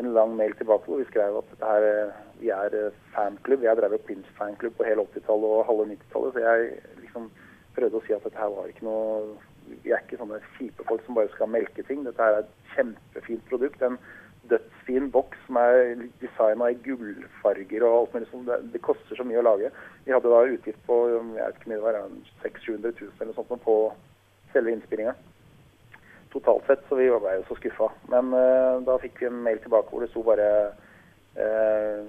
en 0.00 0.12
lang 0.16 0.34
mail 0.36 0.54
tilbake 0.58 0.90
hvor 0.90 1.02
vi 1.02 1.08
skrev 1.10 1.36
at 1.38 1.50
dette 1.52 1.70
her, 1.70 1.84
eh, 1.86 2.14
vi 2.40 2.50
er 2.50 2.74
uh, 2.74 3.00
fanklubb. 3.14 3.62
Jeg 3.62 3.78
drev 3.78 3.98
Prince-fanklubb 4.08 4.78
på 4.78 4.88
hele 4.88 5.04
80-tallet 5.12 5.58
og 5.58 5.66
halve 5.68 5.86
90-tallet, 5.92 6.34
så 6.34 6.46
jeg 6.46 7.02
liksom 7.04 7.28
prøvde 7.76 8.00
å 8.00 8.06
si 8.06 8.16
at 8.16 8.24
dette 8.26 8.40
her 8.40 8.54
var 8.56 8.70
ikke 8.70 8.88
noe 8.88 9.36
Vi 9.84 9.92
er 9.92 10.02
ikke 10.02 10.18
sånne 10.20 10.40
kjipe 10.58 10.84
folk 10.88 11.04
som 11.06 11.16
bare 11.16 11.32
skal 11.32 11.50
melke 11.52 11.84
ting. 11.88 12.04
Dette 12.04 12.22
er 12.22 12.42
et 12.42 12.52
kjempefint 12.74 13.44
produkt. 13.50 13.82
En 13.82 13.98
dødsfin 14.50 15.10
boks 15.10 15.38
som 15.46 15.58
er 15.60 16.06
designa 16.20 16.70
i 16.72 16.78
gullfarger 16.84 17.84
og 17.86 17.98
alt 17.98 18.14
mulig 18.14 18.30
sånt. 18.30 18.48
Det, 18.48 18.58
det, 18.74 18.82
koster 18.84 19.16
så 19.16 19.26
mye 19.26 19.40
å 19.40 19.46
lage. 19.46 19.70
Vi 20.04 20.12
hadde 20.14 20.32
da 20.32 20.42
utgift 20.54 20.82
på 20.88 20.98
jeg 21.10 21.28
vet 21.38 21.60
ikke 21.60 21.72
mye 21.72 21.80
det 21.80 21.86
var, 21.86 22.00
600 22.42 22.92
000 23.00 23.22
eller 23.24 23.36
sånt 23.38 23.54
på 23.64 23.76
selve 24.52 24.74
innspillinga. 24.74 25.14
Totalt 26.34 26.66
sett, 26.66 26.82
så 26.88 26.98
vi 26.98 27.10
ble 27.10 27.36
jo 27.38 27.46
så 27.48 27.58
skuffa. 27.60 27.90
Men 28.12 28.32
uh, 28.34 28.82
da 28.86 28.98
fikk 29.02 29.22
vi 29.22 29.30
en 29.30 29.44
mail 29.46 29.60
tilbake 29.62 29.92
hvor 29.92 30.04
det 30.04 30.10
sto 30.12 30.24
bare 30.26 30.48
uh, 31.38 32.02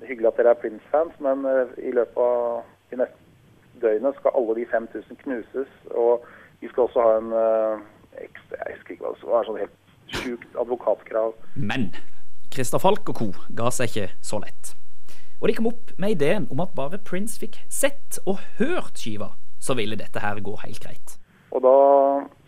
Hyggelig 0.00 0.30
at 0.30 0.38
dere 0.38 0.52
er 0.54 0.60
Prince-fans, 0.62 1.16
men 1.20 1.42
uh, 1.44 1.72
i 1.76 1.90
løpet 1.92 2.20
av 2.24 2.62
de 2.88 3.02
neste 3.02 3.26
døgnet 3.82 4.16
skal 4.16 4.36
alle 4.36 4.54
de 4.56 4.64
5000 4.70 5.18
knuses. 5.24 5.74
Og 5.92 6.24
vi 6.60 6.68
skal 6.68 6.86
også 6.86 7.04
ha 7.04 7.16
en 7.18 7.32
ekstra 8.20 8.58
Jeg 8.66 8.76
husker 8.76 8.94
ikke 8.94 9.06
hva 9.06 9.14
det 9.16 9.30
var, 9.30 9.46
sånn 9.48 9.60
helt 9.62 9.76
sjukt 10.10 10.58
advokatkrav. 10.58 11.34
Men 11.54 11.90
Christer 12.50 12.82
Falk 12.82 13.08
og 13.12 13.16
co. 13.20 13.28
ga 13.56 13.70
seg 13.74 13.90
ikke 13.90 14.08
så 14.26 14.40
lett. 14.42 14.74
Og 15.40 15.48
de 15.48 15.56
kom 15.56 15.70
opp 15.70 15.92
med 15.96 16.16
ideen 16.16 16.48
om 16.52 16.60
at 16.60 16.74
bare 16.76 17.00
Prince 17.00 17.40
fikk 17.40 17.60
sett 17.72 18.18
og 18.28 18.42
hørt 18.58 19.00
skiva, 19.00 19.30
så 19.62 19.76
ville 19.78 19.96
dette 19.96 20.20
her 20.20 20.40
gå 20.44 20.56
helt 20.64 20.82
greit. 20.84 21.16
Og 21.54 21.62
da 21.64 21.76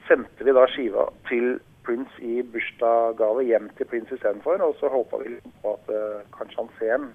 sendte 0.08 0.44
vi 0.44 0.54
da 0.54 0.66
skiva 0.74 1.06
til 1.30 1.56
Prince 1.86 2.20
i 2.22 2.42
bursdagsgave 2.52 3.46
hjem 3.48 3.70
til 3.78 3.88
Prince 3.90 4.14
istedenfor. 4.14 4.60
Og 4.66 4.76
så 4.80 4.90
håpa 4.92 5.22
vi 5.24 5.38
på 5.62 5.72
at 5.72 5.88
uh, 5.94 6.20
kanskje 6.36 6.60
han 6.60 6.70
ser 6.78 6.96
den, 6.98 7.08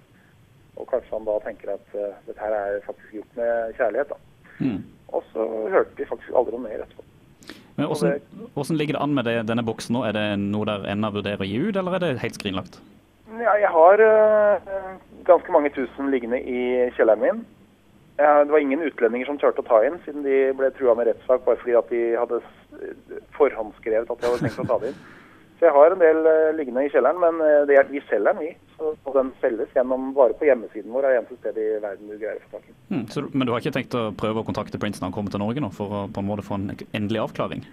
og 0.77 0.89
kanskje 0.91 1.13
han 1.13 1.29
da 1.29 1.37
tenker 1.45 1.75
at 1.75 1.95
uh, 1.95 2.17
dette 2.27 2.41
her 2.41 2.57
er 2.57 2.81
faktisk 2.87 3.19
gjort 3.19 3.39
med 3.39 3.77
kjærlighet. 3.77 4.15
da. 4.15 4.17
Mm. 4.59 4.81
Og 5.15 5.23
så 5.33 5.45
hørte 5.71 5.95
vi 5.97 6.07
faktisk 6.09 6.35
aldri 6.35 6.59
mer 6.61 6.83
etterpå. 6.83 7.05
Men 7.77 7.91
hvordan, 7.91 8.21
hvordan, 8.55 8.77
ligger 8.77 8.97
det 8.97 9.01
an 9.03 9.13
med 9.13 9.27
det, 9.29 9.35
denne 9.47 9.63
boksen 9.65 9.93
nå? 9.93 10.03
Er 10.07 10.15
det 10.17 10.25
noe 10.41 10.65
der 10.65 10.87
ennå 10.89 11.11
vurderer 11.13 11.43
å 11.45 11.47
gi 11.47 11.59
ut, 11.61 11.77
eller 11.77 11.97
er 11.97 12.03
det 12.03 12.15
helt 12.23 12.39
skrinlagt? 12.39 12.79
Ja, 13.37 13.53
jeg 13.61 13.69
har 13.69 14.01
uh, 14.01 14.95
ganske 15.27 15.53
mange 15.53 15.69
tusen 15.75 16.09
liggende 16.09 16.39
i 16.41 16.89
kjelleren 16.97 17.21
min. 17.21 17.43
Ja, 18.17 18.41
det 18.41 18.49
var 18.49 18.63
ingen 18.63 18.81
utlendinger 18.81 19.29
som 19.29 19.37
turte 19.37 19.61
å 19.61 19.67
ta 19.67 19.83
inn, 19.85 19.99
siden 20.07 20.25
de 20.25 20.47
ble 20.57 20.71
trua 20.73 20.95
med 20.97 21.05
rettssak 21.11 21.43
bare 21.45 21.59
fordi 21.61 21.75
at 21.77 21.91
de 21.93 22.01
hadde 22.17 22.39
forhåndsskrevet 23.37 24.09
at 24.09 24.23
de 24.23 24.31
hadde 24.31 24.41
tenkt 24.41 24.63
å 24.63 24.65
ta 24.71 24.79
det 24.81 24.89
inn. 24.89 25.03
Så 25.59 25.67
jeg 25.67 25.75
har 25.77 25.93
en 25.93 26.01
del 26.01 26.23
uh, 26.25 26.55
liggende 26.57 26.87
i 26.87 26.89
kjelleren, 26.93 27.21
men 27.21 27.43
uh, 27.45 27.77
er, 27.77 27.91
vi 27.93 28.01
selger 28.09 28.33
den, 28.33 28.41
vi. 28.41 28.66
Og 28.77 29.09
den 29.15 29.31
selges 29.41 29.73
gjennom 29.73 30.11
bare 30.13 30.35
på 30.37 30.45
hjemmesiden 30.45 30.93
vår. 30.93 31.07
er 31.07 31.15
det 31.15 31.21
eneste 31.23 31.39
sted 31.39 31.57
i 31.57 31.67
verden 31.81 32.11
du 32.11 32.17
greier 32.17 32.37
å 32.37 32.45
få 32.45 32.57
tak 32.57 32.69
i. 32.69 32.75
Mm, 32.93 33.03
så, 33.13 33.23
men 33.33 33.47
du 33.47 33.53
har 33.53 33.63
ikke 33.63 33.73
tenkt 33.79 33.97
å 33.97 34.11
prøve 34.17 34.43
å 34.43 34.47
kontakte 34.47 34.79
Prince 34.81 35.01
når 35.01 35.09
han 35.09 35.17
kommer 35.17 35.33
til 35.33 35.41
Norge 35.41 35.63
nå, 35.63 35.71
for 35.73 35.93
å 35.93 36.05
på 36.13 36.21
en 36.21 36.29
måte 36.29 36.45
få 36.45 36.59
en 36.59 36.71
endelig 36.93 37.23
avklaring? 37.23 37.65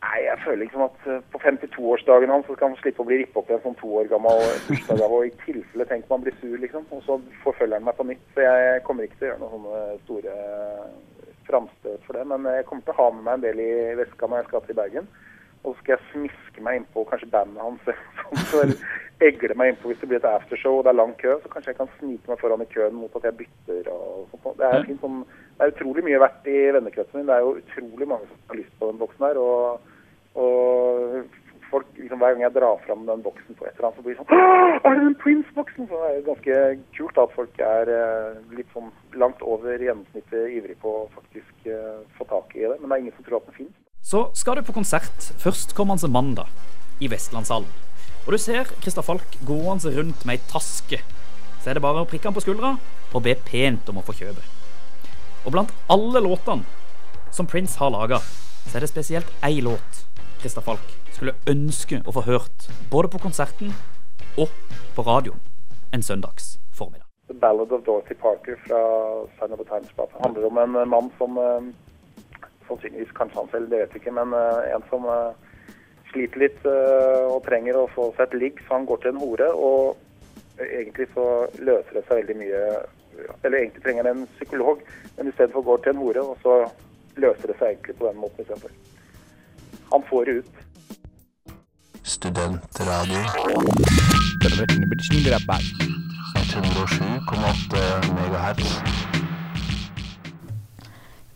Nei, 0.00 0.18
jeg 0.24 0.40
føler 0.44 0.62
liksom 0.62 0.86
at 0.86 1.02
uh, 1.10 1.18
på 1.32 1.40
52-årsdagen 1.42 2.30
hans 2.32 2.46
så 2.48 2.54
skal 2.56 2.70
han 2.70 2.78
slippe 2.80 3.02
å 3.02 3.08
bli 3.08 3.18
rippet 3.20 3.36
opp 3.36 3.50
i 3.50 3.56
en 3.56 3.64
sånn 3.66 3.76
to 3.82 3.90
år 4.00 4.08
gammel 4.08 4.38
bursdagsgave. 4.68 5.18
Og 5.18 5.26
i 5.28 5.34
tilfelle 5.42 5.86
tenk 5.90 6.06
man 6.08 6.22
blir 6.24 6.36
sur, 6.40 6.54
liksom. 6.62 6.86
Og 6.96 7.02
så 7.04 7.18
forfølger 7.44 7.76
han 7.76 7.88
meg 7.88 7.98
på 7.98 8.06
nytt. 8.08 8.22
Så 8.36 8.46
jeg 8.46 8.84
kommer 8.86 9.04
ikke 9.04 9.18
til 9.20 9.28
å 9.28 9.32
gjøre 9.32 9.42
noen 9.42 9.56
sånne 9.56 9.82
store 10.06 10.38
framstøt 11.50 12.06
for 12.06 12.16
det. 12.16 12.24
Men 12.32 12.48
jeg 12.54 12.68
kommer 12.70 12.86
til 12.86 12.94
å 12.94 13.00
ha 13.02 13.10
med 13.16 13.26
meg 13.26 13.36
en 13.36 13.44
del 13.44 13.60
i 13.66 13.72
veska 14.00 14.30
når 14.30 14.40
jeg 14.40 14.48
skal 14.48 14.64
til 14.68 14.80
Bergen. 14.80 15.10
Og 15.62 15.74
så 15.74 15.82
skal 15.82 15.96
jeg 15.96 16.06
smiske 16.12 16.64
meg 16.64 16.80
innpå 16.80 17.04
kanskje 17.10 17.30
bandet 17.32 17.60
hans. 17.62 17.90
Eller 18.62 18.76
egle 19.20 19.56
meg 19.58 19.72
innpå 19.72 19.90
hvis 19.90 20.00
det 20.00 20.08
blir 20.08 20.20
et 20.20 20.28
aftershow 20.30 20.78
og 20.78 20.86
det 20.86 20.94
er 20.94 21.00
lang 21.00 21.12
kø. 21.20 21.36
Så 21.42 21.52
kanskje 21.52 21.74
jeg 21.74 21.80
kan 21.80 21.92
snike 21.98 22.30
meg 22.30 22.40
foran 22.40 22.64
i 22.64 22.70
køen 22.72 22.96
mot 22.96 23.18
at 23.20 23.28
jeg 23.28 23.38
bytter 23.42 23.92
og 23.92 24.30
sånt. 24.32 24.56
Det 24.60 24.70
er, 24.70 24.86
fint, 24.88 25.04
sånn, 25.04 25.20
det 25.58 25.66
er 25.66 25.74
utrolig 25.74 26.06
mye 26.06 26.22
verdt 26.24 26.48
i 26.48 26.58
vennekretsen 26.78 27.20
min. 27.20 27.28
Det 27.28 27.36
er 27.36 27.44
jo 27.44 27.58
utrolig 27.60 28.08
mange 28.14 28.30
som 28.30 28.40
har 28.52 28.60
lyst 28.62 28.74
på 28.80 28.90
den 28.90 29.02
boksen 29.02 29.28
her. 29.28 29.42
Og, 29.44 29.92
og 30.40 31.38
folk, 31.70 31.86
liksom, 31.96 32.22
hver 32.22 32.34
gang 32.34 32.44
jeg 32.46 32.54
drar 32.56 32.80
fram 32.86 33.04
den 33.10 33.22
boksen 33.26 33.58
på 33.58 33.66
et 33.66 33.76
eller 33.76 33.90
annet, 33.90 33.98
så 34.00 34.06
blir 34.06 34.16
det 34.16 34.24
sånn 34.24 34.88
Er 34.88 34.96
det 34.96 35.04
den 35.04 35.18
Prince-boksen? 35.22 35.90
Så 35.90 36.00
det 36.00 36.08
er 36.10 36.26
ganske 36.30 36.56
kult 36.96 37.20
at 37.24 37.36
folk 37.36 37.62
er 37.66 37.92
uh, 37.92 38.40
litt 38.56 38.72
sånn 38.74 38.90
langt 39.20 39.44
over 39.44 39.76
gjennomsnittet 39.76 40.56
ivrig 40.56 40.78
på 40.82 40.96
å 41.02 41.06
faktisk 41.14 41.68
uh, 41.68 42.00
få 42.18 42.26
tak 42.32 42.56
i 42.56 42.66
det. 42.66 42.76
Men 42.80 42.88
det 42.88 42.96
er 42.96 43.06
ingen 43.06 43.18
som 43.18 43.28
tror 43.28 43.40
at 43.42 43.50
den 43.50 43.60
finnes. 43.62 43.78
Så 44.02 44.30
skal 44.34 44.56
du 44.56 44.64
på 44.64 44.74
konsert 44.74 45.30
førstkommende 45.38 46.08
mandag 46.08 46.48
i 47.00 47.08
Vestlandshallen. 47.10 47.68
Og 48.26 48.32
du 48.32 48.38
ser 48.40 48.68
Christer 48.80 49.04
Falk 49.04 49.36
gående 49.46 49.92
rundt 49.96 50.24
med 50.28 50.38
ei 50.38 50.50
taske. 50.50 51.00
Så 51.60 51.70
er 51.70 51.76
det 51.76 51.84
bare 51.84 52.02
å 52.02 52.08
prikke 52.08 52.28
han 52.28 52.36
på 52.36 52.42
skuldra 52.44 52.74
og 53.12 53.24
be 53.24 53.34
pent 53.46 53.88
om 53.92 54.00
å 54.00 54.04
få 54.06 54.16
kjøpe. 54.16 54.44
Og 55.44 55.52
blant 55.54 55.72
alle 55.92 56.22
låtene 56.24 56.64
som 57.32 57.48
Prince 57.48 57.78
har 57.80 57.92
laga, 57.92 58.20
så 58.66 58.76
er 58.76 58.84
det 58.84 58.92
spesielt 58.92 59.30
én 59.46 59.62
låt 59.64 60.04
Christer 60.40 60.64
Falk 60.64 60.96
skulle 61.12 61.36
ønske 61.52 62.00
å 62.08 62.14
få 62.16 62.24
hørt 62.24 62.68
både 62.92 63.10
på 63.12 63.20
konserten 63.20 63.74
og 64.40 64.48
på 64.96 65.04
radioen 65.04 65.40
en 65.92 66.02
søndags 66.02 66.54
formiddag. 66.76 67.06
The 67.28 67.34
Ballad 67.34 67.72
of 67.72 67.84
Dorothy 67.84 68.14
Parker 68.14 68.56
fra 68.64 68.80
Sign 69.38 69.52
of 69.52 69.60
a 69.60 69.66
Times-plata 69.68 70.18
handler 70.24 70.48
om 70.48 70.58
en 70.58 70.78
mann 70.88 71.10
som 71.18 71.36
eh, 71.38 71.68
sannsynligvis 72.70 73.14
kanskje 73.18 73.40
han 73.42 73.50
selv, 73.52 73.70
det 73.70 73.82
vet 73.82 73.94
vi 73.94 74.02
ikke. 74.02 74.14
Men 74.16 74.34
uh, 74.36 74.62
en 74.70 74.86
som 74.90 75.06
uh, 75.10 75.34
sliter 76.12 76.44
litt 76.44 76.62
uh, 76.66 77.26
og 77.30 77.42
trenger 77.46 77.78
å 77.78 77.88
få 77.94 78.10
seg 78.16 78.28
et 78.28 78.38
ligg, 78.44 78.62
så 78.64 78.78
han 78.78 78.88
går 78.88 79.02
til 79.02 79.12
en 79.12 79.22
hore. 79.22 79.50
Og 79.52 80.60
egentlig 80.60 81.08
så 81.14 81.26
løser 81.58 81.98
det 81.98 82.06
seg 82.06 82.22
veldig 82.22 82.36
mye 82.42 82.62
Eller 83.44 83.58
egentlig 83.58 83.82
trenger 83.84 84.06
han 84.06 84.22
en 84.22 84.28
psykolog, 84.38 84.80
men 85.16 85.28
i 85.28 85.32
stedet 85.34 85.52
for 85.52 85.66
går 85.66 85.82
til 85.84 85.92
en 85.92 86.00
hore, 86.00 86.22
og 86.22 86.36
så 86.44 86.54
løser 87.20 87.50
det 87.50 87.56
seg 87.58 87.74
egentlig 87.74 87.96
på 87.98 88.06
den 88.06 88.20
måten 88.22 88.40
istedenfor. 88.40 88.72
Han 89.90 90.02
får 90.08 90.24
det 90.24 90.32
ut. 90.40 90.54
Studentradio. 92.14 93.20
107,8 96.50 98.12
megahertz. 98.14 99.09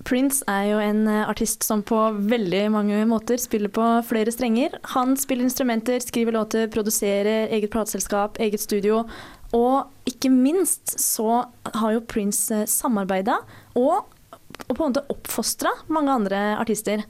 Prince 0.05 0.45
er 0.51 0.67
jo 0.69 0.81
en 0.85 1.07
eh, 1.09 1.29
artist 1.29 1.65
som 1.65 1.83
på 1.87 1.99
veldig 2.29 2.65
mange 2.75 3.01
måter 3.09 3.41
spiller 3.41 3.73
på 3.73 3.85
flere 4.09 4.33
strenger. 4.35 4.77
Han 4.97 5.17
spiller 5.21 5.49
instrumenter, 5.49 6.01
skriver 6.05 6.37
låter, 6.37 6.69
produserer 6.73 7.49
eget 7.49 7.73
plateselskap, 7.73 8.37
eget 8.43 8.61
studio. 8.61 9.05
Og 9.57 10.11
ikke 10.11 10.33
minst 10.33 10.99
så 11.01 11.45
har 11.73 11.97
jo 11.97 12.05
Prince 12.11 12.53
eh, 12.53 12.69
samarbeida 12.69 13.41
og, 13.81 14.05
og 14.69 14.73
på 14.75 14.79
en 14.79 14.93
måte 14.93 15.07
oppfostra 15.15 15.73
mange 15.89 16.13
andre 16.21 16.45
artister. 16.61 17.07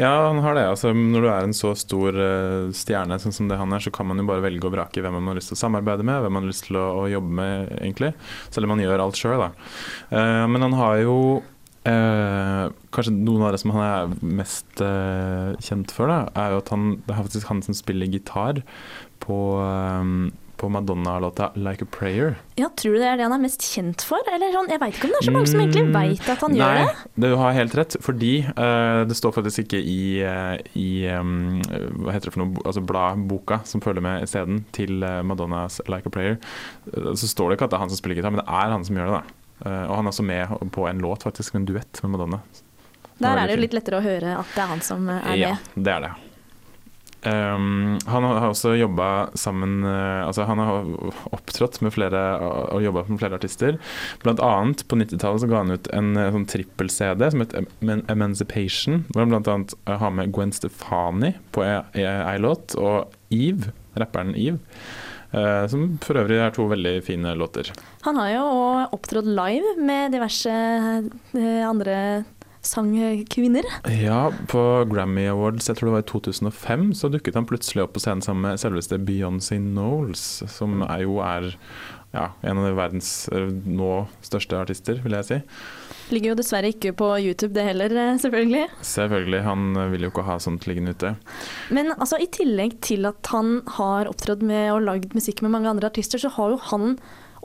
Ja, 0.00 0.10
han 0.26 0.40
har 0.42 0.56
det. 0.56 0.64
Altså, 0.66 0.92
når 0.96 1.22
du 1.22 1.28
er 1.30 1.44
en 1.44 1.54
så 1.54 1.74
stor 1.78 2.16
uh, 2.16 2.72
stjerne 2.74 3.20
sånn 3.22 3.34
som 3.36 3.50
det 3.50 3.58
han 3.60 3.70
er, 3.76 3.84
så 3.84 3.92
kan 3.94 4.08
man 4.08 4.18
jo 4.18 4.26
bare 4.26 4.42
velge 4.42 4.66
og 4.66 4.74
vrake 4.74 5.04
hvem 5.04 5.14
man 5.20 5.30
har 5.30 5.38
lyst 5.38 5.52
til 5.52 5.58
å 5.58 5.60
samarbeide 5.60 6.06
med, 6.06 6.24
hvem 6.24 6.34
man 6.34 6.46
har 6.46 6.50
lyst 6.50 6.66
til 6.66 6.80
å, 6.80 6.86
å 7.02 7.06
jobbe 7.12 7.36
med, 7.38 7.70
egentlig. 7.78 8.10
Selv 8.50 8.66
om 8.66 8.74
man 8.74 8.82
gjør 8.82 9.04
alt 9.04 9.20
sjøl, 9.20 9.44
da. 9.44 9.50
Uh, 10.10 10.46
men 10.50 10.66
han 10.66 10.74
har 10.80 11.04
jo 11.04 11.16
eh, 11.88 12.66
kanskje 12.92 13.14
noen 13.16 13.46
av 13.46 13.54
det 13.54 13.60
som 13.62 13.72
han 13.76 13.86
er 13.86 14.18
mest 14.40 14.80
eh, 14.84 15.54
kjent 15.64 15.94
for, 15.94 16.10
da, 16.10 16.20
er 16.36 16.54
jo 16.56 16.60
at 16.64 16.68
han, 16.74 16.90
det 17.06 17.14
er 17.16 17.22
faktisk 17.24 17.48
han 17.52 17.62
som 17.66 17.74
spiller 17.78 18.10
gitar 18.10 18.62
på, 19.24 19.38
eh, 19.64 20.30
på 20.60 20.68
Madonna-låta 20.68 21.52
'Like 21.56 21.86
a 21.86 21.88
Prayer'. 21.88 22.34
Ja, 22.60 22.68
Tror 22.76 22.92
du 22.92 22.98
det 23.00 23.06
er 23.08 23.16
det 23.16 23.24
han 23.24 23.32
er 23.32 23.40
mest 23.40 23.62
kjent 23.64 24.02
for? 24.04 24.20
Eller 24.28 24.52
sånn, 24.52 24.68
Jeg 24.68 24.80
veit 24.82 24.92
ikke 24.94 25.06
om 25.08 25.14
det 25.14 25.20
er 25.22 25.24
så 25.24 25.32
mange 25.32 25.48
som 25.48 25.60
egentlig 25.60 25.86
Mm, 25.86 25.94
veit 25.96 26.28
at 26.28 26.40
han 26.44 26.52
gjør 26.52 26.74
det. 26.76 26.84
Nei, 27.16 27.30
du 27.30 27.36
har 27.36 27.52
helt 27.56 27.74
rett, 27.74 27.96
fordi 28.04 28.32
eh, 28.44 29.04
det 29.08 29.16
står 29.16 29.32
faktisk 29.32 29.64
ikke 29.64 29.80
i, 29.80 30.20
eh, 30.20 30.58
i 30.76 31.08
um, 31.16 31.62
hva 32.04 32.12
heter 32.12 32.28
det 32.28 32.34
for 32.36 32.44
noe, 32.44 32.60
altså 32.68 32.84
bladboka 32.84 33.64
som 33.64 33.80
følger 33.80 34.04
med 34.04 34.22
isteden, 34.28 34.64
til 34.72 35.00
Madonnas 35.24 35.80
'Like 35.88 36.04
a 36.04 36.10
Prayer'. 36.12 36.38
Så 37.16 37.24
står 37.26 37.48
det 37.48 37.56
ikke 37.56 37.64
at 37.64 37.70
det 37.70 37.76
er 37.80 37.84
han 37.86 37.88
som 37.88 37.96
spiller 37.96 38.16
gitar, 38.20 38.30
men 38.36 38.44
det 38.44 38.48
er 38.52 38.70
han 38.70 38.84
som 38.84 38.96
gjør 38.96 39.06
det. 39.08 39.16
da. 39.16 39.39
Eh, 39.64 39.84
og 39.86 39.94
han 39.98 40.06
er 40.06 40.12
også 40.14 40.24
med 40.26 40.72
på 40.72 40.88
en 40.88 40.98
låt, 41.04 41.22
faktisk, 41.28 41.54
en 41.54 41.68
duett 41.68 42.02
med 42.02 42.14
Madonna. 42.16 42.40
Der 43.20 43.36
er 43.36 43.46
det 43.50 43.58
jo 43.58 43.62
litt 43.66 43.74
lettere 43.76 43.98
å 44.00 44.04
høre 44.04 44.38
at 44.40 44.52
det 44.56 44.62
er 44.64 44.70
han 44.70 44.80
som 44.80 45.08
er 45.12 45.20
med. 45.26 45.38
Ja, 45.42 45.54
det 45.76 45.92
er 45.98 46.00
det. 46.08 46.12
Um, 47.20 47.98
han 48.08 48.24
har 48.24 48.46
også 48.48 48.70
jobba 48.80 49.28
sammen 49.36 49.82
uh, 49.84 50.22
Altså 50.24 50.46
Han 50.48 50.56
har 50.56 50.86
opptrådt 51.36 51.82
med 51.84 51.92
flere 51.92 52.16
og 52.40 52.70
og 52.78 52.80
jobba 52.86 53.02
med 53.10 53.20
flere 53.20 53.36
artister. 53.36 53.76
Blant 54.22 54.40
annet 54.40 54.86
på 54.88 54.96
90-tallet 54.96 55.42
så 55.42 55.50
ga 55.50 55.58
han 55.60 55.74
ut 55.74 55.90
en 55.92 56.14
uh, 56.16 56.30
sånn 56.32 56.46
trippel-CD 56.48 57.26
som 57.34 57.42
het 57.44 57.52
Eman- 57.60 58.06
'Emancipation'. 58.08 59.02
Hvor 59.10 59.20
han 59.26 59.34
blant 59.34 59.52
annet 59.52 59.74
eh, 59.84 59.98
har 60.00 60.10
med 60.16 60.32
Gwen 60.32 60.52
Stefani 60.56 61.34
på 61.52 61.60
ei- 61.66 61.84
ei 62.00 62.06
ei 62.08 62.38
låt, 62.40 62.72
og 62.80 63.12
Eve, 63.28 63.74
rapperen 64.00 64.32
Eve. 64.32 64.56
Eh, 65.32 65.64
som 65.70 65.86
for 66.04 66.20
øvrig 66.20 66.40
er 66.40 66.52
to 66.56 66.66
veldig 66.70 66.96
fine 67.06 67.34
låter. 67.38 67.72
Han 68.06 68.20
har 68.20 68.34
jo 68.34 68.44
òg 68.50 68.98
opptrådt 68.98 69.30
live 69.30 69.76
med 69.78 70.14
diverse 70.16 70.52
eh, 70.52 71.64
andre 71.68 71.96
sangkvinner. 72.66 73.64
Ja, 74.02 74.32
på 74.48 74.62
Grammy 74.90 75.24
Awards, 75.30 75.68
jeg 75.68 75.78
tror 75.78 75.90
det 75.90 75.94
var 75.94 76.04
i 76.04 76.10
2005, 76.10 76.90
så 76.98 77.08
dukket 77.12 77.38
han 77.38 77.48
plutselig 77.48 77.86
opp 77.86 77.94
på 77.96 78.02
scenen 78.04 78.24
sammen 78.24 78.44
med 78.48 78.60
selveste 78.60 79.00
Beyoncé 79.00 79.56
Knowles, 79.60 80.42
som 80.52 80.84
er 80.84 81.06
jo 81.06 81.20
er 81.24 81.54
ja, 82.12 82.30
en 82.42 82.60
av 82.60 82.74
verdens 82.76 83.28
eh, 83.32 83.48
nå 83.48 84.04
største 84.26 84.58
artister, 84.60 85.00
vil 85.04 85.16
jeg 85.20 85.28
si. 85.28 85.40
Ligger 86.10 86.32
jo 86.32 86.38
dessverre 86.40 86.72
ikke 86.74 86.92
på 86.98 87.08
YouTube 87.22 87.54
det 87.54 87.64
heller, 87.68 87.92
eh, 87.94 88.18
selvfølgelig. 88.18 88.66
Selvfølgelig, 88.82 89.42
han 89.46 89.80
vil 89.92 90.06
jo 90.06 90.12
ikke 90.12 90.26
ha 90.26 90.38
sånt 90.42 90.66
liggende 90.66 90.94
ute. 90.96 91.14
Men 91.70 91.92
altså, 91.96 92.18
i 92.18 92.30
tillegg 92.34 92.80
til 92.84 93.06
at 93.06 93.30
han 93.30 93.60
har 93.78 94.10
opptrådt 94.10 94.42
med 94.42 94.72
og 94.74 94.84
lagd 94.88 95.14
musikk 95.14 95.42
med 95.46 95.54
mange 95.54 95.70
andre 95.70 95.90
artister, 95.90 96.18
så 96.18 96.32
har 96.34 96.54
jo 96.54 96.62
han 96.70 96.96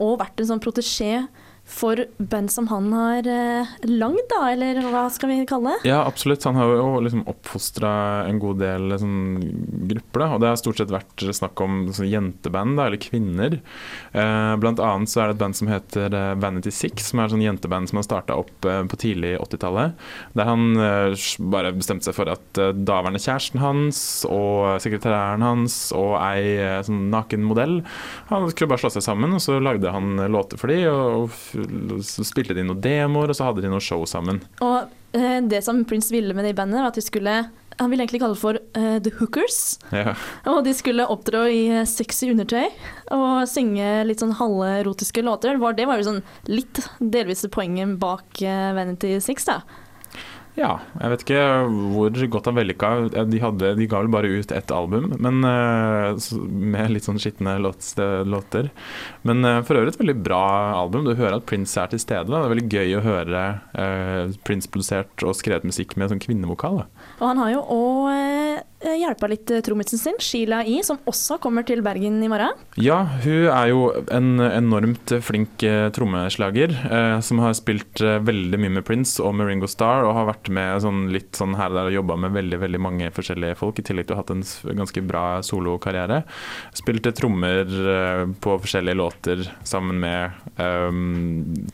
òg 0.02 0.18
vært 0.20 0.40
en 0.42 0.50
sånn 0.50 0.64
protesjé 0.64 1.26
for 1.66 1.98
band 2.18 2.50
som 2.52 2.68
han 2.70 2.92
har 2.94 3.26
eh, 3.26 3.72
lagd, 3.90 4.22
da, 4.30 4.42
eller 4.52 4.78
hva 4.86 5.06
skal 5.12 5.32
vi 5.32 5.40
kalle 5.48 5.74
det? 5.74 5.90
Ja, 5.90 6.04
absolutt. 6.06 6.44
Han 6.46 6.54
har 6.58 6.70
jo 6.78 7.00
liksom 7.02 7.24
oppfostra 7.28 7.90
en 8.28 8.38
god 8.42 8.60
del 8.62 8.94
sånn, 9.02 9.16
grupper, 9.90 10.22
da. 10.22 10.28
Og 10.36 10.42
det 10.44 10.50
har 10.52 10.60
stort 10.60 10.78
sett 10.80 10.92
vært 10.94 11.24
snakk 11.36 11.60
om 11.64 11.88
sånn, 11.90 12.08
jenteband, 12.12 12.78
da, 12.78 12.86
eller 12.86 13.02
kvinner. 13.02 13.58
Eh, 14.12 14.52
blant 14.62 14.82
annet 14.82 15.10
så 15.10 15.24
er 15.24 15.32
det 15.32 15.36
et 15.36 15.42
band 15.42 15.58
som 15.58 15.72
heter 15.72 16.14
eh, 16.16 16.34
Vanity 16.42 16.72
Six, 16.72 17.10
som 17.10 17.20
er 17.20 17.28
et 17.28 17.34
sånn 17.34 17.44
jenteband 17.44 17.90
som 17.90 18.00
har 18.00 18.06
starta 18.06 18.38
opp 18.38 18.68
eh, 18.70 18.84
på 18.86 19.00
tidlig 19.02 19.34
80-tallet. 19.42 20.06
Der 20.38 20.50
han 20.52 20.68
eh, 20.78 21.18
bare 21.52 21.74
bestemte 21.76 22.08
seg 22.08 22.16
for 22.20 22.30
at 22.30 22.62
eh, 22.62 22.72
daværende 22.76 23.20
kjæresten 23.22 23.62
hans 23.62 24.00
og 24.30 24.78
sekretæren 24.82 25.42
hans 25.44 25.80
og 25.96 26.14
ei 26.22 26.56
eh, 26.62 26.78
sånn 26.86 27.08
naken 27.12 27.42
modell 27.46 27.78
Han 28.30 28.46
skulle 28.52 28.70
bare 28.70 28.82
slå 28.84 28.90
seg 28.94 29.04
sammen, 29.04 29.34
og 29.36 29.42
så 29.42 29.58
lagde 29.62 29.92
han 29.92 30.14
eh, 30.22 30.30
låter 30.30 30.60
for 30.60 30.70
de, 30.72 30.80
og, 30.90 31.26
og 31.26 31.55
spilte 32.06 32.56
de 32.56 32.64
noen 32.66 32.82
demoer, 32.82 33.32
og 33.32 33.38
så 33.38 33.48
hadde 33.48 33.64
de 33.64 33.70
noen 33.72 33.84
show 33.84 34.02
sammen. 34.08 34.42
Og 34.64 34.90
eh, 35.16 35.38
det 35.46 35.62
som 35.66 35.84
Prince 35.88 36.14
ville 36.14 36.36
med 36.36 36.48
det 36.48 36.56
bandet, 36.58 36.80
var 36.80 36.90
at 36.92 36.98
de 36.98 37.04
skulle 37.04 37.44
han 37.76 37.90
ville 37.92 38.06
egentlig 38.06 38.22
kalle 38.22 38.32
det 38.32 38.40
for 38.40 38.56
uh, 38.56 38.96
The 39.04 39.12
Hookers. 39.18 39.58
Ja. 39.92 40.14
Og 40.48 40.62
de 40.64 40.72
skulle 40.76 41.04
opptrå 41.12 41.42
i 41.52 41.62
eh, 41.68 41.88
sexy 41.88 42.30
undertøy 42.32 42.70
og 43.12 43.44
synge 43.50 44.06
litt 44.08 44.22
sånn 44.22 44.32
halverotiske 44.38 45.24
låter. 45.26 45.56
Det 45.56 45.60
var, 45.60 45.76
det 45.76 45.88
var 45.88 46.00
jo 46.00 46.06
sånn 46.08 46.22
litt 46.48 46.80
delvis 47.00 47.44
poenget 47.52 47.98
bak 48.00 48.40
uh, 48.40 48.70
Vanity 48.78 49.18
Six, 49.20 49.50
da. 49.50 49.60
Ja, 50.56 50.78
jeg 50.96 51.12
vet 51.12 51.22
ikke 51.26 51.40
hvor 51.92 52.14
godt 52.32 52.46
han 52.48 52.56
vellykka. 52.56 52.90
De, 53.28 53.40
hadde, 53.42 53.72
de 53.76 53.88
ga 53.90 54.00
vel 54.00 54.12
bare 54.12 54.30
ut 54.40 54.54
ett 54.56 54.72
album, 54.72 55.10
men 55.20 55.44
eh, 55.44 56.28
med 56.72 56.94
litt 56.94 57.04
sånn 57.04 57.20
skitne 57.20 57.58
låter. 57.60 58.70
Men 59.28 59.44
eh, 59.44 59.60
for 59.68 59.76
øvrig 59.76 59.92
et 59.92 60.00
veldig 60.00 60.16
bra 60.24 60.44
album. 60.78 61.04
Du 61.04 61.12
hører 61.12 61.36
at 61.36 61.46
Prince 61.48 61.76
er 61.80 61.92
til 61.92 62.00
stede. 62.00 62.30
Da. 62.30 62.40
Det 62.40 62.48
er 62.48 62.54
veldig 62.54 62.70
gøy 62.72 62.96
å 62.96 63.04
høre 63.04 63.44
eh, 63.76 64.32
Prince 64.48 64.72
produsert 64.72 65.26
og 65.26 65.36
skrevet 65.36 65.68
musikk 65.68 65.92
med 66.00 66.14
sånn 66.14 66.24
kvinnevokal. 66.24 66.80
Da. 66.80 67.06
Og 67.20 67.28
han 67.28 67.44
har 67.44 67.52
jo 67.52 67.84
eh, 68.14 68.64
hjelpa 69.00 69.28
litt 69.30 69.50
eh, 69.52 69.62
trommisen 69.64 70.00
sin, 70.00 70.18
Sheila 70.22 70.62
I, 70.66 70.78
som 70.86 70.98
også 71.08 71.38
kommer 71.42 71.66
til 71.66 71.82
Bergen 71.84 72.18
i 72.24 72.30
morgen. 72.30 72.56
Ja, 72.80 72.98
hun 73.24 73.48
er 73.52 73.70
jo 73.70 73.82
en 74.14 74.42
enormt 74.42 75.14
flink 75.24 75.64
eh, 75.66 75.88
trommeslager 75.94 76.74
eh, 76.74 77.16
som 77.24 77.40
har 77.44 77.56
spilt 77.58 78.00
veldig 78.00 78.60
mye 78.62 78.76
med 78.78 78.86
Prince 78.88 79.22
og 79.22 79.36
med 79.38 79.64
Starr, 79.70 80.04
og 80.06 80.14
har 80.18 80.28
vært 80.30 80.50
med 80.52 80.82
sånn 80.84 81.06
litt 81.14 81.38
sånn 81.38 81.56
her 81.58 81.72
og 81.72 81.78
der 81.78 81.90
og 81.90 81.96
jobba 81.98 82.18
med 82.26 82.36
veldig 82.36 82.60
veldig 82.62 82.82
mange 82.82 83.10
forskjellige 83.14 83.58
folk, 83.60 83.80
i 83.80 83.86
tillegg 83.86 84.08
til 84.08 84.16
å 84.16 84.18
ha 84.18 84.24
hatt 84.24 84.34
en 84.34 84.44
ganske 84.82 85.04
bra 85.06 85.24
solokarriere. 85.46 86.22
Spilte 86.76 87.14
trommer 87.16 87.64
på 88.42 88.58
forskjellige 88.62 88.98
låter 88.98 89.44
sammen 89.66 90.00
med 90.02 90.60
ehm, 90.62 91.66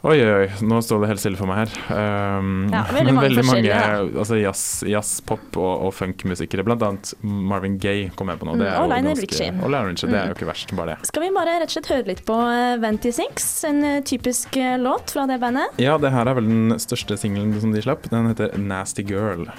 Oi, 0.00 0.14
oi, 0.24 0.46
nå 0.64 0.78
står 0.80 1.02
det 1.02 1.08
helt 1.10 1.20
stille 1.20 1.36
for 1.36 1.44
meg 1.50 1.58
her. 1.60 1.72
Um, 1.92 2.70
Ja, 2.72 2.86
veldig 2.96 3.12
mange 3.12 3.24
veldig 3.26 3.42
mange 3.44 3.74
altså 4.22 4.38
jazz, 4.40 4.62
jazz, 4.88 5.10
pop 5.28 5.58
og, 5.60 5.84
og 5.88 5.92
funkmusikere. 5.92 6.64
Annet 6.64 7.10
Marvin 7.20 7.76
Gaye 7.82 8.06
kom 8.16 8.32
jeg 8.32 8.40
på 8.40 8.48
nå. 8.48 8.54
Det 8.56 8.64
Mm, 8.64 8.70
er 8.70 8.78
og 8.80 8.88
Lionel 8.94 9.20
Richie. 9.20 9.50
Og 9.60 9.68
Lionel 9.68 9.92
Richie, 9.92 10.08
det 10.08 10.16
er 10.16 10.24
Mm. 10.24 10.32
jo 10.32 10.38
ikke 10.38 10.48
verst, 10.48 10.72
bare 10.78 10.94
det. 10.94 11.06
Skal 11.10 11.22
vi 11.26 11.30
bare 11.36 11.58
rett 11.60 11.68
og 11.68 11.74
slett 11.76 11.90
høre 11.92 12.06
litt 12.08 12.24
på 12.24 12.38
Venti 12.80 13.12
Sinks, 13.12 13.50
en 13.68 13.84
eh, 13.84 14.00
typisk 14.00 14.56
eh, 14.56 14.78
låt 14.80 15.12
fra 15.12 15.26
det 15.28 15.36
bandet? 15.42 15.76
Ja, 15.76 15.98
det 16.00 16.12
her 16.16 16.24
er 16.32 16.34
vel 16.40 16.48
den 16.48 16.78
største 16.80 17.18
singelen 17.20 17.60
som 17.60 17.72
de 17.76 17.82
slapp. 17.84 18.08
Den 18.08 18.32
heter 18.32 18.56
'Nasty 18.56 19.04
Girl'. 19.04 19.50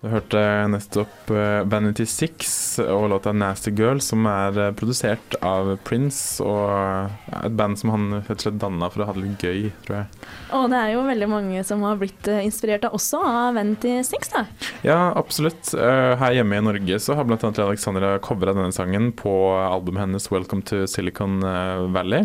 Du 0.00 0.08
hørte 0.08 0.40
nettopp 0.72 1.28
eh, 1.28 1.58
Vanity 1.68 2.06
Six 2.08 2.78
og 2.80 3.10
låta 3.12 3.34
'Nasty 3.36 3.68
Girl', 3.76 4.00
som 4.00 4.24
er 4.24 4.56
eh, 4.56 4.70
produsert 4.72 5.34
av 5.44 5.74
Prince, 5.84 6.40
og 6.40 7.10
et 7.44 7.52
band 7.52 7.76
som 7.76 7.92
han 7.92 8.06
rett 8.22 8.30
og 8.32 8.46
slett 8.46 8.56
danna 8.62 8.88
for 8.88 9.04
å 9.04 9.10
ha 9.10 9.12
det 9.12 9.26
litt 9.26 9.44
gøy, 9.44 9.66
tror 9.84 9.98
jeg. 9.98 10.22
Og 10.56 10.64
det 10.72 10.78
er 10.80 10.94
jo 10.94 11.02
veldig 11.04 11.28
mange 11.28 11.64
som 11.68 11.84
har 11.84 11.98
blitt 12.00 12.30
eh, 12.32 12.40
inspirert 12.46 12.86
av 12.88 12.96
også 12.96 13.20
av 13.28 13.58
Vanity 13.58 13.98
Six, 14.08 14.32
da. 14.32 14.46
Ja, 14.88 14.96
absolutt. 15.20 15.74
Eh, 15.76 16.14
Her 16.22 16.38
hjemme 16.38 16.56
i 16.56 16.64
Norge 16.64 16.96
så 17.04 17.18
har 17.18 17.28
bl.a. 17.28 17.36
Alexandra 17.36 18.14
covra 18.24 18.56
denne 18.56 18.72
sangen 18.72 19.12
på 19.12 19.34
albumet 19.60 20.06
hennes 20.06 20.30
'Welcome 20.32 20.64
to 20.64 20.86
Silicon 20.88 21.44
eh, 21.44 21.84
Valley'. 21.92 22.24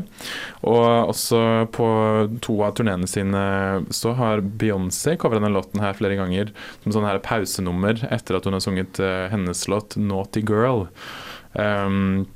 Og 0.64 1.12
også 1.12 1.68
på 1.76 1.92
to 2.40 2.56
av 2.64 2.80
turneene 2.80 3.12
sine 3.12 3.84
så 3.92 4.16
har 4.16 4.40
Beyoncé 4.40 5.20
covra 5.20 5.44
denne 5.44 5.52
låten 5.52 5.84
her 5.84 5.92
flere 6.00 6.16
ganger 6.16 6.56
som 6.86 6.96
sånn 6.96 7.12
her 7.12 7.20
pausenummer 7.66 8.06
etter 8.12 8.38
at 8.38 8.46
hun 8.46 8.54
har 8.54 8.64
sunget 8.64 9.00
eh, 9.00 9.30
hennes 9.32 9.68
låt 9.68 9.96
'Naughty 9.98 10.42
Girl'. 10.42 10.88
Um, 11.54 12.28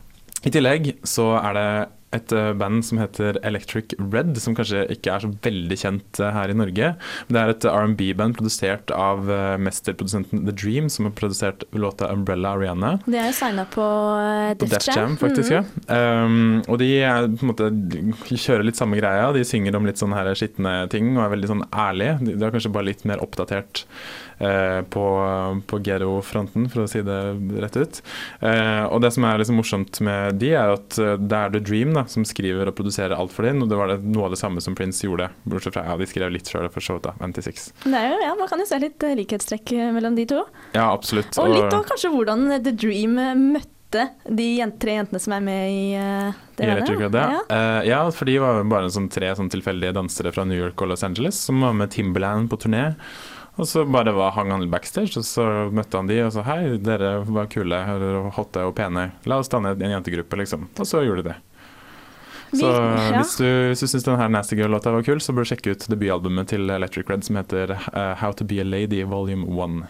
I 0.43 0.51
tillegg 0.51 0.95
så 1.03 1.37
er 1.43 1.53
det 1.53 1.87
et 2.09 2.31
eh, 2.33 2.53
band 2.57 2.81
som 2.81 2.97
heter 2.97 3.37
Electric 3.45 3.93
Red, 3.99 4.33
som 4.41 4.55
kanskje 4.57 4.87
ikke 4.89 5.11
er 5.13 5.21
så 5.21 5.29
veldig 5.29 5.77
kjent 5.77 6.19
eh, 6.19 6.31
her 6.33 6.49
i 6.49 6.55
Norge. 6.57 6.95
Men 7.27 7.35
det 7.35 7.41
er 7.41 7.51
et 7.53 7.67
R&B-band 7.69 8.33
produsert 8.39 8.89
av 8.89 9.29
mesterprodusenten 9.61 10.41
The 10.47 10.55
Dream, 10.55 10.87
som 10.89 11.05
har 11.05 11.13
produsert 11.13 11.67
låta 11.71 12.09
'Umbrella 12.09 12.55
Ariana'. 12.55 12.95
De 13.05 13.13
er 13.19 13.29
jo 13.29 13.35
signa 13.37 13.67
på 13.69 13.85
Def 14.57 14.73
Def 14.73 14.87
Jam, 14.95 15.17
faktisk. 15.21 15.51
Mhm. 15.51 15.67
ja. 15.85 16.23
Um, 16.25 16.63
og 16.67 16.79
de 16.79 16.89
er, 16.97 17.27
måte, 17.45 17.69
kjører 18.25 18.65
litt 18.65 18.79
samme 18.79 18.97
greia. 18.97 19.29
De 19.35 19.45
synger 19.45 19.75
om 19.75 19.85
litt 19.85 20.01
sånne 20.01 20.33
skitne 20.33 20.89
ting 20.89 21.13
og 21.17 21.27
er 21.27 21.35
veldig 21.35 21.51
sånn 21.51 21.67
ærlige. 21.69 22.17
De, 22.23 22.39
de 22.39 22.47
er 22.47 22.57
kanskje 22.57 22.73
bare 22.73 22.89
litt 22.89 23.05
mer 23.05 23.21
oppdatert 23.21 23.85
på, 24.39 25.06
på 25.67 25.80
Gero-fronten, 25.84 26.69
for 26.71 26.86
å 26.86 26.89
si 26.89 27.02
det 27.06 27.19
rett 27.60 27.78
ut. 27.80 28.02
Eh, 28.39 28.86
og 28.88 29.02
det 29.04 29.12
som 29.15 29.25
er 29.28 29.41
liksom 29.41 29.60
morsomt 29.60 29.99
med 30.06 30.39
de, 30.41 30.54
er 30.56 30.75
at 30.75 30.99
eh, 31.02 31.15
det 31.19 31.39
er 31.39 31.54
The 31.56 31.63
Dream 31.63 31.95
da, 31.97 32.06
som 32.12 32.25
skriver 32.28 32.69
og 32.69 32.78
produserer 32.78 33.15
alt 33.17 33.34
for 33.36 33.47
dem. 33.47 33.63
Og 33.63 33.71
det 33.71 33.80
var 33.80 33.91
det 33.91 33.99
noe 34.06 34.30
av 34.30 34.36
det 34.36 34.41
samme 34.41 34.63
som 34.63 34.78
Prince 34.78 35.06
gjorde, 35.06 35.30
bortsett 35.49 35.75
fra 35.75 35.86
ja, 35.88 35.97
de 35.99 36.10
skrev 36.10 36.32
litt 36.34 36.49
sjøl 36.49 36.69
for 36.73 36.86
showet, 36.86 37.10
da, 37.10 37.15
96. 37.19 37.71
Det 37.86 37.97
er 37.97 38.15
ja, 38.23 38.36
Man 38.39 38.49
kan 38.52 38.62
jo 38.62 38.69
se 38.69 38.80
litt 38.82 39.04
eh, 39.06 39.17
likhetstrekk 39.19 39.75
eh, 39.75 39.89
mellom 39.95 40.15
de 40.19 40.28
to. 40.30 40.45
Ja, 40.78 40.89
absolutt. 40.91 41.36
Og 41.41 41.52
litt 41.54 41.73
av 41.73 41.86
kanskje 41.89 42.13
hvordan 42.13 42.47
The 42.63 42.73
Dream 42.75 43.19
eh, 43.21 43.36
møtte 43.58 44.06
de 44.30 44.52
tre 44.78 44.99
jentene 44.99 45.17
som 45.17 45.34
er 45.34 45.41
med 45.41 45.71
i 45.73 45.86
uh, 45.97 46.36
det 46.60 46.67
bandet. 46.69 47.15
Ja. 47.17 47.39
Uh, 47.49 47.80
ja, 47.88 48.04
for 48.13 48.29
de 48.29 48.35
var 48.37 48.62
bare 48.69 48.92
sånn 48.94 49.08
tre 49.10 49.31
sånn 49.33 49.50
tilfeldige 49.50 49.96
dansere 49.98 50.29
fra 50.35 50.46
New 50.46 50.60
York 50.60 50.83
og 50.85 50.92
Los 50.92 51.02
Angeles 51.08 51.40
som 51.48 51.65
var 51.65 51.73
med 51.73 51.90
Timberland 51.96 52.52
på 52.52 52.60
turné. 52.62 52.92
Og 53.60 53.67
så 53.67 53.83
bare 53.83 54.13
var, 54.15 54.31
hang 54.37 54.53
han 54.53 54.69
backstage, 54.71 55.19
og 55.19 55.25
så 55.27 55.43
møtte 55.75 55.99
han 55.99 56.07
de 56.07 56.21
og 56.23 56.31
sa 56.31 56.45
hei, 56.47 56.77
dere 56.79 57.17
var 57.27 57.49
kule, 57.51 57.75
og 57.75 58.29
hotte 58.37 58.63
og 58.63 58.71
pene. 58.77 59.10
La 59.27 59.41
oss 59.41 59.51
danne 59.51 59.73
en 59.75 59.95
jentegruppe, 59.97 60.39
liksom. 60.39 60.69
Og 60.79 60.87
så 60.87 61.03
gjorde 61.03 61.25
de 61.25 61.33
det. 61.33 61.39
Så 62.55 62.65
ja. 62.65 63.12
hvis 63.13 63.35
du, 63.37 63.45
hvis 63.69 63.79
du 63.83 63.87
syns 63.91 64.05
denne 64.07 64.27
Nasty 64.31 64.55
Girl-låta 64.57 64.91
var 64.95 65.03
kul, 65.05 65.19
så 65.21 65.33
bør 65.35 65.43
du 65.45 65.49
sjekke 65.51 65.75
ut 65.75 65.83
debutalbumet 65.91 66.49
til 66.49 66.63
Electric 66.73 67.05
Red 67.12 67.21
som 67.27 67.37
heter 67.37 67.75
uh, 67.75 68.15
How 68.17 68.31
to 68.33 68.43
be 68.47 68.57
a 68.63 68.65
lady 68.65 69.03
volume 69.05 69.45
1. 69.45 69.85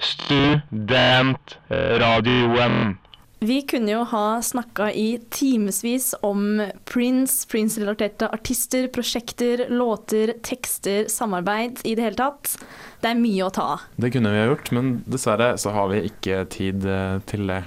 Studentradioen. 0.00 2.96
Vi 3.42 3.62
kunne 3.62 3.92
jo 3.92 4.02
ha 4.04 4.42
snakka 4.42 4.90
i 4.92 5.20
timevis 5.30 6.14
om 6.20 6.66
Prince, 6.84 7.48
Prince-relaterte 7.48 8.28
artister, 8.28 8.88
prosjekter, 8.92 9.64
låter, 9.68 10.34
tekster, 10.42 11.06
samarbeid 11.08 11.80
i 11.84 11.94
det 11.94 12.04
hele 12.04 12.20
tatt. 12.20 12.58
Det 13.00 13.14
er 13.14 13.16
mye 13.16 13.46
å 13.46 13.54
ta 13.56 13.64
av. 13.78 13.86
Det 13.96 14.10
kunne 14.12 14.34
vi 14.34 14.42
ha 14.42 14.50
gjort, 14.50 14.68
men 14.76 14.92
dessverre 15.08 15.54
så 15.56 15.72
har 15.72 15.88
vi 15.88 16.02
ikke 16.10 16.42
tid 16.52 16.84
eh, 16.84 17.16
til 17.32 17.48
det. 17.48 17.62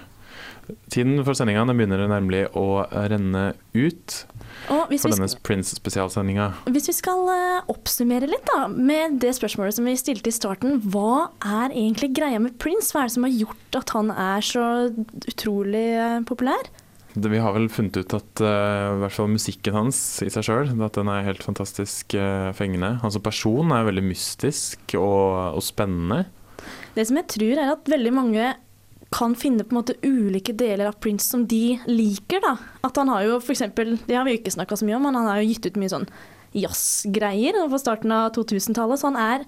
Tiden 0.93 1.19
for 1.25 1.35
sendinga 1.37 1.65
begynner 1.73 2.05
nemlig 2.07 2.45
å 2.55 2.83
renne 2.91 3.53
ut 3.75 4.15
for 4.69 5.09
denne 5.11 5.27
Prince-spesialsendinga. 5.43 6.45
hvis 6.71 6.87
vi 6.91 6.95
skal 6.95 7.25
eh, 7.33 7.71
oppsummere 7.73 8.29
litt 8.29 8.45
da, 8.47 8.67
med 8.71 9.19
det 9.23 9.33
spørsmålet 9.35 9.75
som 9.75 9.85
vi 9.89 9.95
stilte 9.99 10.31
i 10.31 10.35
starten, 10.35 10.79
hva 10.93 11.29
er 11.43 11.73
egentlig 11.73 12.13
greia 12.15 12.39
med 12.39 12.55
Prince? 12.61 12.93
Hva 12.93 13.03
er 13.03 13.09
det 13.11 13.15
som 13.17 13.27
har 13.27 13.35
gjort 13.35 13.79
at 13.81 13.93
han 13.97 14.13
er 14.13 14.45
så 14.45 14.65
utrolig 15.27 15.85
eh, 15.97 16.19
populær? 16.29 16.69
Det- 17.13 17.29
Vi 17.29 17.37
har 17.37 17.53
vel 17.53 17.67
funnet 17.69 17.97
ut 18.01 18.13
at 18.17 18.41
uh, 18.41 18.95
i 18.95 18.99
hvert 19.03 19.13
fall 19.13 19.27
musikken 19.29 19.75
hans 19.77 19.97
i 20.25 20.29
seg 20.33 20.47
sjøl, 20.47 20.71
at 20.81 20.95
den 20.97 21.07
er 21.13 21.27
helt 21.27 21.43
fantastisk 21.45 22.15
uh, 22.17 22.49
fengende. 22.57 22.95
Han 23.03 23.11
som 23.13 23.21
person 23.21 23.69
er 23.71 23.85
veldig 23.85 24.01
mystisk 24.07 24.95
og, 24.97 25.53
og 25.59 25.61
spennende. 25.61 26.23
Det 26.95 27.05
som 27.05 27.17
jeg 27.19 27.27
tror 27.35 27.61
er 27.61 27.73
at 27.75 27.85
veldig 27.91 28.13
mange 28.15 28.47
kan 29.13 29.35
finne 29.37 29.63
på 29.63 29.75
en 29.75 29.81
måte 29.81 29.95
ulike 30.01 30.55
deler 30.57 30.89
av 30.89 30.97
Prince 31.03 31.29
som 31.29 31.45
de 31.47 31.77
liker. 31.85 32.41
da. 32.41 32.57
At 32.83 32.97
han 32.97 33.11
har 33.13 33.23
jo 33.27 33.39
for 33.39 33.53
eksempel, 33.53 33.97
Det 34.07 34.15
har 34.15 34.25
vi 34.25 34.37
ikke 34.39 34.55
snakka 34.55 34.77
så 34.77 34.85
mye 34.85 34.97
om, 34.97 35.03
men 35.03 35.15
han 35.15 35.27
har 35.29 35.41
jo 35.41 35.49
gitt 35.51 35.67
ut 35.67 35.77
mye 35.77 35.93
sånn 35.93 36.09
jazzgreier 36.53 37.57
på 37.69 37.79
starten 37.81 38.11
av 38.11 38.33
2000-tallet. 38.33 38.99
Så 38.99 39.09
han 39.11 39.17
er, 39.17 39.45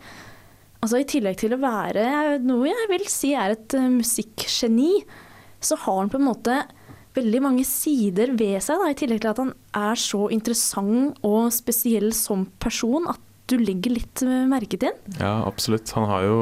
altså 0.82 1.02
i 1.02 1.10
tillegg 1.10 1.38
til 1.42 1.56
å 1.56 1.62
være 1.62 2.40
noe 2.46 2.70
jeg 2.70 2.90
vil 2.90 3.06
si 3.10 3.34
er 3.34 3.56
et 3.56 3.74
eh, 3.74 3.90
musikkgeni, 3.90 5.04
så 5.62 5.78
har 5.82 6.02
han 6.04 6.10
på 6.14 6.22
en 6.22 6.30
måte 6.30 6.64
veldig 7.16 7.42
mange 7.42 7.66
sider 7.66 8.34
ved 8.36 8.60
seg, 8.62 8.78
da, 8.82 8.92
i 8.92 8.98
tillegg 8.98 9.22
til 9.24 9.32
at 9.32 9.40
han 9.40 9.54
er 9.74 9.96
så 9.96 10.28
interessant 10.36 11.16
og 11.24 11.48
spesiell 11.56 12.12
som 12.14 12.46
person 12.60 13.08
at 13.08 13.22
du 13.52 13.58
legger 13.62 13.94
litt 13.94 14.24
eh, 14.26 14.46
merke 14.50 14.78
til. 14.82 14.96
Ja, 15.20 15.44
absolutt. 15.46 15.92
Han 15.98 16.08
har 16.10 16.26
jo 16.26 16.38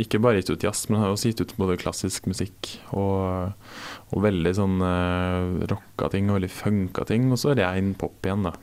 ikke 0.00 0.20
bare 0.22 0.40
gitt 0.40 0.52
ut 0.52 0.66
jazz, 0.66 0.84
men 0.88 0.98
han 0.98 1.06
har 1.06 1.14
også 1.14 1.32
gitt 1.32 1.40
ut 1.44 1.56
både 1.60 1.78
klassisk 1.80 2.28
musikk 2.28 2.74
og, 2.92 3.54
og 4.12 4.24
veldig 4.24 4.52
sånn 4.58 4.76
uh, 4.84 5.64
rocka 5.70 6.10
ting 6.12 6.28
og 6.28 6.38
veldig 6.38 6.52
funka 6.52 7.08
ting, 7.08 7.30
og 7.32 7.40
så 7.40 7.56
rein 7.56 7.94
pop 7.98 8.28
igjen, 8.28 8.44
da. 8.48 8.54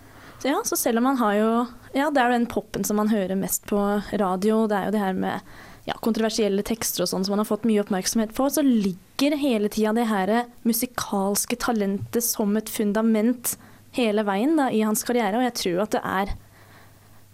Så 0.41 0.49
ja, 0.49 0.61
så 0.65 0.77
selv 0.77 1.01
om 1.01 1.09
han 1.11 1.19
har 1.19 1.33
jo 1.37 1.49
Ja, 1.93 2.07
det 2.09 2.21
er 2.21 2.31
jo 2.31 2.37
den 2.39 2.47
popen 2.49 2.85
som 2.87 2.97
man 2.97 3.11
hører 3.11 3.37
mest 3.37 3.67
på 3.69 3.77
radio, 4.17 4.63
det 4.69 4.77
er 4.77 4.87
jo 4.87 4.95
det 4.95 5.03
her 5.03 5.17
med 5.17 5.51
ja, 5.89 5.97
kontroversielle 6.05 6.63
tekster 6.65 7.03
og 7.03 7.09
sånn 7.09 7.25
som 7.25 7.35
han 7.35 7.41
har 7.43 7.49
fått 7.49 7.65
mye 7.69 7.81
oppmerksomhet 7.81 8.33
på, 8.37 8.47
så 8.53 8.63
ligger 8.65 9.37
hele 9.41 9.69
tida 9.73 9.93
det 9.97 10.07
her 10.09 10.31
musikalske 10.65 11.57
talentet 11.61 12.25
som 12.25 12.53
et 12.57 12.69
fundament 12.69 13.55
hele 13.97 14.23
veien 14.25 14.55
da, 14.57 14.69
i 14.71 14.85
hans 14.85 15.03
karriere, 15.05 15.39
og 15.39 15.45
jeg 15.49 15.57
tror 15.61 15.83
at 15.85 15.97
det 15.97 16.03
er 16.05 16.33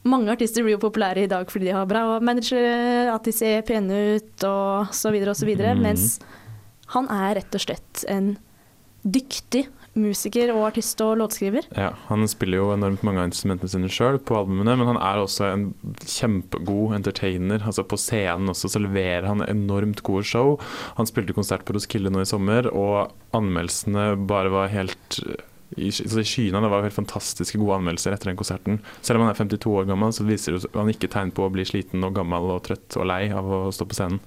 mange 0.09 0.31
artister 0.33 0.63
blir 0.65 0.77
jo 0.77 0.81
populære 0.89 1.23
i 1.25 1.31
dag 1.31 1.47
fordi 1.51 1.69
de 1.69 1.75
har 1.77 1.85
bra 1.89 2.19
managere, 2.19 3.13
at 3.13 3.23
de 3.27 3.31
ser 3.35 3.61
pene 3.67 4.17
ut 4.17 4.43
og 4.49 4.93
så 4.95 5.11
videre 5.13 5.33
og 5.35 5.39
så 5.39 5.45
videre, 5.49 5.75
Mm. 5.75 5.81
mens 5.83 6.19
han 6.95 7.07
er 7.11 7.35
rett 7.41 7.55
og 7.55 7.61
slett 7.61 8.05
en 8.07 8.37
dyktig 9.07 9.67
musiker 9.97 10.51
og 10.53 10.67
artist 10.67 10.99
og 11.01 11.15
låtskriver. 11.17 11.65
Ja, 11.75 11.91
Han 12.07 12.27
spiller 12.27 12.57
jo 12.59 12.67
enormt 12.75 13.01
mange 13.03 13.17
av 13.19 13.29
instrumentene 13.31 13.69
sine 13.71 13.89
sjøl 13.89 14.19
på 14.19 14.35
albumene, 14.37 14.75
men 14.77 14.85
han 14.91 14.97
er 15.01 15.21
også 15.23 15.47
en 15.51 15.73
kjempegod 16.05 16.93
entertainer. 16.99 17.63
Altså 17.65 17.83
På 17.87 17.97
scenen 17.97 18.49
også 18.51 18.69
så 18.69 18.79
leverer 18.83 19.25
han 19.25 19.41
enormt 19.47 20.03
gode 20.03 20.23
show. 20.23 20.59
Han 20.97 21.07
spilte 21.09 21.33
konsert 21.33 21.65
på 21.65 21.73
Roskilde 21.73 22.11
nå 22.13 22.21
i 22.21 22.29
sommer, 22.29 22.67
og 22.69 23.11
anmeldelsene 23.33 24.27
bare 24.27 24.49
var 24.53 24.67
helt 24.69 25.19
i, 25.75 25.89
sky- 25.91 26.07
så 26.09 26.21
i 26.21 26.27
skyene. 26.27 26.61
Det 26.63 26.69
var 26.71 26.85
helt 26.85 26.95
fantastiske 26.95 27.59
gode 27.59 27.79
anmeldelser 27.81 28.15
etter 28.15 28.31
den 28.31 28.39
konserten. 28.39 28.79
Selv 29.01 29.19
om 29.19 29.25
han 29.27 29.33
er 29.33 29.39
52 29.39 29.73
år 29.81 29.89
gammel, 29.89 30.13
så 30.15 30.27
viser 30.27 30.55
det 30.57 30.71
han 30.75 30.91
ikke 30.93 31.09
tegn 31.11 31.33
på 31.35 31.47
å 31.47 31.51
bli 31.53 31.65
sliten 31.67 32.05
og 32.07 32.15
gammel 32.17 32.53
og 32.55 32.63
trøtt 32.69 32.99
og 32.99 33.09
lei 33.09 33.25
av 33.35 33.49
å 33.49 33.65
stå 33.75 33.87
på 33.89 33.97
scenen. 33.97 34.21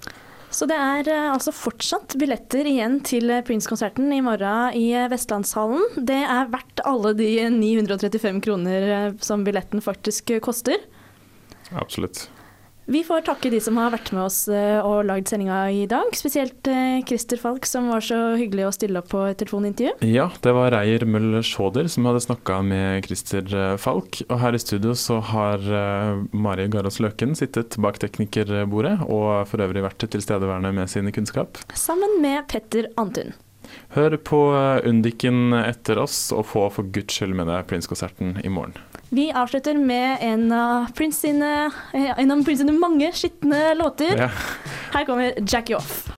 Så 0.51 0.67
det 0.67 0.75
er 0.75 1.07
eh, 1.07 1.29
altså 1.31 1.53
fortsatt 1.55 2.17
billetter 2.19 2.67
igjen 2.67 2.99
til 3.07 3.31
eh, 3.31 3.43
Prince-konserten 3.47 4.11
i 4.11 4.19
morgen 4.27 4.75
i 4.75 4.89
eh, 4.99 5.07
Vestlandshallen. 5.13 6.03
Det 6.11 6.19
er 6.27 6.51
verdt 6.51 6.83
alle 6.91 7.13
de 7.15 7.29
935 7.55 8.43
kroner 8.43 9.15
som 9.23 9.47
billetten 9.47 9.83
faktisk 9.85 10.35
koster. 10.43 10.83
Absolutt. 11.71 12.27
Vi 12.91 13.05
får 13.07 13.21
takke 13.23 13.53
de 13.53 13.59
som 13.63 13.77
har 13.79 13.93
vært 13.95 14.09
med 14.11 14.25
oss 14.25 14.49
eh, 14.51 14.81
og 14.83 15.05
lagd 15.07 15.31
sendinga 15.31 15.61
i 15.71 15.85
dag. 15.87 16.09
Spesielt 16.19 16.67
eh, 16.67 16.97
Christer 17.07 17.39
Falk, 17.39 17.69
som 17.69 17.87
var 17.87 18.03
så 18.03 18.17
hyggelig 18.35 18.65
å 18.67 18.73
stille 18.75 18.99
opp 18.99 19.13
på 19.13 19.21
et 19.29 19.39
telefonintervju. 19.39 20.09
Ja, 20.11 20.25
det 20.43 20.55
var 20.57 20.75
Reier 20.75 21.05
Møller 21.07 21.47
Sjåder 21.47 21.87
som 21.87 22.09
hadde 22.11 22.25
snakka 22.25 22.57
med 22.67 23.07
Christer 23.07 23.47
eh, 23.47 23.77
Falk. 23.79 24.19
Og 24.27 24.43
her 24.43 24.59
i 24.59 24.63
studio 24.63 24.97
så 24.99 25.21
har 25.23 25.63
Mari 26.35 26.67
Garås 26.73 26.99
Løken 26.99 27.39
sittet 27.39 27.79
bak 27.79 28.01
teknikerbordet, 28.03 28.97
og 29.07 29.47
for 29.47 29.63
øvrig 29.63 29.87
vært 29.87 30.09
tilstedeværende 30.11 30.75
med 30.81 30.91
sine 30.91 31.15
kunnskap. 31.15 31.63
Sammen 31.79 32.19
med 32.25 32.43
Petter 32.51 32.91
Antun. 32.99 33.37
Hør 33.95 34.19
på 34.19 34.41
Undiken 34.91 35.55
etter 35.63 36.03
oss, 36.03 36.33
og 36.35 36.49
få 36.51 36.67
for 36.75 36.91
guds 36.91 37.15
skyld 37.15 37.39
med 37.39 37.47
deg 37.53 37.71
Prince-konserten 37.71 38.41
i 38.43 38.51
morgen. 38.51 38.75
Vi 39.13 39.33
avslutter 39.33 39.75
med 39.75 40.19
en 40.21 40.53
av 40.53 40.93
Prince 40.95 41.21
sine, 41.21 41.71
eh, 41.93 42.19
en 42.19 42.31
av 42.31 42.45
Prince 42.45 42.63
sine 42.63 42.73
mange 42.73 43.13
skitne 43.13 43.75
låter. 43.75 44.31
Her 44.93 45.05
kommer 45.05 45.35
Jackie 45.53 45.77
Off'. 45.77 46.11